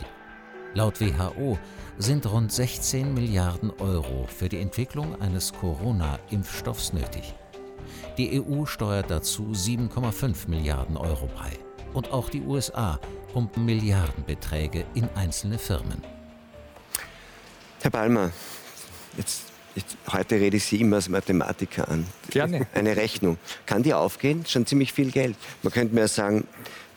Laut 0.76 1.02
WHO 1.02 1.58
sind 1.98 2.32
rund 2.32 2.52
16 2.52 3.16
Milliarden 3.16 3.72
Euro 3.80 4.28
für 4.28 4.48
die 4.48 4.60
Entwicklung 4.60 5.20
eines 5.22 5.54
Corona-Impfstoffs 5.54 6.94
nötig. 6.94 7.34
Die 8.20 8.40
EU 8.40 8.68
steuert 8.68 9.10
dazu 9.10 9.54
7,5 9.54 10.48
Milliarden 10.52 10.98
Euro 10.98 11.28
bei. 11.36 11.50
Und 11.96 12.12
auch 12.12 12.30
die 12.30 12.44
USA 12.44 13.00
pumpen 13.34 13.66
Milliardenbeträge 13.66 14.86
in 14.94 15.10
einzelne 15.16 15.58
Firmen. 15.58 16.13
Herr 17.84 17.92
Palmer, 17.92 18.32
jetzt, 19.18 19.42
jetzt, 19.76 19.98
heute 20.10 20.36
rede 20.36 20.56
ich 20.56 20.64
Sie 20.64 20.80
immer 20.80 20.96
als 20.96 21.10
Mathematiker 21.10 21.90
an. 21.90 22.06
Gerne. 22.30 22.66
Eine 22.74 22.96
Rechnung. 22.96 23.38
Kann 23.66 23.84
die 23.84 23.94
aufgehen? 23.94 24.46
Schon 24.48 24.66
ziemlich 24.66 24.94
viel 24.94 25.12
Geld. 25.12 25.36
Man 25.64 25.74
könnte 25.74 25.94
mir 25.94 26.08
sagen, 26.08 26.48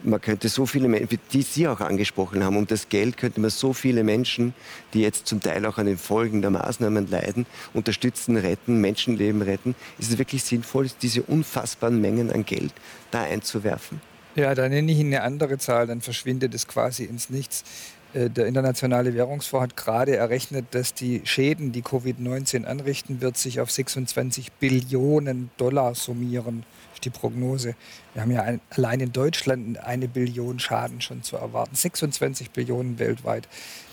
man 0.04 0.20
könnte 0.20 0.48
so 0.48 0.64
viele 0.64 0.86
Menschen, 0.86 1.18
die 1.32 1.42
Sie 1.42 1.66
auch 1.66 1.80
angesprochen 1.80 2.44
haben, 2.44 2.56
um 2.56 2.68
das 2.68 2.88
Geld 2.88 3.16
könnte 3.16 3.40
man 3.40 3.50
so 3.50 3.72
viele 3.72 4.04
Menschen, 4.04 4.54
die 4.94 5.00
jetzt 5.00 5.26
zum 5.26 5.40
Teil 5.40 5.66
auch 5.66 5.78
an 5.78 5.86
den 5.86 5.98
Folgen 5.98 6.40
der 6.40 6.52
Maßnahmen 6.52 7.10
leiden, 7.10 7.46
unterstützen, 7.74 8.36
retten, 8.36 8.80
Menschenleben 8.80 9.42
retten. 9.42 9.74
Ist 9.98 10.12
es 10.12 10.18
wirklich 10.18 10.44
sinnvoll, 10.44 10.88
diese 11.02 11.24
unfassbaren 11.24 12.00
Mengen 12.00 12.30
an 12.30 12.44
Geld 12.44 12.72
da 13.10 13.24
einzuwerfen? 13.24 14.00
Ja, 14.36 14.54
da 14.54 14.68
nenne 14.68 14.92
ich 14.92 14.98
Ihnen 14.98 15.14
eine 15.14 15.22
andere 15.22 15.56
Zahl, 15.56 15.86
dann 15.86 16.02
verschwindet 16.02 16.54
es 16.54 16.68
quasi 16.68 17.04
ins 17.04 17.30
Nichts. 17.30 17.64
Äh, 18.12 18.30
der 18.30 18.46
Internationale 18.46 19.14
Währungsfonds 19.14 19.62
hat 19.62 19.76
gerade 19.76 20.16
errechnet, 20.16 20.66
dass 20.72 20.94
die 20.94 21.22
Schäden, 21.24 21.72
die 21.72 21.82
Covid-19 21.82 22.64
anrichten 22.64 23.20
wird, 23.20 23.36
sich 23.36 23.60
auf 23.60 23.70
26 23.70 24.52
Billionen 24.52 25.50
Dollar 25.56 25.94
summieren. 25.94 26.64
Ist 26.94 27.04
die 27.04 27.10
Prognose. 27.10 27.74
Wir 28.14 28.22
haben 28.22 28.30
ja 28.30 28.42
ein, 28.42 28.60
allein 28.70 29.00
in 29.00 29.12
Deutschland 29.12 29.78
eine 29.84 30.08
Billion 30.08 30.58
Schaden 30.58 31.02
schon 31.02 31.22
zu 31.22 31.36
erwarten. 31.36 31.74
26 31.74 32.50
Billionen 32.52 32.98
weltweit. 32.98 33.46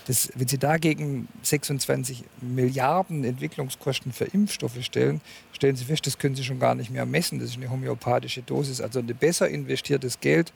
Das, 0.06 0.30
wenn 0.34 0.48
Sie 0.48 0.56
dagegen 0.56 1.28
26 1.42 2.24
Milliarden 2.40 3.24
Entwicklungskosten 3.24 4.12
für 4.12 4.24
Impfstoffe 4.24 4.80
stellen, 4.80 5.20
stellen 5.52 5.76
Sie 5.76 5.84
fest, 5.84 6.06
das 6.06 6.18
können 6.18 6.34
Sie 6.34 6.44
schon 6.44 6.58
gar 6.58 6.74
nicht 6.74 6.90
mehr 6.90 7.04
messen. 7.04 7.40
Das 7.40 7.50
ist 7.50 7.56
eine 7.56 7.70
homöopathische 7.70 8.42
Dosis. 8.42 8.80
Also 8.80 9.00
ein 9.00 9.06
besser 9.06 9.48
investiertes 9.48 10.20
Geld 10.20 10.52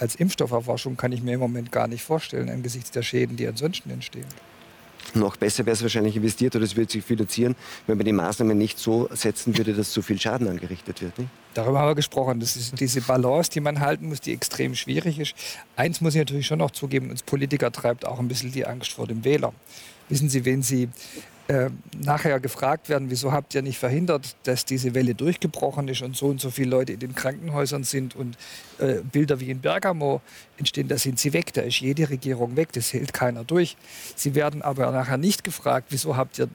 als 0.00 0.14
Impfstofferforschung 0.16 0.96
kann 0.96 1.12
ich 1.12 1.22
mir 1.22 1.34
im 1.34 1.40
Moment 1.40 1.70
gar 1.70 1.86
nicht 1.86 2.02
vorstellen, 2.02 2.48
angesichts 2.48 2.90
der 2.90 3.02
Schäden, 3.02 3.36
die 3.36 3.46
ansonsten 3.46 3.90
entstehen. 3.90 4.26
Noch 5.14 5.36
besser 5.36 5.66
wäre 5.66 5.74
es 5.74 5.82
wahrscheinlich 5.82 6.14
investiert 6.14 6.54
oder 6.54 6.64
es 6.64 6.76
würde 6.76 6.92
sich 6.92 7.04
finanzieren, 7.04 7.56
wenn 7.86 7.96
man 7.96 8.04
die 8.04 8.12
Maßnahmen 8.12 8.56
nicht 8.56 8.78
so 8.78 9.08
setzen 9.12 9.56
würde, 9.56 9.74
dass 9.74 9.92
so 9.92 10.02
viel 10.02 10.20
Schaden 10.20 10.46
angerichtet 10.46 11.02
wird. 11.02 11.18
Nicht? 11.18 11.30
Darüber 11.54 11.80
haben 11.80 11.88
wir 11.88 11.94
gesprochen. 11.94 12.38
Das 12.38 12.54
ist 12.56 12.78
diese 12.78 13.00
Balance, 13.00 13.50
die 13.50 13.60
man 13.60 13.80
halten 13.80 14.08
muss, 14.08 14.20
die 14.20 14.32
extrem 14.32 14.74
schwierig 14.74 15.18
ist. 15.18 15.34
Eins 15.74 16.00
muss 16.00 16.14
ich 16.14 16.20
natürlich 16.20 16.46
schon 16.46 16.58
noch 16.58 16.70
zugeben, 16.70 17.10
uns 17.10 17.22
Politiker 17.22 17.72
treibt 17.72 18.04
auch 18.06 18.20
ein 18.20 18.28
bisschen 18.28 18.52
die 18.52 18.66
Angst 18.66 18.92
vor 18.92 19.06
dem 19.06 19.24
Wähler. 19.24 19.52
Wissen 20.08 20.28
Sie, 20.28 20.44
wenn 20.44 20.62
Sie 20.62 20.88
äh, 21.50 21.68
nachher 22.00 22.38
gefragt 22.38 22.88
werden, 22.88 23.10
wieso 23.10 23.32
habt 23.32 23.56
ihr 23.56 23.62
nicht 23.62 23.76
verhindert, 23.76 24.36
dass 24.44 24.64
diese 24.64 24.94
Welle 24.94 25.16
durchgebrochen 25.16 25.88
ist 25.88 26.00
und 26.00 26.16
so 26.16 26.26
und 26.26 26.40
so 26.40 26.48
viele 26.50 26.70
Leute 26.70 26.92
in 26.92 27.00
den 27.00 27.16
Krankenhäusern 27.16 27.82
sind 27.82 28.14
und 28.14 28.38
äh, 28.78 29.00
Bilder 29.10 29.40
wie 29.40 29.50
in 29.50 29.60
Bergamo 29.60 30.20
entstehen, 30.60 30.86
da 30.86 30.96
sind 30.96 31.18
sie 31.18 31.32
weg, 31.32 31.52
da 31.52 31.62
ist 31.62 31.80
jede 31.80 32.08
Regierung 32.08 32.56
weg, 32.56 32.72
das 32.72 32.92
hält 32.92 33.12
keiner 33.12 33.42
durch. 33.44 33.76
Sie 34.14 34.34
werden 34.34 34.62
aber 34.62 34.90
nachher 34.92 35.18
nicht 35.18 35.42
gefragt, 35.42 35.88
wieso 35.90 36.16
habt 36.16 36.38
ihr 36.38 36.48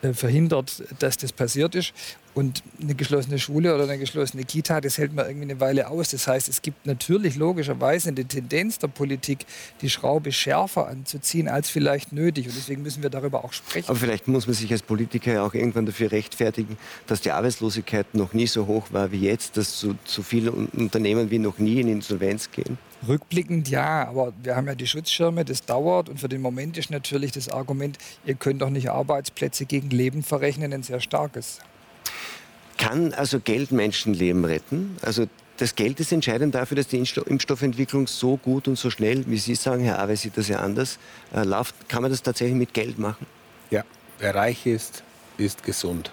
äh, 0.00 0.12
verhindert, 0.12 0.84
dass 1.00 1.16
das 1.16 1.32
passiert 1.32 1.74
ist. 1.74 1.92
Und 2.32 2.62
eine 2.80 2.94
geschlossene 2.94 3.40
Schule 3.40 3.74
oder 3.74 3.82
eine 3.82 3.98
geschlossene 3.98 4.44
Kita, 4.44 4.80
das 4.80 4.96
hält 4.96 5.12
man 5.12 5.26
irgendwie 5.26 5.50
eine 5.50 5.58
Weile 5.58 5.88
aus. 5.88 6.10
Das 6.10 6.28
heißt, 6.28 6.48
es 6.48 6.62
gibt 6.62 6.86
natürlich 6.86 7.34
logischerweise 7.34 8.10
eine 8.10 8.24
Tendenz 8.24 8.78
der 8.78 8.86
Politik, 8.86 9.44
die 9.80 9.90
Schraube 9.90 10.30
schärfer 10.30 10.86
anzuziehen 10.86 11.48
als 11.48 11.68
vielleicht 11.68 12.12
nötig. 12.12 12.46
Und 12.46 12.56
deswegen 12.56 12.82
müssen 12.82 13.02
wir 13.02 13.10
darüber 13.10 13.44
auch 13.44 13.52
sprechen. 13.52 13.88
Aber 13.90 13.98
vielleicht 13.98 14.28
muss 14.28 14.46
man 14.46 14.54
sich 14.54 14.70
als 14.70 14.82
Politiker 14.82 15.32
ja 15.32 15.42
auch 15.42 15.54
irgendwann 15.54 15.86
dafür 15.86 16.12
rechtfertigen, 16.12 16.78
dass 17.08 17.20
die 17.20 17.32
Arbeitslosigkeit 17.32 18.14
noch 18.14 18.34
nie 18.34 18.46
so 18.46 18.68
hoch 18.68 18.92
war 18.92 19.10
wie 19.10 19.22
jetzt, 19.22 19.56
dass 19.56 19.80
so, 19.80 19.96
so 20.04 20.22
viele 20.22 20.52
Unternehmen 20.52 21.32
wie 21.32 21.40
noch 21.40 21.58
nie 21.58 21.80
in 21.80 21.88
Insolvenz 21.88 22.52
gehen. 22.52 22.78
Rückblickend 23.06 23.68
ja, 23.68 24.08
aber 24.08 24.32
wir 24.42 24.56
haben 24.56 24.66
ja 24.66 24.74
die 24.74 24.86
Schutzschirme, 24.86 25.44
das 25.44 25.64
dauert 25.64 26.08
und 26.08 26.18
für 26.18 26.28
den 26.28 26.40
Moment 26.40 26.76
ist 26.76 26.90
natürlich 26.90 27.32
das 27.32 27.48
Argument, 27.48 27.98
ihr 28.24 28.34
könnt 28.34 28.60
doch 28.62 28.70
nicht 28.70 28.90
Arbeitsplätze 28.90 29.66
gegen 29.66 29.90
Leben 29.90 30.22
verrechnen, 30.22 30.72
ein 30.72 30.82
sehr 30.82 31.00
starkes. 31.00 31.60
Kann 32.76 33.12
also 33.14 33.40
Geld 33.40 33.72
Menschenleben 33.72 34.44
retten? 34.44 34.96
Also 35.02 35.26
das 35.58 35.74
Geld 35.74 35.98
ist 35.98 36.12
entscheidend 36.12 36.54
dafür, 36.54 36.76
dass 36.76 36.86
die 36.86 36.98
Impfstoffentwicklung 36.98 38.06
so 38.06 38.36
gut 38.36 38.68
und 38.68 38.78
so 38.78 38.90
schnell, 38.90 39.24
wie 39.26 39.38
Sie 39.38 39.56
sagen, 39.56 39.82
Herr 39.82 39.98
Awe 39.98 40.16
sieht 40.16 40.36
das 40.36 40.48
ja 40.48 40.60
anders, 40.60 40.98
äh, 41.34 41.42
läuft. 41.42 41.88
Kann 41.88 42.02
man 42.02 42.10
das 42.12 42.22
tatsächlich 42.22 42.56
mit 42.56 42.72
Geld 42.72 42.98
machen? 42.98 43.26
Ja, 43.70 43.82
wer 44.20 44.34
reich 44.34 44.66
ist, 44.66 45.02
ist 45.36 45.64
gesund. 45.64 46.12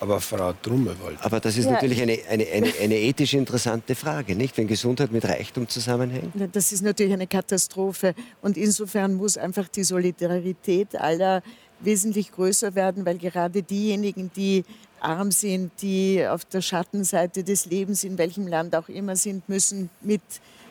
Aber 0.00 0.20
Frau 0.20 0.52
Drummewold. 0.62 1.18
Aber 1.20 1.40
das 1.40 1.56
ist 1.56 1.66
ja, 1.66 1.72
natürlich 1.72 2.02
eine, 2.02 2.18
eine, 2.28 2.46
eine, 2.46 2.72
eine, 2.80 2.98
ethisch 2.98 3.34
interessante 3.34 3.94
Frage, 3.94 4.34
nicht? 4.34 4.56
Wenn 4.58 4.66
Gesundheit 4.66 5.12
mit 5.12 5.24
Reichtum 5.24 5.68
zusammenhängt. 5.68 6.32
Das 6.52 6.72
ist 6.72 6.82
natürlich 6.82 7.12
eine 7.12 7.26
Katastrophe. 7.26 8.14
Und 8.42 8.56
insofern 8.56 9.14
muss 9.14 9.38
einfach 9.38 9.68
die 9.68 9.84
Solidarität 9.84 10.96
aller 10.96 11.42
wesentlich 11.80 12.32
größer 12.32 12.74
werden, 12.74 13.06
weil 13.06 13.18
gerade 13.18 13.62
diejenigen, 13.62 14.30
die 14.34 14.64
arm 15.00 15.30
sind, 15.30 15.70
die 15.82 16.26
auf 16.26 16.44
der 16.44 16.62
Schattenseite 16.62 17.44
des 17.44 17.66
Lebens 17.66 18.04
in 18.04 18.18
welchem 18.18 18.46
Land 18.46 18.74
auch 18.74 18.88
immer 18.88 19.16
sind, 19.16 19.48
müssen 19.48 19.90
mit 20.00 20.22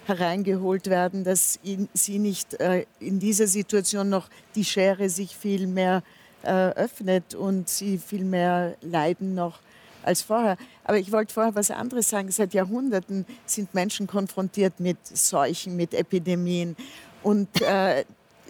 hereingeholt 0.06 0.90
werden, 0.90 1.24
dass 1.24 1.60
sie 1.94 2.20
nicht 2.20 2.56
äh, 2.56 2.86
in 3.00 3.20
dieser 3.20 3.48
Situation 3.48 4.10
noch 4.10 4.28
die 4.56 4.66
Schere 4.66 5.10
sich 5.10 5.36
viel 5.36 5.68
mehr 5.68 5.98
äh, 5.98 6.23
öffnet 6.50 7.36
und 7.36 7.70
sie 7.70 7.98
viel 7.98 8.26
mehr 8.26 8.76
leiden 8.82 9.36
noch 9.36 9.60
als 10.04 10.22
vorher. 10.22 10.58
Aber 10.84 10.98
ich 10.98 11.12
wollte 11.12 11.34
vorher 11.34 11.56
was 11.56 11.72
anderes 11.72 12.10
sagen. 12.10 12.32
Seit 12.32 12.54
Jahrhunderten 12.54 13.26
sind 13.46 13.74
Menschen 13.74 14.08
konfrontiert 14.08 14.80
mit 14.80 14.98
Seuchen, 15.04 15.76
mit 15.76 15.94
Epidemien. 15.94 16.76
Und 17.22 17.62
äh, 17.62 18.04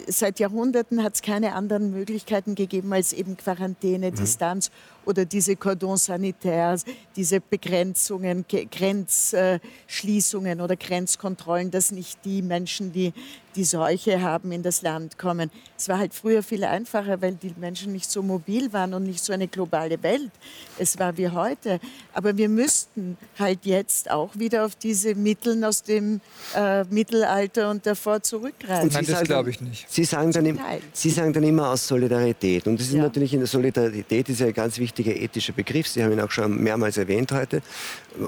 seit 0.08 0.40
Jahrhunderten 0.40 1.04
hat 1.04 1.16
es 1.16 1.22
keine 1.22 1.54
anderen 1.54 1.92
Möglichkeiten 1.92 2.56
gegeben 2.56 2.92
als 2.94 3.14
eben 3.14 3.38
Quarantäne, 3.38 4.12
mhm. 4.12 4.16
Distanz 4.16 4.72
oder 5.06 5.26
diese 5.26 5.56
Cordons 5.56 6.06
sanitaires, 6.06 6.86
diese 7.16 7.42
Begrenzungen, 7.42 8.46
Grenzschließungen 8.48 10.62
oder 10.62 10.76
Grenzkontrollen, 10.76 11.72
dass 11.72 11.92
nicht 11.92 12.24
die 12.26 12.42
Menschen, 12.42 12.92
die 12.92 13.14
die 13.56 13.64
Seuche 13.64 14.22
haben, 14.22 14.52
in 14.52 14.64
das 14.64 14.82
Land 14.82 15.18
kommen. 15.18 15.52
Es 15.78 15.88
war 15.88 16.00
halt 16.00 16.14
früher 16.14 16.44
viel 16.44 16.64
einfacher, 16.64 17.22
weil 17.22 17.36
die 17.36 17.54
Menschen 17.58 17.94
nicht 17.94 18.10
so 18.10 18.24
mobil 18.24 18.74
waren 18.74 18.94
und 18.94 19.04
nicht 19.04 19.24
so 19.24 19.34
eine 19.34 19.48
globale 19.48 20.02
Welt. 20.04 20.32
Es 20.78 20.98
war 21.00 21.18
wie 21.18 21.30
heute. 21.30 21.80
Aber 22.14 22.36
wir 22.36 22.50
müssten 22.50 23.18
halt 23.38 23.66
jetzt 23.66 24.10
auch 24.10 24.38
wieder 24.38 24.66
auf 24.66 24.76
diese 24.76 25.16
Mittel 25.16 25.64
aus 25.64 25.84
dem 25.84 26.20
äh, 26.56 26.84
Mittelalter 26.86 27.70
und 27.70 27.86
davor 27.86 28.22
zurückgreifen. 28.22 28.90
Nein, 28.92 29.06
das 29.06 29.24
glaube 29.24 29.52
ich 29.52 29.62
nicht. 29.62 29.86
Sie 29.90 30.04
sagen, 30.04 30.32
dann, 30.32 30.60
Sie 30.92 31.10
sagen 31.10 31.34
dann 31.34 31.44
immer 31.44 31.70
aus 31.70 31.88
Solidarität. 31.88 32.68
Und 32.68 32.80
das 32.80 32.88
ist 32.88 32.94
ja. 32.94 33.04
natürlich 33.04 33.34
in 33.34 33.40
der 33.40 33.48
Solidarität 33.48 34.30
ist 34.30 34.40
ja 34.40 34.52
ganz 34.52 34.80
wichtig 34.80 34.93
wichtiger 34.94 35.20
ethischer 35.20 35.54
Begriff. 35.54 35.88
Sie 35.88 36.04
haben 36.04 36.12
ihn 36.12 36.20
auch 36.20 36.30
schon 36.30 36.62
mehrmals 36.62 36.98
erwähnt 36.98 37.32
heute. 37.32 37.62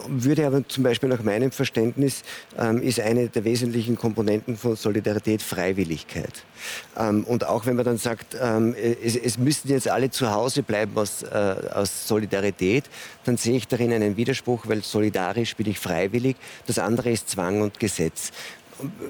Würde 0.07 0.47
aber 0.47 0.67
zum 0.67 0.83
Beispiel 0.83 1.09
nach 1.09 1.21
meinem 1.21 1.51
Verständnis 1.51 2.23
ähm, 2.57 2.81
ist 2.81 2.99
eine 2.99 3.27
der 3.27 3.43
wesentlichen 3.43 3.95
Komponenten 3.95 4.57
von 4.57 4.75
Solidarität 4.75 5.43
Freiwilligkeit. 5.43 6.43
Ähm, 6.97 7.23
und 7.25 7.45
auch 7.45 7.67
wenn 7.67 7.75
man 7.75 7.85
dann 7.85 7.97
sagt, 7.97 8.35
ähm, 8.41 8.75
es, 9.03 9.15
es, 9.15 9.37
müssten 9.37 9.69
jetzt 9.69 9.87
alle 9.87 10.09
zu 10.09 10.31
Hause 10.31 10.63
bleiben 10.63 10.97
aus, 10.97 11.21
äh, 11.21 11.55
aus 11.71 12.07
Solidarität, 12.07 12.85
dann 13.25 13.37
sehe 13.37 13.57
ich 13.57 13.67
darin 13.67 13.93
einen 13.93 14.17
Widerspruch, 14.17 14.63
weil 14.67 14.83
solidarisch 14.83 15.55
bin 15.55 15.67
ich 15.67 15.79
freiwillig, 15.79 16.35
das 16.65 16.79
andere 16.79 17.11
ist 17.11 17.29
Zwang 17.29 17.61
und 17.61 17.79
Gesetz 17.79 18.31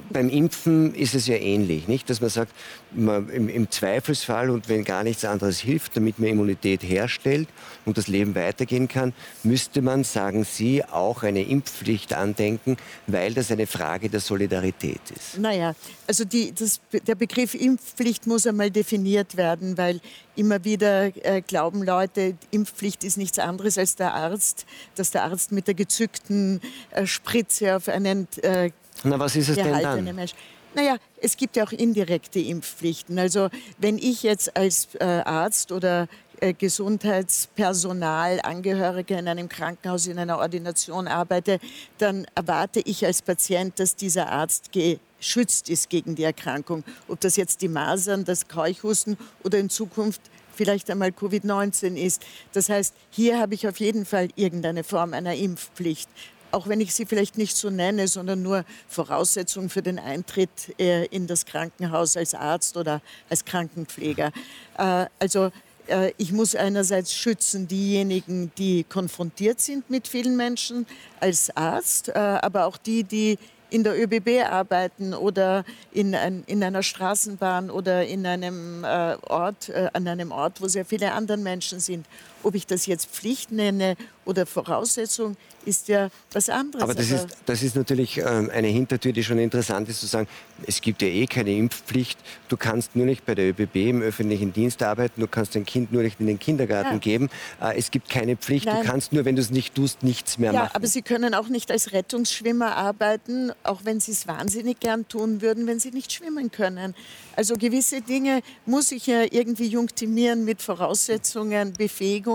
beim 0.10 0.30
Impfen 0.30 0.94
ist 0.94 1.16
es 1.16 1.28
ja 1.28 1.36
ähnlich, 1.36 1.88
nicht? 1.88 2.10
dass 2.10 2.22
man 2.22 2.30
sagt, 2.30 2.54
man 2.92 3.30
im, 3.30 3.50
im, 3.50 3.72
Zweifelsfall 3.72 4.50
und 4.50 4.70
wenn 4.70 4.84
gar 4.84 5.04
nichts 5.04 5.26
anderes 5.26 5.60
hilft, 5.60 5.98
damit 5.98 6.20
man 6.20 6.30
Immunität 6.30 6.84
herstellt 6.84 7.50
und 7.86 7.98
das 7.98 8.08
Leben 8.08 8.36
weitergehen 8.36 8.88
kann, 8.88 9.14
müsste 9.44 9.82
man, 9.82 10.04
sagen 10.04 10.44
Sie, 10.44 10.84
auch 10.84 11.24
eine 11.24 11.44
Impfpflicht 11.44 12.14
andenken, 12.14 12.78
weil 13.08 13.34
das 13.34 13.52
eine 13.52 13.68
Frage 13.68 14.10
der 14.10 14.20
Solidarität 14.20 15.02
ist. 15.16 15.38
Naja, 15.40 15.74
also 16.08 16.26
die, 16.26 16.54
das, 16.54 16.80
der 17.08 17.16
Begriff 17.16 17.56
Impfpflicht 17.56 18.28
muss 18.28 18.46
einmal 18.46 18.72
definiert 18.72 19.36
werden, 19.36 19.78
weil 19.78 20.00
immer 20.36 20.64
wieder 20.64 21.12
äh, 21.26 21.42
glauben 21.42 21.84
Leute, 21.84 22.36
Impfpflicht 22.52 23.04
ist 23.04 23.18
nichts 23.18 23.40
anderes 23.40 23.78
als 23.78 23.96
der 23.96 24.14
Arzt, 24.14 24.66
dass 24.96 25.12
der 25.12 25.24
Arzt 25.24 25.52
mit 25.52 25.68
der 25.68 25.74
gezückten 25.74 26.62
äh, 26.92 27.06
Spritze 27.06 27.76
auf 27.76 27.88
einen 27.88 28.28
äh, 28.42 28.72
na, 29.04 29.20
was 29.20 29.36
ist 29.36 29.50
es 29.50 29.56
denn 29.56 29.72
dann? 29.82 30.30
Naja, 30.76 30.98
es 31.22 31.38
gibt 31.38 31.56
ja 31.56 31.64
auch 31.64 31.72
indirekte 31.72 32.40
Impfpflichten. 32.40 33.18
Also 33.18 33.50
wenn 33.78 33.98
ich 33.98 34.24
jetzt 34.24 34.58
als 34.58 34.90
äh, 34.96 35.06
Arzt 35.06 35.72
oder 35.72 36.10
äh, 36.42 36.54
Gesundheitspersonal, 36.54 38.42
Angehörige 38.42 39.16
in 39.16 39.30
einem 39.30 39.48
Krankenhaus, 39.48 40.08
in 40.08 40.20
einer 40.20 40.38
Ordination 40.38 41.08
arbeite, 41.08 41.60
dann 41.98 42.28
erwarte 42.36 42.82
ich 42.82 43.06
als 43.06 43.22
Patient, 43.22 43.80
dass 43.80 43.96
dieser 43.96 44.30
Arzt 44.30 44.72
geschützt 44.74 45.70
ist 45.70 45.90
gegen 45.90 46.16
die 46.16 46.24
Erkrankung. 46.24 46.84
Ob 47.08 47.22
das 47.22 47.38
jetzt 47.38 47.62
die 47.62 47.70
Masern, 47.70 48.26
das 48.26 48.50
Keuchhusten 48.50 49.18
oder 49.44 49.60
in 49.60 49.70
Zukunft 49.70 50.22
vielleicht 50.54 50.90
einmal 50.90 51.10
Covid-19 51.10 51.96
ist. 51.96 52.26
Das 52.54 52.70
heißt, 52.70 52.94
hier 53.10 53.40
habe 53.40 53.54
ich 53.54 53.68
auf 53.68 53.80
jeden 53.80 54.06
Fall 54.06 54.30
irgendeine 54.36 54.84
Form 54.84 55.14
einer 55.14 55.36
Impfpflicht 55.36 56.10
auch 56.56 56.68
wenn 56.68 56.80
ich 56.80 56.96
sie 56.96 57.06
vielleicht 57.06 57.38
nicht 57.38 57.56
so 57.56 57.70
nenne, 57.70 58.08
sondern 58.08 58.42
nur 58.42 58.64
Voraussetzung 58.88 59.70
für 59.70 59.82
den 59.82 60.00
Eintritt 60.00 60.74
äh, 60.80 61.06
in 61.08 61.28
das 61.28 61.46
Krankenhaus 61.46 62.16
als 62.16 62.34
Arzt 62.34 62.78
oder 62.78 63.02
als 63.30 63.44
Krankenpfleger. 63.44 64.32
Äh, 64.78 65.06
also 65.20 65.52
äh, 65.88 66.14
ich 66.18 66.32
muss 66.32 66.56
einerseits 66.56 67.14
schützen 67.14 67.68
diejenigen, 67.68 68.54
die 68.58 68.86
konfrontiert 68.86 69.60
sind 69.60 69.90
mit 69.90 70.08
vielen 70.08 70.38
Menschen 70.38 70.88
als 71.20 71.56
Arzt, 71.56 72.16
aber 72.16 72.66
auch 72.66 72.78
die, 72.78 73.04
die 73.04 73.38
in 73.70 73.84
der 73.84 74.02
ÖBB 74.02 74.46
arbeiten 74.50 75.14
oder 75.14 75.66
in, 75.92 76.16
ein, 76.16 76.44
in 76.48 76.64
einer 76.64 76.84
Straßenbahn 76.84 77.70
oder 77.70 78.06
in 78.06 78.26
einem 78.26 78.84
Ort, 78.84 79.72
an 79.94 80.08
einem 80.08 80.32
Ort, 80.32 80.62
wo 80.62 80.68
sehr 80.68 80.86
viele 80.86 81.12
andere 81.12 81.38
Menschen 81.38 81.80
sind. 81.80 82.06
Ob 82.46 82.54
ich 82.54 82.68
das 82.68 82.86
jetzt 82.86 83.08
Pflicht 83.08 83.52
nenne 83.52 83.98
oder 84.24 84.46
Voraussetzung, 84.46 85.36
ist 85.66 85.88
ja 85.88 86.10
was 86.32 86.50
anderes. 86.50 86.84
Aber 86.84 86.94
das, 86.94 87.10
ist, 87.10 87.28
das 87.48 87.64
ist 87.64 87.76
natürlich 87.76 88.18
ähm, 88.18 88.52
eine 88.54 88.68
Hintertür, 88.68 89.14
die 89.14 89.24
schon 89.24 89.40
interessant 89.40 89.90
ist, 89.90 90.00
zu 90.00 90.06
sagen, 90.06 90.28
es 90.66 90.80
gibt 90.80 91.02
ja 91.02 91.08
eh 91.08 91.26
keine 91.26 91.52
Impfpflicht. 91.52 92.20
Du 92.48 92.56
kannst 92.56 92.96
nur 92.96 93.08
nicht 93.08 93.26
bei 93.26 93.34
der 93.34 93.50
ÖBB 93.50 93.76
im 93.76 94.02
öffentlichen 94.04 94.54
Dienst 94.54 94.84
arbeiten, 94.84 95.22
du 95.22 95.28
kannst 95.28 95.56
dein 95.56 95.66
Kind 95.66 95.92
nur 95.92 96.04
nicht 96.04 96.20
in 96.20 96.28
den 96.28 96.38
Kindergarten 96.40 96.94
ja. 96.94 97.00
geben. 97.00 97.30
Äh, 97.60 97.78
es 97.80 97.90
gibt 97.90 98.10
keine 98.10 98.38
Pflicht, 98.38 98.68
Nein. 98.68 98.84
du 98.84 98.88
kannst 98.88 99.12
nur, 99.12 99.26
wenn 99.26 99.36
du 99.36 99.42
es 99.42 99.50
nicht 99.50 99.74
tust, 99.74 100.04
nichts 100.04 100.38
mehr 100.38 100.54
ja, 100.54 100.64
machen. 100.64 100.76
Aber 100.76 100.88
Sie 100.88 101.02
können 101.02 101.34
auch 101.34 101.48
nicht 101.48 101.72
als 101.72 101.94
Rettungsschwimmer 101.94 102.76
arbeiten, 102.76 103.52
auch 103.64 103.82
wenn 103.86 104.00
Sie 104.00 104.12
es 104.12 104.28
wahnsinnig 104.28 104.80
gern 104.80 105.08
tun 105.08 105.42
würden, 105.42 105.66
wenn 105.66 105.80
Sie 105.80 105.92
nicht 105.92 106.14
schwimmen 106.14 106.52
können. 106.52 106.94
Also 107.36 107.56
gewisse 107.56 108.02
Dinge 108.02 108.42
muss 108.66 108.92
ich 108.92 109.08
ja 109.08 109.24
irgendwie 109.30 109.68
junktionieren 109.68 110.46
mit 110.46 110.62
Voraussetzungen, 110.62 111.74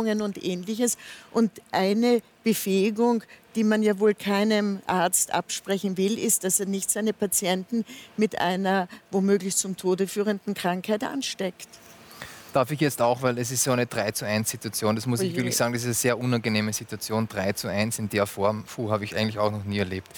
Befähigungen 0.01 0.23
und 0.23 0.43
ähnliches. 0.43 0.97
Und 1.33 1.51
eine 1.73 2.23
Befähigung, 2.45 3.23
die 3.55 3.65
man 3.65 3.83
ja 3.83 3.99
wohl 3.99 4.15
keinem 4.15 4.81
Arzt 4.87 5.33
absprechen 5.33 5.97
will, 5.97 6.19
ist, 6.19 6.45
dass 6.45 6.61
er 6.61 6.67
nicht 6.67 6.91
seine 6.91 7.13
Patienten 7.13 7.85
mit 8.17 8.41
einer 8.41 8.89
womöglich 9.11 9.57
zum 9.57 9.77
Tode 9.77 10.07
führenden 10.07 10.55
Krankheit 10.55 11.05
ansteckt. 11.05 11.69
Darf 12.53 12.73
ich 12.73 12.81
jetzt 12.81 13.01
auch, 13.01 13.23
weil 13.23 13.39
es 13.39 13.53
ist 13.53 13.63
so 13.63 13.71
eine 13.71 13.87
3 13.87 14.11
zu 14.11 14.25
1 14.25 14.51
Situation, 14.51 14.97
das 14.97 15.07
muss 15.07 15.21
Oje. 15.21 15.29
ich 15.29 15.37
wirklich 15.37 15.57
sagen, 15.57 15.73
das 15.73 15.83
ist 15.83 15.87
eine 15.87 15.95
sehr 15.95 16.19
unangenehme 16.19 16.73
Situation. 16.73 17.29
3 17.29 17.53
zu 17.53 17.69
1 17.69 18.01
in 18.01 18.09
der 18.09 18.27
Form, 18.27 18.65
puh, 18.65 18.91
habe 18.91 19.05
ich 19.05 19.17
eigentlich 19.17 19.39
auch 19.39 19.53
noch 19.53 19.63
nie 19.63 19.79
erlebt. 19.79 20.09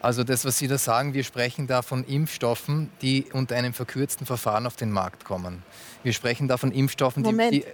Also 0.00 0.22
das, 0.22 0.44
was 0.44 0.56
Sie 0.56 0.68
da 0.68 0.78
sagen, 0.78 1.14
wir 1.14 1.24
sprechen 1.24 1.66
da 1.66 1.82
von 1.82 2.04
Impfstoffen, 2.04 2.90
die 3.02 3.26
unter 3.32 3.56
einem 3.56 3.72
verkürzten 3.72 4.24
Verfahren 4.24 4.66
auf 4.66 4.76
den 4.76 4.92
Markt 4.92 5.24
kommen. 5.24 5.64
Wir 6.04 6.12
sprechen 6.12 6.46
da 6.46 6.58
von 6.58 6.70
Impfstoffen, 6.70 7.24
die, 7.24 7.50
die 7.50 7.64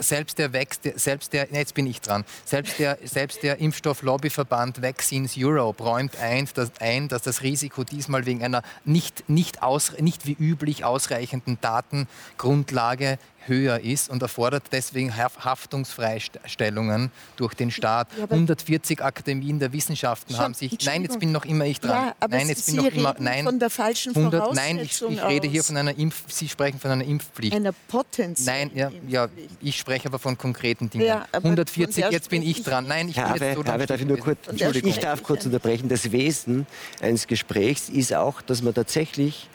selbst 0.00 0.38
der, 0.38 0.52
wächst, 0.52 0.82
selbst 0.96 1.32
der, 1.32 1.48
jetzt 1.52 1.74
bin 1.74 1.86
ich 1.86 2.00
dran, 2.00 2.24
selbst 2.44 2.78
der, 2.78 2.98
selbst 3.04 3.42
der 3.42 3.58
Impfstofflobbyverband 3.58 4.82
Vaccines 4.82 5.34
Europe 5.36 5.82
räumt 5.82 6.16
ein 6.16 6.48
dass, 6.54 6.70
ein, 6.80 7.08
dass 7.08 7.22
das 7.22 7.42
Risiko 7.42 7.84
diesmal 7.84 8.26
wegen 8.26 8.42
einer 8.42 8.62
nicht, 8.84 9.28
nicht, 9.28 9.62
aus, 9.62 9.92
nicht 9.98 10.26
wie 10.26 10.32
üblich 10.32 10.84
ausreichenden 10.84 11.58
Datengrundlage 11.60 13.18
höher 13.46 13.80
ist 13.80 14.10
und 14.10 14.22
erfordert 14.22 14.64
deswegen 14.72 15.16
Haftungsfreistellungen 15.16 17.10
durch 17.36 17.54
den 17.54 17.70
Staat. 17.70 18.08
Ja, 18.18 18.24
140 18.24 19.02
Akademien 19.02 19.58
der 19.58 19.72
Wissenschaften 19.72 20.36
haben 20.38 20.54
sich. 20.54 20.78
Nein, 20.84 21.02
jetzt 21.02 21.18
bin 21.18 21.32
noch 21.32 21.44
immer 21.44 21.66
ich 21.66 21.80
dran. 21.80 22.06
Ja, 22.06 22.14
aber 22.20 22.36
nein, 22.36 22.48
jetzt 22.48 22.66
Sie 22.66 22.76
bin 22.76 22.84
noch 22.84 22.92
immer. 22.92 23.14
Nein, 23.18 23.44
von 23.44 23.58
der 23.58 23.70
falschen 23.70 24.14
100, 24.14 24.54
Nein, 24.54 24.78
ich, 24.78 25.02
ich 25.02 25.22
rede 25.22 25.48
hier 25.48 25.64
von 25.64 25.76
einer 25.76 25.96
Impf. 25.96 26.24
Sie 26.28 26.48
sprechen 26.48 26.78
von 26.78 26.90
einer 26.90 27.04
Impfpflicht. 27.04 27.54
Einer 27.54 27.72
potenziellen. 27.72 28.70
Nein, 28.74 28.92
ja, 29.08 29.26
ja, 29.26 29.28
ich 29.60 29.78
spreche 29.78 30.08
aber 30.08 30.18
von 30.18 30.36
konkreten 30.38 30.90
Dingen. 30.90 31.06
Ja, 31.06 31.26
140, 31.32 32.06
jetzt 32.10 32.30
bin 32.30 32.42
ich 32.42 32.62
dran. 32.62 32.86
Nein, 32.86 33.08
ich 33.08 33.18
habe, 33.18 33.38
bin 33.38 33.48
jetzt 33.48 33.56
so 33.56 33.64
habe, 33.64 33.86
darf 33.86 34.00
ich 34.00 34.06
nur 34.06 34.18
kurz, 34.18 34.38
ich 34.52 34.98
darf 34.98 35.22
kurz 35.22 35.44
unterbrechen. 35.46 35.88
Das 35.88 36.12
Wesen 36.12 36.66
eines 37.00 37.26
Gesprächs 37.26 37.88
ist 37.88 38.14
auch, 38.14 38.42
dass 38.42 38.62
man 38.62 38.74
tatsächlich 38.74 39.48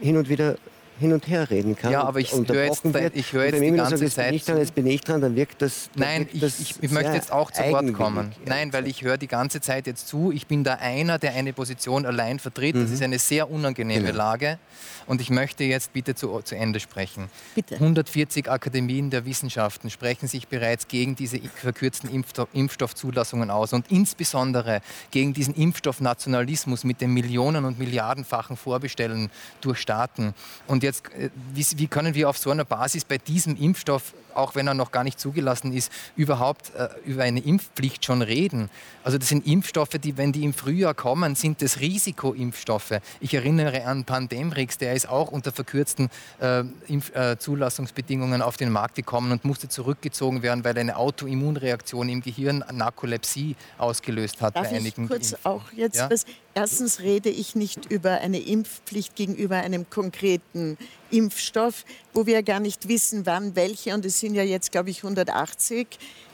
hin 0.00 0.16
und 0.16 0.28
wieder 0.28 0.56
hin 1.02 1.12
und 1.12 1.28
her 1.28 1.50
reden 1.50 1.76
kann. 1.76 1.92
Ja, 1.92 2.04
aber 2.04 2.20
ich 2.20 2.32
höre 2.32 2.64
jetzt, 2.64 2.84
wird. 2.84 3.16
ich 3.16 3.32
höre 3.32 3.46
jetzt 3.46 3.60
die 3.60 3.70
ganze 3.72 3.98
sagt, 3.98 4.12
Zeit. 4.12 4.28
Bin 4.28 4.36
ich 4.36 4.44
dran, 4.44 4.58
jetzt 4.58 4.74
bin 4.74 4.86
ich 4.86 5.00
dran, 5.00 5.20
dann 5.20 5.36
wirkt 5.36 5.60
das. 5.60 5.90
Dann 5.94 6.08
Nein, 6.08 6.20
wirkt 6.20 6.42
das 6.42 6.60
ich, 6.60 6.74
ich, 6.80 6.90
möchte 6.90 7.12
jetzt 7.12 7.32
auch 7.32 7.50
zu 7.50 7.62
Wort 7.64 7.92
kommen. 7.92 8.32
Nein, 8.46 8.72
weil 8.72 8.86
ich 8.86 9.02
höre 9.02 9.18
die 9.18 9.26
ganze 9.26 9.60
Zeit 9.60 9.86
jetzt 9.86 10.08
zu. 10.08 10.32
Ich 10.32 10.46
bin 10.46 10.64
da 10.64 10.74
einer, 10.74 11.18
der 11.18 11.34
eine 11.34 11.52
Position 11.52 12.06
allein 12.06 12.38
vertritt. 12.38 12.76
Mhm. 12.76 12.82
Das 12.82 12.90
ist 12.90 13.02
eine 13.02 13.18
sehr 13.18 13.50
unangenehme 13.50 14.06
genau. 14.06 14.16
Lage. 14.16 14.58
Und 15.06 15.20
ich 15.20 15.30
möchte 15.30 15.64
jetzt 15.64 15.92
bitte 15.92 16.14
zu, 16.14 16.40
zu 16.42 16.56
Ende 16.56 16.80
sprechen. 16.80 17.28
Bitte. 17.54 17.74
140 17.74 18.48
Akademien 18.48 19.10
der 19.10 19.24
Wissenschaften 19.24 19.90
sprechen 19.90 20.28
sich 20.28 20.48
bereits 20.48 20.88
gegen 20.88 21.16
diese 21.16 21.40
verkürzten 21.40 22.08
Impfstoff, 22.08 22.48
Impfstoffzulassungen 22.52 23.50
aus 23.50 23.72
und 23.72 23.90
insbesondere 23.90 24.80
gegen 25.10 25.34
diesen 25.34 25.54
Impfstoffnationalismus 25.54 26.84
mit 26.84 27.00
den 27.00 27.12
Millionen 27.12 27.64
und 27.64 27.78
Milliardenfachen 27.78 28.56
Vorbestellen 28.56 29.30
durch 29.60 29.78
Staaten. 29.78 30.34
Und 30.66 30.82
jetzt 30.82 30.91
jetzt, 30.92 31.12
äh, 31.14 31.30
wie, 31.54 31.66
wie, 31.76 31.86
können 31.86 32.14
wir 32.14 32.28
auf 32.28 32.38
so 32.38 32.50
einer 32.50 32.64
Basis 32.64 33.04
bei 33.04 33.18
diesem 33.18 33.56
Impfstoff, 33.56 34.14
auch 34.34 34.54
wenn 34.54 34.66
er 34.66 34.74
noch 34.74 34.92
gar 34.92 35.04
nicht 35.04 35.18
zugelassen 35.18 35.72
ist, 35.72 35.90
überhaupt 36.16 36.74
äh, 36.74 36.88
über 37.04 37.22
eine 37.22 37.40
Impfpflicht 37.40 38.04
schon 38.04 38.22
reden? 38.22 38.70
Also 39.04 39.18
das 39.18 39.28
sind 39.28 39.46
Impfstoffe, 39.46 39.98
die, 40.02 40.16
wenn 40.16 40.32
die 40.32 40.44
im 40.44 40.54
Frühjahr 40.54 40.94
kommen, 40.94 41.34
sind 41.34 41.62
das 41.62 41.80
Risikoimpfstoffe. 41.80 43.00
Ich 43.20 43.34
erinnere 43.34 43.84
an 43.84 44.04
Pandemrix, 44.04 44.78
der 44.78 44.94
ist 44.94 45.08
auch 45.08 45.32
unter 45.32 45.52
verkürzten 45.52 46.08
äh, 46.40 46.64
Impf, 46.86 47.14
äh, 47.14 47.38
Zulassungsbedingungen 47.38 48.42
auf 48.42 48.56
den 48.56 48.70
Markt 48.70 48.94
gekommen 48.94 49.32
und 49.32 49.44
musste 49.44 49.68
zurückgezogen 49.68 50.42
werden, 50.42 50.64
weil 50.64 50.76
eine 50.78 50.96
Autoimmunreaktion 50.96 52.08
im 52.08 52.20
Gehirn 52.20 52.64
Narkolepsie 52.72 53.56
ausgelöst 53.78 54.40
hat 54.40 54.56
Darf 54.56 54.70
bei 54.70 54.76
einigen. 54.76 55.04
Ich 55.04 55.10
kurz 55.10 55.36
auch 55.44 55.72
jetzt 55.72 55.98
ja? 55.98 56.08
Erstens 56.54 57.00
rede 57.00 57.30
ich 57.30 57.54
nicht 57.54 57.90
über 57.90 58.20
eine 58.20 58.38
Impfpflicht 58.38 59.16
gegenüber 59.16 59.56
einem 59.56 59.88
konkreten 59.88 60.76
Impfstoff, 61.12 61.84
wo 62.14 62.26
wir 62.26 62.42
gar 62.42 62.60
nicht 62.60 62.88
wissen, 62.88 63.26
wann 63.26 63.54
welche, 63.54 63.94
und 63.94 64.04
es 64.04 64.18
sind 64.18 64.34
ja 64.34 64.42
jetzt, 64.42 64.72
glaube 64.72 64.90
ich, 64.90 64.98
180 64.98 65.86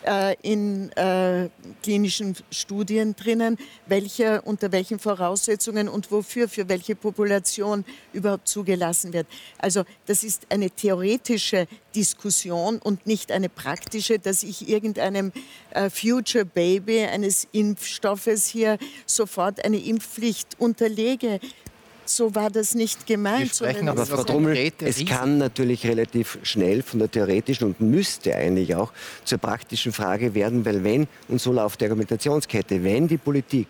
äh, 0.04 0.36
in 0.42 0.90
äh, 0.92 1.48
klinischen 1.82 2.36
Studien 2.50 3.16
drinnen, 3.16 3.58
welche 3.86 4.42
unter 4.42 4.72
welchen 4.72 4.98
Voraussetzungen 4.98 5.88
und 5.88 6.10
wofür, 6.10 6.48
für 6.48 6.68
welche 6.68 6.94
Population 6.94 7.84
überhaupt 8.12 8.48
zugelassen 8.48 9.12
wird. 9.12 9.26
Also 9.58 9.84
das 10.06 10.22
ist 10.22 10.46
eine 10.50 10.70
theoretische 10.70 11.66
Diskussion 11.94 12.78
und 12.78 13.06
nicht 13.06 13.32
eine 13.32 13.48
praktische, 13.48 14.18
dass 14.18 14.42
ich 14.42 14.68
irgendeinem 14.68 15.32
äh, 15.70 15.90
Future 15.90 16.44
Baby 16.44 17.00
eines 17.00 17.48
Impfstoffes 17.52 18.46
hier 18.46 18.78
sofort 19.06 19.64
eine 19.64 19.78
Impfpflicht 19.78 20.60
unterlege 20.60 21.40
so 22.08 22.34
war 22.34 22.50
das 22.50 22.74
nicht 22.74 23.06
gemeint. 23.06 23.60
aber 23.88 24.06
Frau 24.06 24.24
Drummel, 24.24 24.72
es 24.80 25.04
kann 25.04 25.38
natürlich 25.38 25.86
relativ 25.86 26.38
schnell 26.42 26.82
von 26.82 26.98
der 26.98 27.10
theoretischen 27.10 27.68
und 27.68 27.80
müsste 27.80 28.34
eigentlich 28.34 28.74
auch 28.74 28.92
zur 29.24 29.38
praktischen 29.38 29.92
Frage 29.92 30.34
werden, 30.34 30.64
weil 30.64 30.84
wenn, 30.84 31.06
und 31.28 31.40
so 31.40 31.52
läuft 31.52 31.80
die 31.80 31.84
Argumentationskette, 31.84 32.82
wenn 32.82 33.08
die 33.08 33.18
Politik 33.18 33.68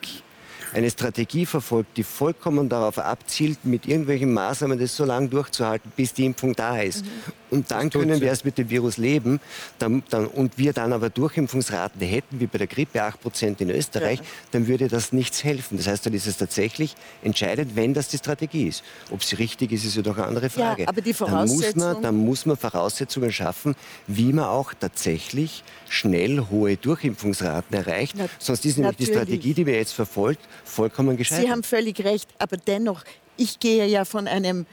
eine 0.75 0.91
Strategie 0.91 1.47
verfolgt, 1.47 1.97
die 1.97 2.03
vollkommen 2.03 2.69
darauf 2.69 2.99
abzielt, 2.99 3.65
mit 3.65 3.87
irgendwelchen 3.87 4.33
Maßnahmen 4.33 4.79
das 4.79 4.95
so 4.97 5.05
lange 5.05 5.29
durchzuhalten, 5.29 5.93
bis 5.97 6.13
die 6.13 6.27
Impfung 6.27 6.55
da 6.55 6.79
ist. 6.79 7.05
Mhm. 7.05 7.11
Und 7.51 7.71
dann 7.71 7.91
können 7.91 8.21
wir 8.21 8.29
erst 8.29 8.45
mit 8.45 8.59
dem 8.59 8.71
Virus 8.71 8.97
leben. 8.97 9.41
Dann, 9.79 10.03
dann, 10.11 10.27
und 10.27 10.59
wir 10.59 10.73
dann 10.73 10.93
aber 10.93 11.11
Durchimpfungsraten 11.11 12.01
hätten, 12.01 12.41
wie 12.41 12.47
bei 12.47 12.59
der 12.59 12.67
Grippe 12.67 13.03
8 13.03 13.21
Prozent 13.21 13.61
in 13.61 13.71
Österreich, 13.71 14.19
ja. 14.19 14.25
dann 14.53 14.67
würde 14.67 14.89
das 14.89 15.13
nichts 15.13 15.45
helfen. 15.45 15.77
Das 15.77 15.87
heißt, 15.87 16.07
dann 16.07 16.15
ist 16.15 16.27
es 16.27 16.37
tatsächlich 16.37 16.95
entscheidend, 17.23 17.77
wenn 17.77 17.95
das 17.95 18.09
die 18.09 18.19
Strategie 18.19 18.69
ist. 18.69 18.83
Ob 19.11 19.23
sie 19.25 19.37
richtig 19.37 19.73
ist, 19.73 19.85
ist 19.85 19.97
ja 19.97 20.03
doch 20.03 20.17
eine 20.17 20.27
andere 20.27 20.51
Frage. 20.51 20.83
Ja, 20.83 20.89
aber 20.89 21.01
die 21.01 21.15
Voraussetzung... 21.15 21.81
dann, 21.81 21.87
muss 21.87 21.95
man, 21.95 22.03
dann 22.03 22.17
muss 22.17 22.47
man 22.47 22.57
Voraussetzungen 22.57 23.33
schaffen, 23.33 23.75
wie 24.07 24.33
man 24.33 24.47
auch 24.47 24.73
tatsächlich 24.75 25.65
schnell 25.89 26.47
hohe 26.51 26.77
Durchimpfungsraten 26.77 27.77
erreicht. 27.77 28.15
Na, 28.17 28.27
Sonst 28.39 28.65
ist 28.65 28.79
nämlich 28.79 28.99
natürlich. 28.99 29.09
die 29.09 29.15
Strategie, 29.15 29.55
die 29.55 29.67
wir 29.67 29.75
jetzt 29.75 29.93
verfolgt, 29.93 30.41
vollkommen 30.65 31.17
gescheitert. 31.17 31.47
Sie 31.47 31.51
haben 31.51 31.63
völlig 31.63 32.05
recht, 32.05 32.29
aber 32.39 32.57
dennoch, 32.57 33.05
ich 33.37 33.61
gehe 33.61 33.87
ja 33.87 34.05
von 34.05 34.27
einem 34.27 34.67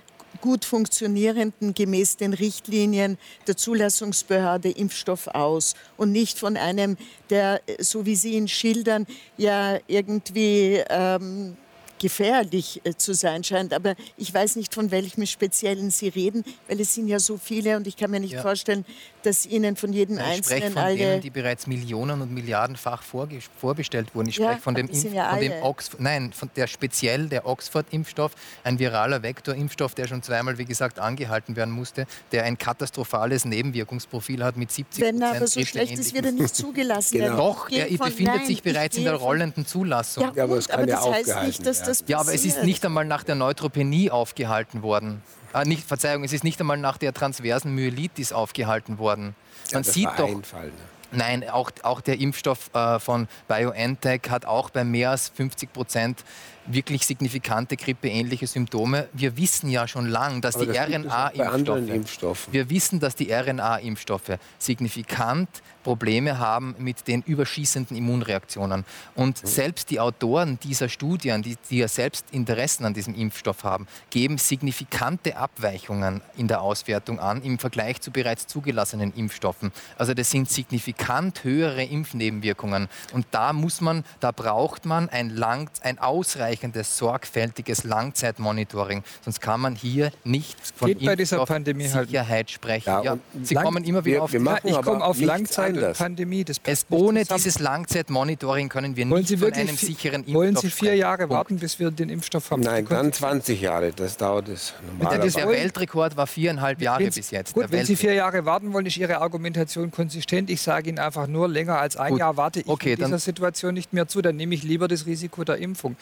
gut 0.45 0.63
funktionierenden, 0.63 1.73
gemäß 1.73 2.17
den 2.17 2.35
Richtlinien 2.35 3.17
der 3.47 3.57
Zulassungsbehörde 3.57 4.69
Impfstoff 4.69 5.25
aus 5.25 5.73
und 5.97 6.11
nicht 6.11 6.37
von 6.37 6.55
einem, 6.55 6.97
der, 7.31 7.61
so 7.79 8.05
wie 8.05 8.15
Sie 8.15 8.33
ihn 8.33 8.47
schildern, 8.47 9.07
ja 9.37 9.79
irgendwie 9.87 10.83
ähm, 10.87 11.57
gefährlich 11.97 12.79
äh, 12.83 12.93
zu 12.93 13.15
sein 13.15 13.43
scheint. 13.43 13.73
Aber 13.73 13.95
ich 14.17 14.31
weiß 14.31 14.57
nicht, 14.57 14.75
von 14.75 14.91
welchem 14.91 15.25
Speziellen 15.25 15.89
Sie 15.89 16.09
reden, 16.09 16.45
weil 16.67 16.79
es 16.79 16.93
sind 16.93 17.07
ja 17.07 17.17
so 17.17 17.37
viele 17.37 17.75
und 17.75 17.87
ich 17.87 17.97
kann 17.97 18.11
mir 18.11 18.19
nicht 18.19 18.33
ja. 18.33 18.43
vorstellen, 18.43 18.85
dass 19.25 19.45
Ihnen 19.45 19.75
von 19.75 19.93
jedem 19.93 20.17
ich 20.17 20.23
Einzelnen 20.23 20.43
spreche 20.43 20.71
von 20.73 20.81
alle... 20.83 20.97
denen, 20.97 21.21
die 21.21 21.29
bereits 21.29 21.67
Millionen 21.67 22.21
und 22.21 22.33
Milliardenfach 22.33 23.03
vorbestellt 23.03 24.13
wurden. 24.13 24.29
Ich 24.29 24.35
spreche 24.35 24.51
ja, 24.51 24.57
von 24.57 24.75
dem, 24.75 24.87
Impf 24.87 25.13
ja 25.13 25.29
von 25.29 25.39
dem 25.39 25.51
Oxford, 25.63 25.99
nein, 25.99 26.31
von 26.33 26.49
der 26.55 26.67
speziell 26.67 27.27
der 27.27 27.45
Oxford-Impfstoff, 27.45 28.33
ein 28.63 28.79
viraler 28.79 29.23
Vektor-Impfstoff, 29.23 29.95
der 29.95 30.07
schon 30.07 30.21
zweimal, 30.23 30.57
wie 30.57 30.65
gesagt, 30.65 30.99
angehalten 30.99 31.55
werden 31.55 31.73
musste, 31.73 32.05
der 32.31 32.43
ein 32.43 32.57
katastrophales 32.57 33.45
Nebenwirkungsprofil 33.45 34.43
hat 34.43 34.57
mit 34.57 34.71
70 34.71 35.03
Wenn 35.03 35.21
er 35.21 35.35
aber 35.35 35.47
so 35.47 35.63
schlecht 35.63 35.97
ist, 35.97 36.13
wird 36.13 36.25
er 36.25 36.31
nicht 36.31 36.55
zugelassen 36.55 37.17
genau. 37.19 37.37
Doch, 37.37 37.69
er 37.69 37.85
befindet 37.85 38.35
nein, 38.35 38.45
sich 38.45 38.63
bereits 38.63 38.97
in 38.97 39.03
der 39.03 39.15
rollenden 39.15 39.65
Zulassung. 39.65 40.31
Ja, 40.35 40.45
gut, 40.45 40.69
aber, 40.69 40.83
aber 40.83 40.85
das 40.85 41.05
heißt 41.05 41.43
nicht, 41.43 41.65
dass 41.65 41.83
das 41.83 42.03
Ja, 42.07 42.19
aber 42.19 42.33
es 42.33 42.45
ist 42.45 42.63
nicht 42.63 42.85
einmal 42.85 43.05
nach 43.05 43.23
der 43.23 43.35
Neutropenie 43.35 44.11
aufgehalten 44.11 44.81
worden. 44.81 45.21
Ah, 45.55 45.63
nicht, 45.63 45.87
Verzeihung, 45.87 46.25
es 46.25 46.33
ist 46.33 46.43
nicht 46.43 46.59
einmal 46.59 46.75
nach 46.75 46.97
der 46.97 47.13
transversen 47.13 47.73
Myelitis 47.73 48.33
aufgehalten 48.33 48.97
worden. 48.97 49.35
Man 49.71 49.83
ja, 49.83 49.89
sieht 49.89 50.09
doch. 50.17 50.27
Einfall, 50.27 50.67
ne? 50.67 50.73
Nein, 51.13 51.49
auch, 51.49 51.71
auch 51.83 52.01
der 52.01 52.19
Impfstoff 52.19 52.69
äh, 52.73 52.99
von 52.99 53.29
BioNTech 53.47 54.23
hat 54.29 54.45
auch 54.45 54.69
bei 54.69 54.83
mehr 54.83 55.11
als 55.11 55.29
50 55.29 55.71
Prozent 55.71 56.25
wirklich 56.67 57.05
signifikante 57.05 57.77
grippeähnliche 57.77 58.47
Symptome. 58.47 59.07
Wir 59.13 59.37
wissen 59.37 59.69
ja 59.69 59.87
schon 59.87 60.07
lange, 60.07 60.41
dass 60.41 60.55
Aber 60.55 60.65
die 60.65 60.77
RNA-Impfstoffe, 60.77 62.47
wir 62.51 62.69
wissen, 62.69 62.99
dass 62.99 63.15
die 63.15 63.31
RNA-Impfstoffe 63.31 64.37
signifikant 64.57 65.49
Probleme 65.85 66.39
haben 66.39 66.73
mit 66.79 67.07
den 67.07 67.21
überschießenden 67.21 67.95
Immunreaktionen. 67.95 68.85
Und 69.13 69.43
mhm. 69.43 69.47
selbst 69.47 69.91
die 69.91 69.99
Autoren 69.99 70.57
dieser 70.59 70.89
Studien, 70.89 71.43
die, 71.43 71.57
die 71.69 71.77
ja 71.77 71.87
selbst 71.87 72.25
Interessen 72.31 72.85
an 72.85 72.95
diesem 72.95 73.13
Impfstoff 73.13 73.63
haben, 73.63 73.85
geben 74.09 74.39
signifikante 74.39 75.37
Abweichungen 75.37 76.21
in 76.37 76.47
der 76.47 76.61
Auswertung 76.61 77.19
an 77.19 77.43
im 77.43 77.59
Vergleich 77.59 78.01
zu 78.01 78.09
bereits 78.09 78.47
zugelassenen 78.47 79.13
Impfstoffen. 79.13 79.71
Also 79.95 80.15
das 80.15 80.31
sind 80.31 80.49
signifikant 80.49 81.43
höhere 81.43 81.83
Impfnebenwirkungen. 81.83 82.87
Und 83.13 83.27
da 83.29 83.53
muss 83.53 83.79
man, 83.79 84.03
da 84.19 84.31
braucht 84.31 84.85
man 84.85 85.07
ein, 85.09 85.29
lang, 85.29 85.69
ein 85.83 85.99
ausreichendes, 85.99 86.54
sorgfältiges 86.83 87.83
Langzeitmonitoring. 87.83 89.03
Sonst 89.23 89.41
kann 89.41 89.61
man 89.61 89.75
hier 89.75 90.11
nicht 90.23 90.57
von 90.75 90.89
Impfstoffsicherheit 90.89 92.29
halt. 92.29 92.51
sprechen. 92.51 92.89
Ja, 92.89 93.03
ja, 93.03 93.17
Sie 93.43 93.55
kommen 93.55 93.83
immer 93.83 94.03
wieder 94.05 94.17
wir, 94.17 94.23
auf... 94.23 94.33
Wir 94.33 94.59
ich 94.63 94.81
komme 94.81 95.03
auf 95.03 95.19
Langzeit. 95.19 95.97
Pandemie. 95.97 96.43
Das 96.43 96.59
es, 96.63 96.85
ohne 96.89 97.23
dieses 97.25 97.59
Langzeitmonitoring 97.59 98.69
können 98.69 98.95
wir 98.95 99.05
nicht 99.05 99.39
von 99.39 99.53
einem 99.53 99.75
sicheren 99.75 100.21
Impfstoff 100.21 100.35
Wollen 100.35 100.55
Sie 100.55 100.69
vier 100.69 100.95
Jahre 100.95 101.29
warten, 101.29 101.57
bis 101.57 101.79
wir 101.79 101.91
den 101.91 102.09
Impfstoff 102.09 102.51
haben? 102.51 102.61
Nein, 102.61 102.85
dann 102.87 103.11
20 103.11 103.61
Jahre. 103.61 103.91
Das 103.91 104.17
dauert 104.17 104.49
es 104.49 104.73
normalerweise. 104.87 105.37
Der 105.37 105.47
Weltrekord 105.49 106.17
war 106.17 106.27
viereinhalb 106.27 106.81
Jahre 106.81 107.05
bis 107.05 107.31
jetzt. 107.31 107.53
Gut, 107.53 107.71
wenn 107.71 107.85
Sie 107.85 107.95
vier 107.95 108.13
Jahre 108.13 108.45
warten 108.45 108.73
wollen, 108.73 108.85
ist 108.85 108.97
Ihre 108.97 109.21
Argumentation 109.21 109.91
konsistent. 109.91 110.49
Ich 110.49 110.61
sage 110.61 110.89
Ihnen 110.89 110.99
einfach 110.99 111.27
nur, 111.27 111.47
länger 111.47 111.79
als 111.79 111.97
ein 111.97 112.11
gut. 112.11 112.19
Jahr 112.19 112.37
warte 112.37 112.61
ich 112.61 112.67
okay, 112.67 112.93
in 112.93 112.97
dieser 112.97 113.19
Situation 113.19 113.73
nicht 113.73 113.93
mehr 113.93 114.07
zu. 114.07 114.21
Dann 114.21 114.35
nehme 114.35 114.55
ich 114.55 114.63
lieber 114.63 114.87
das 114.87 115.05
Risiko 115.05 115.43
der 115.43 115.57
Impfung. 115.57 115.95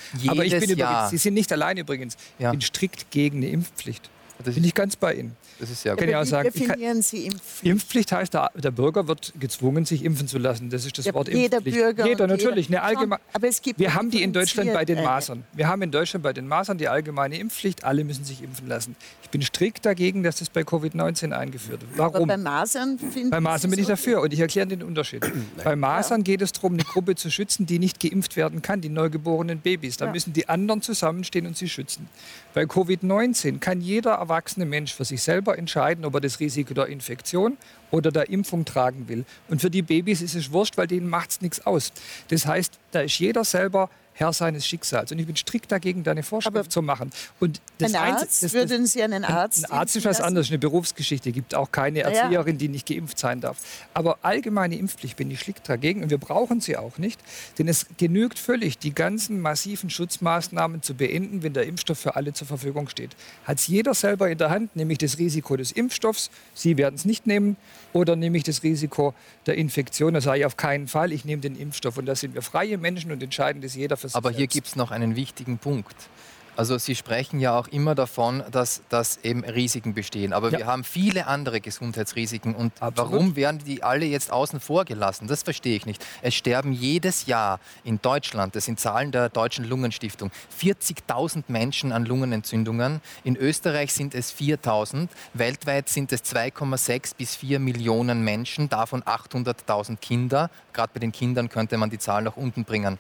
Aber 0.43 0.55
ich 0.55 0.59
bin 0.61 0.69
übrigens, 0.69 0.79
Jahr. 0.79 1.09
Sie 1.09 1.17
sind 1.17 1.33
nicht 1.33 1.51
allein 1.51 1.77
übrigens. 1.77 2.17
Ich 2.37 2.49
bin 2.49 2.61
strikt 2.61 3.11
gegen 3.11 3.37
eine 3.37 3.49
Impfpflicht. 3.49 4.09
bin 4.43 4.63
ich 4.63 4.73
ganz 4.73 4.95
bei 4.95 5.13
Ihnen. 5.15 5.35
Das 5.63 5.71
ist 5.71 5.85
ja 5.85 5.95
gut. 5.95 6.05
Ja, 6.05 6.25
sagen, 6.25 6.51
definieren 6.51 7.01
Sie 7.01 7.25
Impfpflicht? 7.25 7.63
Impfpflicht 7.71 8.11
heißt, 8.11 8.33
der, 8.33 8.51
der, 8.53 8.71
Bürger 8.71 9.07
wird 9.07 9.31
gezwungen, 9.39 9.85
sich 9.85 10.03
impfen 10.03 10.27
zu 10.27 10.37
lassen. 10.37 10.69
Das 10.69 10.85
ist 10.85 10.97
das 10.97 11.05
ja, 11.05 11.13
Wort 11.13 11.29
jeder 11.29 11.57
Impfpflicht. 11.57 11.77
Jeder 11.77 11.93
Bürger. 11.93 12.05
Jeder, 12.05 12.27
natürlich. 12.27 12.67
Eine 12.67 12.81
allgemein, 12.81 13.19
aber 13.31 13.47
es 13.47 13.61
gibt 13.61 13.79
wir 13.79 13.93
haben 13.93 14.11
die 14.11 14.23
in 14.23 14.33
Deutschland 14.33 14.73
bei 14.73 14.83
den 14.83 15.01
Masern. 15.01 15.45
Wir 15.53 15.69
haben 15.69 15.81
in 15.81 15.91
Deutschland 15.91 16.21
bei 16.21 16.33
den 16.33 16.49
Masern 16.49 16.77
die 16.77 16.89
allgemeine 16.89 17.37
Impfpflicht. 17.37 17.85
Alle 17.85 18.03
müssen 18.03 18.25
sich 18.25 18.43
impfen 18.43 18.67
lassen. 18.67 18.97
Ich 19.23 19.29
bin 19.29 19.41
strikt 19.41 19.85
dagegen, 19.85 20.21
dass 20.21 20.35
das 20.39 20.49
bei 20.49 20.63
Covid-19 20.63 21.31
eingeführt 21.31 21.79
wird. 21.81 21.97
Warum? 21.97 22.15
Aber 22.15 22.25
bei 22.25 22.37
Masern 22.37 22.99
Bei 23.29 23.39
Masern 23.39 23.71
bin 23.71 23.79
ich 23.79 23.87
dafür 23.87 24.19
und 24.19 24.33
ich 24.33 24.41
erkläre 24.41 24.67
den 24.67 24.83
Unterschied. 24.83 25.25
bei 25.63 25.77
Masern 25.77 26.19
ja. 26.19 26.23
geht 26.23 26.41
es 26.41 26.51
darum, 26.51 26.73
eine 26.73 26.83
Gruppe 26.83 27.15
zu 27.15 27.31
schützen, 27.31 27.65
die 27.65 27.79
nicht 27.79 28.01
geimpft 28.01 28.35
werden 28.35 28.61
kann, 28.61 28.81
die 28.81 28.89
neugeborenen 28.89 29.59
Babys. 29.59 29.95
Da 29.95 30.07
ja. 30.07 30.11
müssen 30.11 30.33
die 30.33 30.49
anderen 30.49 30.81
zusammenstehen 30.81 31.47
und 31.47 31.55
sie 31.55 31.69
schützen. 31.69 32.09
Bei 32.53 32.63
Covid-19 32.63 33.59
kann 33.59 33.79
jeder 33.79 34.11
erwachsene 34.13 34.65
Mensch 34.65 34.93
für 34.93 35.05
sich 35.05 35.21
selber 35.21 35.52
entscheiden, 35.57 36.05
ob 36.05 36.15
er 36.15 36.21
das 36.21 36.39
Risiko 36.39 36.73
der 36.73 36.87
Infektion 36.87 37.57
oder 37.93 38.11
der 38.11 38.29
Impfung 38.29 38.65
tragen 38.65 39.07
will. 39.07 39.23
Und 39.49 39.61
für 39.61 39.69
die 39.69 39.83
Babys 39.83 40.21
ist 40.21 40.33
es 40.33 40.51
wurscht, 40.51 40.77
weil 40.77 40.87
denen 40.87 41.07
macht 41.07 41.29
es 41.29 41.41
nichts 41.41 41.65
aus. 41.65 41.93
Das 42.29 42.47
heißt, 42.47 42.79
da 42.91 43.01
ist 43.01 43.19
jeder 43.19 43.45
selber 43.45 43.89
Herr 44.13 44.31
seines 44.31 44.67
Schicksals. 44.67 45.11
Und 45.11 45.19
ich 45.19 45.25
bin 45.25 45.35
strikt 45.35 45.71
dagegen, 45.71 46.03
da 46.03 46.11
eine 46.11 46.23
Vorschrift 46.23 46.55
Aber 46.55 46.69
zu 46.69 46.81
machen. 46.81 47.11
Und 47.39 47.61
das 47.79 47.93
ein 47.95 48.13
Arzt? 48.13 48.43
Das, 48.43 48.53
Würden 48.53 48.85
Sie 48.85 49.01
einen 49.01 49.25
Arzt? 49.25 49.65
Ein 49.65 49.71
Arzt 49.71 49.95
ist 49.95 50.05
was 50.05 50.21
anderes, 50.21 50.49
eine 50.49 50.59
Berufsgeschichte. 50.59 51.29
Es 51.29 51.35
gibt 51.35 51.55
auch 51.55 51.71
keine 51.71 52.01
Erzieherin, 52.01 52.57
die 52.57 52.67
nicht 52.67 52.87
geimpft 52.87 53.17
sein 53.17 53.41
darf. 53.41 53.57
Aber 53.93 54.19
allgemeine 54.21 54.77
Impfpflicht 54.77 55.17
bin 55.17 55.31
ich 55.31 55.39
strikt 55.39 55.67
dagegen 55.67 56.03
und 56.03 56.11
wir 56.11 56.19
brauchen 56.19 56.61
sie 56.61 56.77
auch 56.77 56.97
nicht. 56.97 57.19
Denn 57.57 57.67
es 57.67 57.87
genügt 57.97 58.37
völlig, 58.37 58.77
die 58.77 58.93
ganzen 58.93 59.41
massiven 59.41 59.89
Schutzmaßnahmen 59.89 60.83
zu 60.83 60.93
beenden, 60.93 61.41
wenn 61.41 61.53
der 61.53 61.65
Impfstoff 61.65 61.99
für 61.99 62.15
alle 62.15 62.33
zur 62.33 62.47
Verfügung 62.47 62.89
steht. 62.89 63.15
Hat 63.45 63.57
es 63.57 63.67
jeder 63.67 63.93
selber 63.95 64.29
in 64.29 64.37
der 64.37 64.51
Hand, 64.51 64.75
nämlich 64.75 64.99
das 64.99 65.17
Risiko 65.17 65.57
des 65.57 65.71
Impfstoffs. 65.71 66.29
Sie 66.53 66.77
werden 66.77 66.95
es 66.95 67.05
nicht 67.05 67.25
nehmen. 67.25 67.57
Oder 67.91 68.15
nehme 68.15 68.37
ich 68.37 68.43
das 68.43 68.63
Risiko 68.63 69.13
der 69.45 69.55
Infektion? 69.55 70.13
Da 70.13 70.21
sage 70.21 70.39
ich 70.39 70.45
auf 70.45 70.57
keinen 70.57 70.87
Fall, 70.87 71.11
ich 71.11 71.25
nehme 71.25 71.41
den 71.41 71.55
Impfstoff. 71.55 71.97
Und 71.97 72.05
da 72.05 72.15
sind 72.15 72.33
wir 72.35 72.41
freie 72.41 72.77
Menschen 72.77 73.11
und 73.11 73.21
entscheiden 73.21 73.61
das 73.61 73.75
jeder 73.75 73.97
für 73.97 74.07
sich 74.07 74.15
Aber 74.15 74.29
selbst. 74.29 74.37
hier 74.37 74.47
gibt 74.47 74.67
es 74.67 74.75
noch 74.75 74.91
einen 74.91 75.15
wichtigen 75.15 75.57
Punkt. 75.57 75.95
Also 76.55 76.77
Sie 76.77 76.95
sprechen 76.95 77.39
ja 77.39 77.57
auch 77.57 77.67
immer 77.67 77.95
davon, 77.95 78.43
dass, 78.51 78.81
dass 78.89 79.17
eben 79.23 79.43
Risiken 79.43 79.93
bestehen. 79.95 80.33
Aber 80.33 80.51
Ja. 80.51 80.59
wir 80.59 80.65
haben 80.67 80.83
viele 80.83 81.25
andere 81.25 81.61
Gesundheitsrisiken. 81.61 82.53
Und 82.53 82.73
Absolut. 82.79 83.11
warum 83.11 83.35
werden 83.35 83.59
die 83.65 83.81
alle 83.81 84.05
jetzt 84.05 84.31
außen 84.31 84.59
vor 84.59 84.85
gelassen? 84.85 85.27
Das 85.27 85.41
verstehe 85.43 85.75
ich 85.75 85.85
nicht. 85.87 86.05
Es 86.21 86.35
sterben 86.35 86.71
jedes 86.71 87.25
Jahr 87.25 87.59
in 87.83 87.99
Deutschland, 88.01 88.55
das 88.55 88.65
sind 88.65 88.79
Zahlen 88.79 89.11
der 89.11 89.29
Deutschen 89.29 89.65
Lungenstiftung, 89.65 90.31
40.000 90.61 91.45
Menschen 91.47 91.91
an 91.91 92.05
Lungenentzündungen. 92.05 93.01
In 93.23 93.35
Österreich 93.35 93.91
sind 93.93 94.13
es 94.13 94.31
4.000. 94.31 95.09
Weltweit 95.33 95.89
sind 95.89 96.11
es 96.11 96.23
2,6 96.23 97.15
bis 97.17 97.35
4 97.35 97.59
Millionen 97.59 98.23
Menschen, 98.23 98.69
davon 98.69 99.01
800.000 99.03 99.97
Kinder. 99.97 100.51
Gerade 100.73 100.91
bei 100.93 100.99
den 100.99 101.11
Kindern 101.11 101.49
könnte 101.49 101.77
man 101.77 101.89
die 101.89 101.99
Zahl 101.99 102.21
nach 102.21 102.37
unten 102.37 102.63
bringen. 102.63 102.99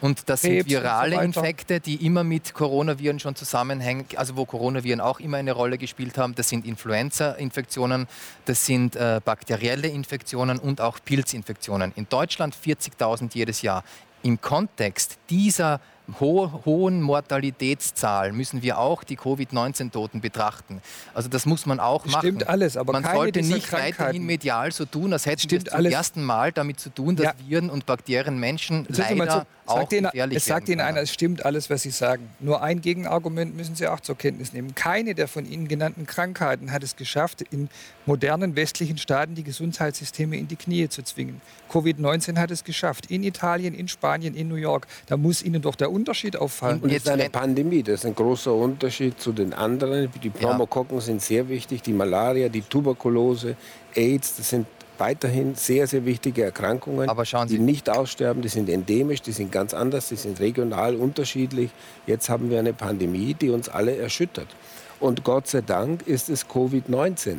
Und 0.00 0.28
das 0.28 0.42
sind 0.42 0.52
Krebs 0.52 0.70
so 0.70 0.76
virale 0.78 1.12
weiter. 1.16 1.24
Infekte, 1.24 1.80
die 1.80 2.06
immer 2.06 2.22
mit 2.24 2.54
Coronaviren 2.54 3.18
schon 3.18 3.34
zusammenhängen, 3.34 4.04
also 4.16 4.36
wo 4.36 4.44
Coronaviren 4.44 5.00
auch 5.00 5.18
immer 5.20 5.38
eine 5.38 5.52
Rolle 5.52 5.76
gespielt 5.78 6.16
haben. 6.18 6.34
Das 6.36 6.48
sind 6.48 6.64
Influenza-Infektionen, 6.66 8.06
das 8.44 8.64
sind 8.64 8.96
äh, 8.96 9.20
bakterielle 9.24 9.88
Infektionen 9.88 10.58
und 10.58 10.80
auch 10.80 10.98
Pilzinfektionen. 11.04 11.92
In 11.96 12.06
Deutschland 12.08 12.54
40.000 12.56 13.30
jedes 13.34 13.62
Jahr. 13.62 13.82
Im 14.22 14.40
Kontext 14.40 15.16
dieser 15.30 15.80
ho 16.20 16.62
hohen 16.64 17.02
Mortalitätszahl 17.02 18.32
müssen 18.32 18.62
wir 18.62 18.78
auch 18.78 19.04
die 19.04 19.16
Covid-19-Toten 19.16 20.20
betrachten. 20.20 20.80
Also 21.14 21.28
das 21.28 21.44
muss 21.44 21.66
man 21.66 21.80
auch 21.80 22.04
Das 22.04 22.12
machen. 22.12 22.20
stimmt 22.26 22.48
alles, 22.48 22.76
aber 22.76 22.94
man 22.94 23.04
sollte 23.04 23.42
nicht 23.42 23.70
weiterhin 23.72 24.24
medial 24.24 24.72
so 24.72 24.86
tun, 24.86 25.12
als 25.12 25.26
hätten 25.26 25.50
wir 25.50 25.58
es 25.58 25.64
zum 25.64 25.74
alles. 25.74 25.92
ersten 25.92 26.24
Mal 26.24 26.50
damit 26.52 26.80
zu 26.80 26.90
tun, 26.90 27.14
dass 27.16 27.26
Ja. 27.26 27.32
Viren 27.46 27.68
und 27.70 27.84
Bakterien 27.86 28.38
Menschen 28.38 28.86
Jetzt 28.88 28.96
sind 29.08 29.18
leider 29.18 29.32
so, 29.40 29.42
sagt 29.68 29.92
Ihnen, 29.92 30.10
es 30.32 30.44
sagt 30.44 30.68
Ihnen 30.68 30.80
einer, 30.80 31.00
es 31.00 31.12
stimmt 31.12 31.44
alles, 31.44 31.70
was 31.70 31.82
Sie 31.82 31.90
sagen. 31.90 32.28
Nur 32.40 32.62
ein 32.62 32.80
Gegenargument 32.80 33.56
müssen 33.56 33.74
Sie 33.74 33.86
auch 33.86 34.00
zur 34.00 34.16
Kenntnis 34.16 34.52
nehmen. 34.52 34.74
Keine 34.74 35.14
der 35.14 35.28
von 35.28 35.50
Ihnen 35.50 35.68
genannten 35.68 36.06
Krankheiten 36.06 36.72
hat 36.72 36.82
es 36.82 36.96
geschafft, 36.96 37.42
in 37.42 37.68
modernen 38.06 38.56
westlichen 38.56 38.98
Staaten 38.98 39.34
die 39.34 39.44
Gesundheitssysteme 39.44 40.36
in 40.36 40.48
die 40.48 40.56
Knie 40.56 40.88
zu 40.88 41.02
zwingen. 41.02 41.40
Covid-19 41.70 42.38
hat 42.38 42.50
es 42.50 42.64
geschafft. 42.64 43.10
In 43.10 43.22
Italien, 43.22 43.74
in 43.74 43.88
Spanien, 43.88 44.34
in 44.34 44.48
New 44.48 44.54
York. 44.54 44.86
Da 45.06 45.16
muss 45.16 45.42
Ihnen 45.42 45.62
doch 45.62 45.74
der 45.74 45.90
Unterschied 45.90 46.36
auffallen. 46.36 46.80
Und 46.80 46.90
jetzt 46.90 47.08
eine 47.08 47.30
Pandemie, 47.30 47.82
das 47.82 48.00
ist 48.00 48.06
ein 48.06 48.14
großer 48.14 48.54
Unterschied 48.54 49.20
zu 49.20 49.32
den 49.32 49.52
anderen. 49.52 50.10
Die 50.22 50.30
Pneumokokken 50.30 51.00
sind 51.00 51.22
sehr 51.22 51.48
wichtig, 51.48 51.82
die 51.82 51.92
Malaria, 51.92 52.48
die 52.48 52.62
Tuberkulose, 52.62 53.56
AIDS, 53.94 54.36
das 54.36 54.50
sind 54.50 54.66
weiterhin 54.98 55.54
sehr, 55.54 55.86
sehr 55.86 56.04
wichtige 56.04 56.42
Erkrankungen, 56.44 57.08
Aber 57.08 57.24
schauen 57.24 57.48
Sie- 57.48 57.56
die 57.58 57.62
nicht 57.62 57.88
aussterben, 57.88 58.42
die 58.42 58.48
sind 58.48 58.68
endemisch, 58.68 59.22
die 59.22 59.32
sind 59.32 59.52
ganz 59.52 59.74
anders, 59.74 60.08
die 60.08 60.16
sind 60.16 60.40
regional 60.40 60.96
unterschiedlich. 60.96 61.70
Jetzt 62.06 62.28
haben 62.28 62.50
wir 62.50 62.58
eine 62.58 62.72
Pandemie, 62.72 63.34
die 63.34 63.50
uns 63.50 63.68
alle 63.68 63.96
erschüttert. 63.96 64.48
Und 65.00 65.22
Gott 65.24 65.46
sei 65.46 65.60
Dank 65.60 66.06
ist 66.06 66.28
es 66.28 66.46
Covid-19 66.48 67.36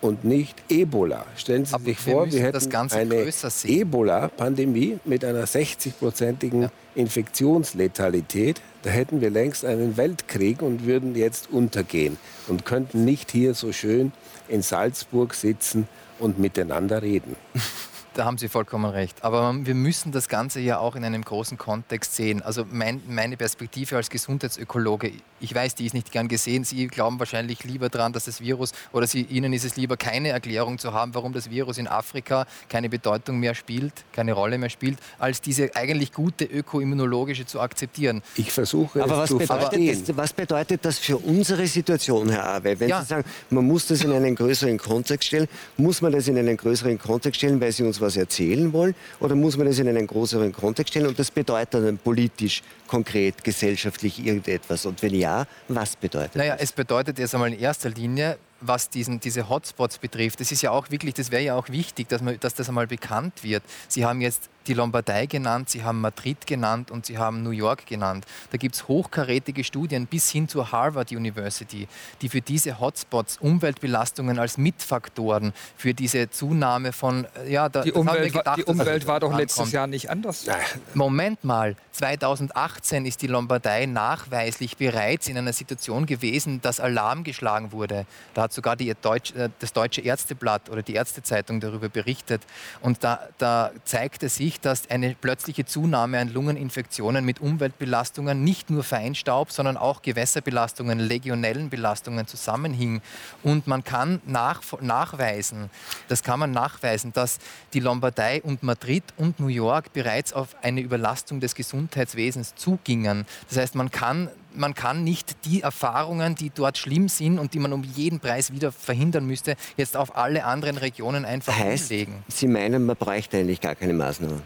und 0.00 0.24
nicht 0.24 0.56
Ebola. 0.68 1.24
Stellen 1.36 1.64
Sie 1.64 1.74
Aber 1.74 1.84
sich 1.84 2.06
wir 2.06 2.12
vor, 2.12 2.32
wir 2.32 2.42
hätten 2.42 2.92
eine. 2.92 3.32
Ebola-Pandemie 3.64 4.98
mit 5.04 5.24
einer 5.24 5.44
60-prozentigen 5.44 6.70
Infektionsletalität. 6.94 8.60
Da 8.82 8.90
hätten 8.90 9.20
wir 9.20 9.30
längst 9.30 9.64
einen 9.64 9.96
Weltkrieg 9.96 10.62
und 10.62 10.86
würden 10.86 11.14
jetzt 11.14 11.50
untergehen 11.50 12.16
und 12.46 12.64
könnten 12.64 13.04
nicht 13.04 13.30
hier 13.30 13.54
so 13.54 13.72
schön 13.72 14.12
in 14.48 14.62
Salzburg 14.62 15.34
sitzen 15.34 15.88
und 16.18 16.38
miteinander 16.38 17.02
reden. 17.02 17.36
Da 18.18 18.24
haben 18.24 18.36
Sie 18.36 18.48
vollkommen 18.48 18.90
recht. 18.90 19.22
Aber 19.22 19.54
wir 19.64 19.76
müssen 19.76 20.10
das 20.10 20.28
Ganze 20.28 20.58
ja 20.58 20.80
auch 20.80 20.96
in 20.96 21.04
einem 21.04 21.22
großen 21.24 21.56
Kontext 21.56 22.16
sehen. 22.16 22.42
Also 22.42 22.64
mein, 22.68 23.00
meine 23.06 23.36
Perspektive 23.36 23.94
als 23.94 24.10
Gesundheitsökologe, 24.10 25.12
ich 25.38 25.54
weiß, 25.54 25.76
die 25.76 25.86
ist 25.86 25.94
nicht 25.94 26.10
gern 26.10 26.26
gesehen. 26.26 26.64
Sie 26.64 26.88
glauben 26.88 27.20
wahrscheinlich 27.20 27.62
lieber 27.62 27.88
daran, 27.88 28.12
dass 28.12 28.24
das 28.24 28.40
Virus, 28.40 28.72
oder 28.92 29.06
Sie, 29.06 29.22
Ihnen 29.22 29.52
ist 29.52 29.64
es 29.64 29.76
lieber, 29.76 29.96
keine 29.96 30.30
Erklärung 30.30 30.80
zu 30.80 30.92
haben, 30.92 31.14
warum 31.14 31.32
das 31.32 31.48
Virus 31.48 31.78
in 31.78 31.86
Afrika 31.86 32.44
keine 32.68 32.88
Bedeutung 32.88 33.38
mehr 33.38 33.54
spielt, 33.54 33.92
keine 34.10 34.32
Rolle 34.32 34.58
mehr 34.58 34.68
spielt, 34.68 34.98
als 35.20 35.40
diese 35.40 35.76
eigentlich 35.76 36.12
gute 36.12 36.44
ökoimmunologische 36.44 37.46
zu 37.46 37.60
akzeptieren. 37.60 38.22
Ich 38.34 38.50
versuche 38.50 39.00
Aber 39.00 39.18
was 39.18 39.28
zu 39.28 39.38
bedeutet, 39.38 40.08
das, 40.08 40.16
was 40.16 40.32
bedeutet 40.32 40.84
das 40.84 40.98
für 40.98 41.18
unsere 41.18 41.68
Situation, 41.68 42.30
Herr 42.30 42.48
Awe? 42.54 42.80
Wenn 42.80 42.88
Ja. 42.88 43.00
Sie 43.00 43.06
sagen, 43.06 43.24
man 43.50 43.64
muss 43.64 43.86
das 43.86 44.02
in 44.02 44.10
einen 44.10 44.34
größeren 44.34 44.76
Kontext 44.76 45.28
stellen, 45.28 45.46
muss 45.76 46.02
man 46.02 46.10
das 46.10 46.26
in 46.26 46.36
einen 46.36 46.56
größeren 46.56 46.98
Kontext 46.98 47.38
stellen, 47.38 47.60
weil 47.60 47.70
Sie 47.70 47.84
uns 47.84 48.00
was 48.00 48.07
erzählen 48.16 48.72
wollen? 48.72 48.94
Oder 49.20 49.34
muss 49.34 49.56
man 49.56 49.66
das 49.66 49.78
in 49.78 49.88
einen 49.88 50.06
größeren 50.06 50.52
Kontext 50.52 50.92
stellen 50.92 51.06
und 51.06 51.18
das 51.18 51.30
bedeutet 51.30 51.74
dann 51.84 51.98
politisch, 51.98 52.62
konkret, 52.86 53.42
gesellschaftlich 53.44 54.24
irgendetwas? 54.24 54.86
Und 54.86 55.02
wenn 55.02 55.14
ja, 55.14 55.46
was 55.68 55.96
bedeutet 55.96 56.36
Naja, 56.36 56.54
das? 56.54 56.62
es 56.64 56.72
bedeutet 56.72 57.18
jetzt 57.18 57.34
einmal 57.34 57.52
in 57.52 57.58
erster 57.58 57.90
Linie, 57.90 58.38
was 58.60 58.88
diesen, 58.90 59.20
diese 59.20 59.48
Hotspots 59.48 59.98
betrifft, 59.98 60.40
das 60.40 60.50
ist 60.50 60.62
ja 60.62 60.70
auch 60.70 60.90
wirklich, 60.90 61.14
das 61.14 61.30
wäre 61.30 61.42
ja 61.42 61.54
auch 61.54 61.68
wichtig, 61.68 62.08
dass, 62.08 62.22
man, 62.22 62.38
dass 62.40 62.54
das 62.54 62.68
einmal 62.68 62.86
bekannt 62.86 63.44
wird. 63.44 63.62
Sie 63.86 64.04
haben 64.04 64.20
jetzt 64.20 64.48
die 64.68 64.74
Lombardei 64.74 65.26
genannt, 65.26 65.70
Sie 65.70 65.82
haben 65.82 66.00
Madrid 66.00 66.46
genannt 66.46 66.90
und 66.90 67.06
Sie 67.06 67.18
haben 67.18 67.42
New 67.42 67.50
York 67.50 67.86
genannt. 67.86 68.26
Da 68.52 68.58
gibt 68.58 68.74
es 68.76 68.86
hochkarätige 68.86 69.64
Studien 69.64 70.06
bis 70.06 70.30
hin 70.30 70.48
zur 70.48 70.70
Harvard 70.70 71.10
University, 71.10 71.88
die 72.22 72.28
für 72.28 72.40
diese 72.40 72.78
Hotspots 72.78 73.38
Umweltbelastungen 73.38 74.38
als 74.38 74.58
Mitfaktoren 74.58 75.52
für 75.76 75.94
diese 75.94 76.30
Zunahme 76.30 76.92
von, 76.92 77.26
äh, 77.46 77.50
ja, 77.52 77.68
da, 77.68 77.82
Die 77.82 77.90
das 77.92 77.98
haben 77.98 78.06
wir 78.06 78.12
Umwelt, 78.12 78.34
war- 78.34 78.40
gedacht, 78.42 78.58
die 78.58 78.64
Umwelt 78.64 79.06
war 79.06 79.20
doch 79.20 79.36
letztes 79.36 79.58
rankommt. 79.58 79.72
Jahr 79.72 79.86
nicht 79.86 80.10
anders. 80.10 80.46
Moment 80.94 81.42
mal, 81.44 81.74
2018 81.92 83.06
ist 83.06 83.22
die 83.22 83.26
Lombardei 83.26 83.86
nachweislich 83.86 84.76
bereits 84.76 85.28
in 85.28 85.38
einer 85.38 85.52
Situation 85.52 86.06
gewesen, 86.06 86.60
dass 86.60 86.78
Alarm 86.80 87.24
geschlagen 87.24 87.72
wurde. 87.72 88.06
Da 88.34 88.42
hat 88.42 88.52
sogar 88.52 88.76
die 88.76 88.92
Deutsch, 89.00 89.32
äh, 89.34 89.48
das 89.58 89.72
Deutsche 89.72 90.00
Ärzteblatt 90.02 90.68
oder 90.70 90.82
die 90.82 90.94
Ärztezeitung 90.94 91.60
darüber 91.60 91.88
berichtet. 91.88 92.42
Und 92.80 93.02
da, 93.02 93.20
da 93.38 93.70
zeigte 93.84 94.28
sich, 94.28 94.57
dass 94.62 94.90
eine 94.90 95.14
plötzliche 95.14 95.64
Zunahme 95.64 96.18
an 96.18 96.28
Lungeninfektionen 96.32 97.24
mit 97.24 97.40
Umweltbelastungen, 97.40 98.44
nicht 98.44 98.70
nur 98.70 98.82
Feinstaub, 98.82 99.50
sondern 99.50 99.76
auch 99.76 100.02
Gewässerbelastungen, 100.02 100.98
legionellen 100.98 101.70
Belastungen 101.70 102.26
zusammenhing. 102.26 103.00
Und 103.42 103.66
man 103.66 103.84
kann 103.84 104.20
nach, 104.26 104.62
nachweisen, 104.80 105.70
das 106.08 106.22
kann 106.22 106.40
man 106.40 106.50
nachweisen, 106.50 107.12
dass 107.12 107.38
die 107.72 107.80
Lombardei 107.80 108.42
und 108.42 108.62
Madrid 108.62 109.04
und 109.16 109.40
New 109.40 109.48
York 109.48 109.92
bereits 109.92 110.32
auf 110.32 110.56
eine 110.62 110.80
Überlastung 110.80 111.40
des 111.40 111.54
Gesundheitswesens 111.54 112.54
zugingen. 112.54 113.26
Das 113.48 113.58
heißt, 113.58 113.74
man 113.74 113.90
kann, 113.90 114.28
man 114.58 114.74
kann 114.74 115.04
nicht 115.04 115.44
die 115.44 115.62
Erfahrungen, 115.62 116.34
die 116.34 116.50
dort 116.50 116.78
schlimm 116.78 117.08
sind 117.08 117.38
und 117.38 117.54
die 117.54 117.58
man 117.58 117.72
um 117.72 117.84
jeden 117.84 118.20
Preis 118.20 118.52
wieder 118.52 118.72
verhindern 118.72 119.26
müsste, 119.26 119.56
jetzt 119.76 119.96
auf 119.96 120.16
alle 120.16 120.44
anderen 120.44 120.76
Regionen 120.76 121.24
einfach 121.24 121.56
heißt, 121.56 121.90
umlegen. 121.90 122.24
Sie 122.28 122.46
meinen, 122.46 122.84
man 122.84 122.96
bräuchte 122.96 123.38
eigentlich 123.38 123.60
gar 123.60 123.74
keine 123.74 123.92
Maßnahmen. 123.92 124.42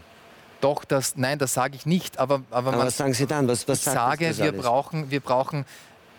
Doch, 0.61 0.85
das, 0.85 1.17
nein, 1.17 1.39
das 1.39 1.53
sage 1.53 1.75
ich 1.75 1.85
nicht. 1.85 2.19
Aber, 2.19 2.41
aber, 2.49 2.73
Aber 2.73 2.85
was 2.85 2.95
sagen 2.95 3.13
Sie 3.13 3.25
dann? 3.25 3.49
Was, 3.49 3.67
was 3.67 3.79
ich 3.79 3.83
sage, 3.83 4.37
wir 4.37 4.53
brauchen, 4.53 5.11
wir 5.11 5.19
brauchen 5.19 5.65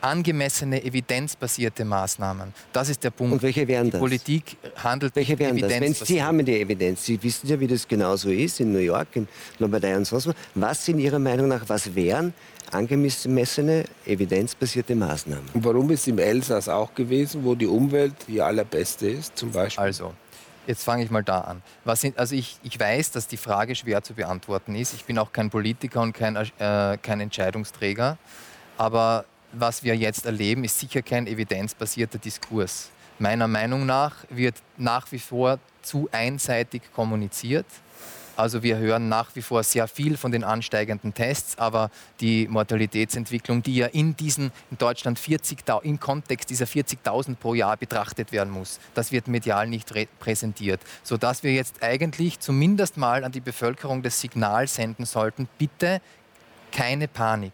angemessene, 0.04 0.84
evidenzbasierte 0.84 1.84
Maßnahmen. 1.84 2.52
Das 2.72 2.90
ist 2.90 3.02
der 3.02 3.10
Punkt. 3.10 3.32
Und 3.32 3.42
welche 3.42 3.66
wären 3.66 3.86
Die 3.86 3.92
das? 3.92 4.00
Politik 4.00 4.56
handelt 4.76 5.16
Welche 5.16 5.38
wären 5.38 5.56
das? 5.56 5.70
Wenn 5.70 5.78
evidenzbasiert. 5.78 6.18
Sie 6.18 6.22
haben 6.22 6.44
die 6.44 6.60
Evidenz, 6.60 7.04
Sie 7.04 7.22
wissen 7.22 7.48
ja, 7.48 7.58
wie 7.58 7.66
das 7.66 7.88
genauso 7.88 8.28
ist 8.30 8.60
in 8.60 8.72
New 8.72 8.78
York, 8.78 9.08
in 9.14 9.26
Lombardei 9.58 9.96
und 9.96 10.04
sonst 10.04 10.26
was. 10.26 10.34
Was 10.54 10.84
sind 10.84 10.98
Ihrer 10.98 11.18
Meinung 11.18 11.48
nach, 11.48 11.62
was 11.68 11.94
wären 11.94 12.34
angemessene, 12.70 13.84
evidenzbasierte 14.04 14.94
Maßnahmen? 14.94 15.48
Und 15.54 15.64
warum 15.64 15.90
ist 15.90 16.06
im 16.06 16.18
Elsass 16.18 16.68
auch 16.68 16.94
gewesen, 16.94 17.42
wo 17.44 17.54
die 17.54 17.66
Umwelt 17.66 18.14
die 18.28 18.42
allerbeste 18.42 19.08
ist, 19.08 19.38
zum 19.38 19.52
Beispiel? 19.52 19.84
Also, 19.84 20.12
jetzt 20.66 20.84
fange 20.84 21.04
ich 21.04 21.10
mal 21.10 21.22
da 21.22 21.40
an. 21.40 21.62
Was 21.84 22.02
sind, 22.02 22.18
also 22.18 22.34
ich, 22.34 22.58
ich 22.62 22.78
weiß, 22.78 23.10
dass 23.12 23.26
die 23.26 23.38
Frage 23.38 23.74
schwer 23.74 24.02
zu 24.02 24.12
beantworten 24.12 24.74
ist. 24.74 24.92
Ich 24.92 25.04
bin 25.06 25.16
auch 25.18 25.32
kein 25.32 25.48
Politiker 25.48 26.02
und 26.02 26.12
kein, 26.12 26.36
äh, 26.36 26.98
kein 27.00 27.20
Entscheidungsträger. 27.20 28.18
Aber 28.76 29.24
was 29.56 29.82
wir 29.82 29.96
jetzt 29.96 30.26
erleben, 30.26 30.64
ist 30.64 30.78
sicher 30.78 31.02
kein 31.02 31.26
evidenzbasierter 31.26 32.18
Diskurs. 32.18 32.90
Meiner 33.18 33.48
Meinung 33.48 33.86
nach 33.86 34.16
wird 34.28 34.56
nach 34.76 35.10
wie 35.12 35.18
vor 35.18 35.58
zu 35.82 36.08
einseitig 36.12 36.82
kommuniziert. 36.92 37.66
Also 38.36 38.64
wir 38.64 38.78
hören 38.78 39.08
nach 39.08 39.30
wie 39.34 39.42
vor 39.42 39.62
sehr 39.62 39.86
viel 39.86 40.16
von 40.16 40.32
den 40.32 40.42
ansteigenden 40.42 41.14
Tests, 41.14 41.56
aber 41.56 41.90
die 42.20 42.48
Mortalitätsentwicklung, 42.48 43.62
die 43.62 43.76
ja 43.76 43.86
in 43.86 44.16
diesen 44.16 44.50
in 44.72 44.78
Deutschland 44.78 45.20
40.000 45.20 45.82
im 45.82 46.00
Kontext 46.00 46.50
dieser 46.50 46.64
40.000 46.64 47.36
pro 47.36 47.54
Jahr 47.54 47.76
betrachtet 47.76 48.32
werden 48.32 48.52
muss, 48.52 48.80
das 48.94 49.12
wird 49.12 49.28
medial 49.28 49.68
nicht 49.68 49.92
präsentiert, 50.18 50.80
sodass 51.04 51.44
wir 51.44 51.52
jetzt 51.52 51.82
eigentlich 51.82 52.40
zumindest 52.40 52.96
mal 52.96 53.22
an 53.22 53.30
die 53.30 53.40
Bevölkerung 53.40 54.02
das 54.02 54.20
Signal 54.20 54.66
senden 54.66 55.06
sollten: 55.06 55.46
Bitte 55.56 56.00
keine 56.72 57.06
Panik. 57.06 57.52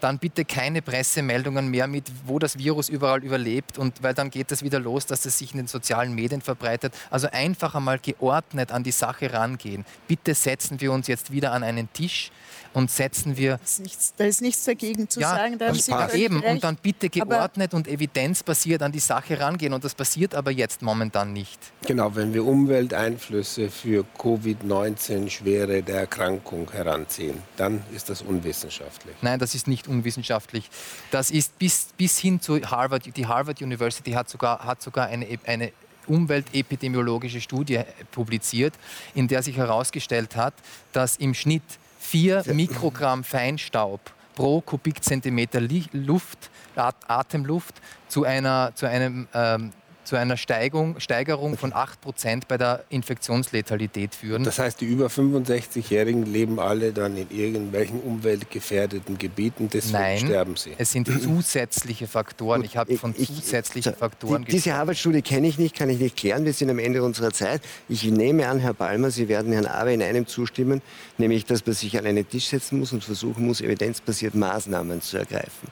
Dann 0.00 0.18
bitte 0.18 0.44
keine 0.44 0.82
Pressemeldungen 0.82 1.68
mehr 1.68 1.86
mit, 1.86 2.10
wo 2.24 2.38
das 2.38 2.58
Virus 2.58 2.88
überall 2.88 3.24
überlebt 3.24 3.78
und 3.78 4.02
weil 4.02 4.14
dann 4.14 4.30
geht 4.30 4.50
das 4.50 4.62
wieder 4.62 4.78
los, 4.78 5.06
dass 5.06 5.24
es 5.26 5.38
sich 5.38 5.52
in 5.52 5.58
den 5.58 5.66
sozialen 5.66 6.14
Medien 6.14 6.40
verbreitet. 6.40 6.94
Also 7.10 7.28
einfach 7.30 7.74
einmal 7.74 7.98
geordnet 7.98 8.72
an 8.72 8.82
die 8.82 8.92
Sache 8.92 9.32
rangehen. 9.32 9.84
Bitte 10.08 10.34
setzen 10.34 10.80
wir 10.80 10.92
uns 10.92 11.06
jetzt 11.06 11.32
wieder 11.32 11.52
an 11.52 11.62
einen 11.62 11.92
Tisch 11.92 12.30
und 12.76 12.90
setzen 12.90 13.38
wir. 13.38 13.52
Da 13.56 13.64
ist 13.64 13.80
nichts, 13.80 14.14
da 14.18 14.24
ist 14.24 14.42
nichts 14.42 14.64
dagegen 14.64 15.08
zu 15.08 15.20
ja, 15.20 15.30
sagen. 15.30 15.58
Da 15.58 15.68
haben 15.68 15.78
Sie 15.78 15.90
passt. 15.90 16.14
eben 16.14 16.40
recht. 16.40 16.52
und 16.52 16.62
dann 16.64 16.76
bitte 16.76 17.08
Aber- 17.22 17.36
geordnet 17.36 17.72
und 17.72 17.88
evidenzbasiert 17.88 18.82
an 18.82 18.92
die 18.92 18.98
Sache 18.98 19.40
rangehen 19.40 19.72
und 19.72 19.82
das 19.82 19.94
passiert 19.94 20.34
aber 20.34 20.50
jetzt 20.50 20.82
momentan 20.82 21.32
nicht. 21.32 21.58
Genau, 21.86 22.14
wenn 22.14 22.34
wir 22.34 22.44
Umwelteinflüsse 22.44 23.70
für 23.70 24.04
Covid-19 24.18 25.30
Schwere 25.30 25.82
der 25.82 26.00
Erkrankung 26.00 26.70
heranziehen, 26.70 27.42
dann 27.56 27.82
ist 27.94 28.10
das 28.10 28.20
unwissenschaftlich. 28.20 29.16
Nein, 29.22 29.38
das 29.38 29.54
ist 29.54 29.68
nicht 29.68 29.88
unwissenschaftlich. 29.88 30.68
Das 31.10 31.30
ist 31.30 31.58
bis, 31.58 31.88
bis 31.96 32.18
hin 32.18 32.42
zu 32.42 32.60
Harvard. 32.60 33.16
Die 33.16 33.26
Harvard 33.26 33.62
University 33.62 34.12
hat 34.12 34.28
sogar, 34.28 34.62
hat 34.62 34.82
sogar 34.82 35.06
eine, 35.06 35.26
eine 35.46 35.72
umweltepidemiologische 36.06 37.40
Studie 37.40 37.80
publiziert, 38.10 38.74
in 39.14 39.28
der 39.28 39.42
sich 39.42 39.56
herausgestellt 39.56 40.36
hat, 40.36 40.52
dass 40.92 41.16
im 41.16 41.32
Schnitt 41.32 41.62
vier 42.06 42.44
Mikrogramm 42.52 43.24
Feinstaub 43.24 44.00
pro 44.36 44.60
Kubikzentimeter 44.60 45.60
Luft, 45.92 46.50
At 46.76 46.96
Atemluft 47.08 47.74
zu 48.06 48.24
einer, 48.24 48.72
zu 48.74 48.86
einem 48.86 49.26
ähm, 49.34 49.72
zu 50.06 50.16
einer 50.16 50.36
Steigung, 50.36 51.00
Steigerung 51.00 51.58
von 51.58 51.72
8% 51.72 52.42
bei 52.46 52.56
der 52.56 52.84
Infektionsletalität 52.90 54.14
führen. 54.14 54.44
Das 54.44 54.58
heißt, 54.58 54.80
die 54.80 54.84
über 54.86 55.08
65-Jährigen 55.08 56.24
leben 56.24 56.60
alle 56.60 56.92
dann 56.92 57.16
in 57.16 57.26
irgendwelchen 57.30 58.00
umweltgefährdeten 58.00 59.18
Gebieten, 59.18 59.68
deswegen 59.72 59.92
Nein, 59.98 60.18
sterben 60.20 60.56
sie. 60.56 60.72
es 60.78 60.92
sind 60.92 61.08
zusätzliche 61.22 62.06
Faktoren. 62.06 62.62
Ich 62.64 62.76
habe 62.76 62.96
von 62.96 63.14
Ich- 63.18 63.26
zusätzlichen 63.34 63.92
so, 63.94 63.98
Faktoren 63.98 64.44
die, 64.44 64.52
Diese 64.52 64.74
Harvard-Studie 64.74 65.22
kenne 65.22 65.48
ich 65.48 65.58
nicht, 65.58 65.74
kann 65.74 65.90
ich 65.90 65.98
nicht 65.98 66.16
klären. 66.16 66.44
Wir 66.44 66.52
sind 66.52 66.70
am 66.70 66.78
Ende 66.78 67.02
unserer 67.02 67.32
Zeit. 67.32 67.60
Ich 67.88 68.04
nehme 68.04 68.48
an, 68.48 68.60
Herr 68.60 68.74
Balmer, 68.74 69.10
Sie 69.10 69.28
werden 69.28 69.52
Herrn 69.52 69.66
Awe 69.66 69.92
in 69.92 70.02
einem 70.02 70.26
zustimmen, 70.28 70.82
nämlich, 71.18 71.44
dass 71.46 71.66
man 71.66 71.74
sich 71.74 71.98
an 71.98 72.06
einen 72.06 72.28
Tisch 72.28 72.46
setzen 72.46 72.78
muss 72.78 72.92
und 72.92 73.02
versuchen 73.02 73.44
muss, 73.46 73.60
evidenzbasiert 73.60 74.34
Maßnahmen 74.36 75.00
zu 75.02 75.18
ergreifen. 75.18 75.68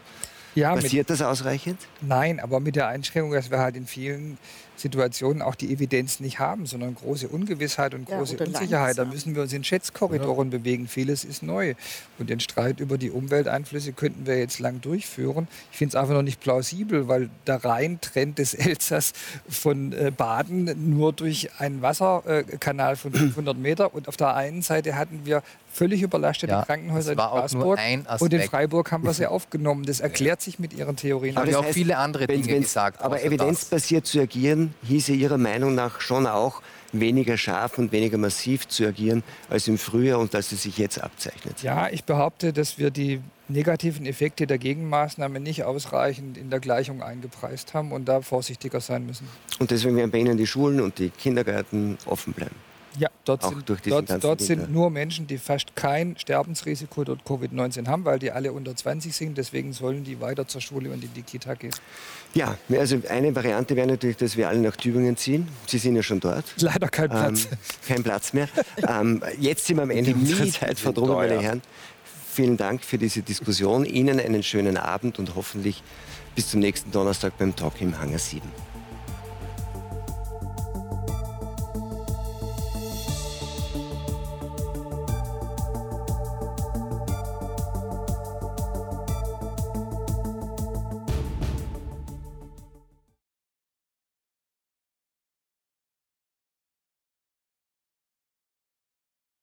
Ja, 0.55 0.75
mit, 0.75 0.85
Passiert 0.85 1.11
das 1.11 1.21
ausreichend? 1.21 1.81
nein, 2.01 2.41
aber 2.41 2.61
mit 2.61 2.77
der 2.77 2.89
Einschränkung, 2.89 3.33
dass 3.33 3.51
wir 3.51 3.59
halt 3.59 3.77
in 3.77 3.87
vielen 3.87 4.39
Situationen 4.77 5.43
auch 5.43 5.55
die 5.55 5.73
Evidenz 5.73 6.21
nicht 6.21 6.39
haben, 6.39 6.67
sondern 6.67 6.95
große 6.95 7.29
Ungewissheit 7.29 7.95
und 7.95 8.09
Ja, 8.09 8.19
große 8.19 8.35
oder 8.35 8.47
Unsicherheit. 8.47 8.99
Da 8.99 9.05
müssen 9.05 9.35
wir 9.35 9.43
uns 9.43 9.53
in 9.53 9.63
Schätzkorridoren 9.63 10.51
bewegen. 10.51 10.89
Vieles 10.89 11.25
ist 11.25 11.43
neu. 11.43 11.75
Und 12.19 12.29
den 12.29 12.41
Streit 12.41 12.81
über 12.81 12.99
die 12.99 13.11
Umwelteinflüsse 13.11 13.93
könnten 13.93 14.27
wir 14.27 14.39
jetzt 14.39 14.59
lang 14.59 14.81
durchführen. 14.81 15.49
Ich 15.71 15.79
finde 15.79 15.97
es 15.97 16.01
einfach 16.01 16.15
noch 16.15 16.23
nicht 16.23 16.41
plausibel, 16.41 17.09
weil 17.09 17.31
der 17.47 17.65
Rheintrend 17.65 18.39
des 18.39 18.55
Elsass 18.55 19.13
von 19.49 19.93
äh, 19.93 20.11
Baden 20.11 20.91
nur 20.91 21.13
durch 21.13 21.51
einen 21.59 21.83
Wasserkanal 21.83 22.97
von 22.97 23.13
500 23.13 23.57
Meter 23.57 23.95
und 23.95 24.09
auf 24.09 24.17
der 24.17 24.35
einen 24.35 24.63
Seite 24.63 24.97
hatten 24.97 25.21
wir 25.25 25.43
völlig 25.75 26.03
überlastete 26.03 26.53
Ja, 26.53 26.63
Krankenhäuser 26.65 27.13
in 27.13 27.19
Straßburg 27.19 27.79
ein 27.79 28.07
und 28.21 28.33
in. 28.33 28.43
Freiburg 28.43 28.93
haben 28.93 29.05
wir 29.05 29.13
sie 29.13 29.27
aufgenommen. 29.31 29.85
Das 29.85 30.01
erklärt 30.01 30.41
sich 30.41 30.59
mit 30.59 30.73
ihren 30.73 30.97
Theorien. 30.97 31.37
Aber 31.37 31.47
das 31.47 31.57
auch 31.57 31.65
heißt, 31.65 31.75
viele 31.75 31.99
andere 31.99 32.29
wenn- 32.29 32.43
Dinge 32.43 32.61
gesagt. 32.61 33.03
Aber 33.03 33.23
evidenzbasiert 33.23 34.07
zu 34.07 34.21
agieren, 34.21 34.75
hieße 34.85 35.13
Ihrer 35.13 35.39
Meinung 35.39 35.75
nach 35.75 36.01
schon 36.01 36.27
auch 36.27 36.63
weniger 36.93 37.37
scharf 37.37 37.77
und 37.79 37.91
weniger 37.91 38.19
massiv 38.19 38.69
zu 38.69 38.87
agieren 38.87 39.25
als 39.51 39.67
im 39.67 39.79
Frühjahr 39.79 40.21
und 40.21 40.33
als 40.35 40.53
es 40.53 40.63
sich 40.63 40.79
jetzt 40.79 41.03
abzeichnet. 41.03 41.61
Ja, 41.63 41.89
ich 41.91 42.05
behaupte, 42.05 42.53
dass 42.53 42.79
wir 42.79 42.91
die 42.91 43.21
negativen 43.49 44.07
Effekte 44.07 44.47
der 44.47 44.59
Gegenmaßnahme 44.59 45.41
nicht 45.41 45.65
ausreichend 45.65 46.39
in 46.39 46.51
der 46.51 46.61
Gleichung 46.61 47.03
eingepreist 47.03 47.75
haben 47.75 47.91
und 47.91 48.05
da 48.07 48.21
vorsichtiger 48.23 48.81
sein 48.81 49.05
müssen. 49.07 49.27
Und 49.59 49.71
deswegen 49.73 49.97
werden 49.97 50.13
bei 50.13 50.19
Ihnen 50.19 50.37
die 50.39 50.47
Schulen 50.47 50.81
und 50.81 50.99
die 50.99 51.11
Kindergärten 51.11 51.99
offen 52.07 52.33
bleiben. 52.33 52.55
Ja, 52.99 53.09
dort, 53.25 53.43
Auch 53.45 53.51
sind, 53.51 53.69
dort, 53.69 54.25
dort 54.25 54.41
sind 54.41 54.71
nur 54.73 54.89
Menschen, 54.89 55.27
die 55.27 55.39
fast 55.39 55.75
kein 55.75 56.17
Sterbensrisiko 56.17 57.05
durch 57.05 57.21
Covid-19 57.23 57.89
haben, 57.89 58.05
weil 58.05 58.19
die 58.21 58.31
alle 58.31 58.53
unter 58.53 58.77
20 58.77 59.15
sind. 59.15 59.37
Deswegen 59.37 59.73
sollen 59.73 60.05
die 60.05 60.21
weiter 60.21 60.47
zur 60.47 60.61
Schule 60.61 60.91
und 60.91 61.03
in 61.03 61.13
die 61.13 61.23
Kita 61.23 61.55
gehen. 61.55 61.75
Ja, 62.35 62.57
also 62.71 63.01
eine 63.09 63.35
Variante 63.35 63.75
wäre 63.75 63.89
natürlich, 63.89 64.17
dass 64.17 64.37
wir 64.37 64.49
alle 64.49 64.61
nach 64.61 64.77
Tübingen 64.77 65.17
ziehen. 65.17 65.49
Sie 65.67 65.79
sind 65.79 65.97
ja 65.97 66.03
schon 66.03 66.21
dort. 66.21 66.45
Leider 66.59 66.89
kein 66.89 67.05
Ähm, 67.05 67.11
Platz. 67.11 67.49
kein 67.87 68.03
Platz 68.03 68.33
mehr. 68.33 68.49
ähm, 68.89 69.23
jetzt 69.39 69.67
sind 69.67 69.77
wir 69.77 69.83
am 69.83 69.91
Ende 69.91 70.15
unserer 70.15 70.47
Zeit 70.49 70.69
sind 70.69 70.79
verdrungen, 70.81 71.15
meine. 71.15 71.41
Herren. 71.41 71.63
Vielen 72.33 72.57
Dank 72.57 72.85
für 72.85 72.99
diese 72.99 73.23
Diskussion. 73.23 73.85
Ihnen 73.85 74.19
einen 74.21 74.43
schönen 74.43 74.77
Abend 74.77 75.19
und 75.19 75.37
hoffentlich 75.37 75.83
bis 76.35 76.49
zum 76.49 76.61
nächsten 76.61 76.91
Donnerstag 76.91 77.39
beim 77.39 77.55
Talk 77.55 77.81
im 77.81 77.99
Hangar 77.99 78.19
7. 78.19 78.74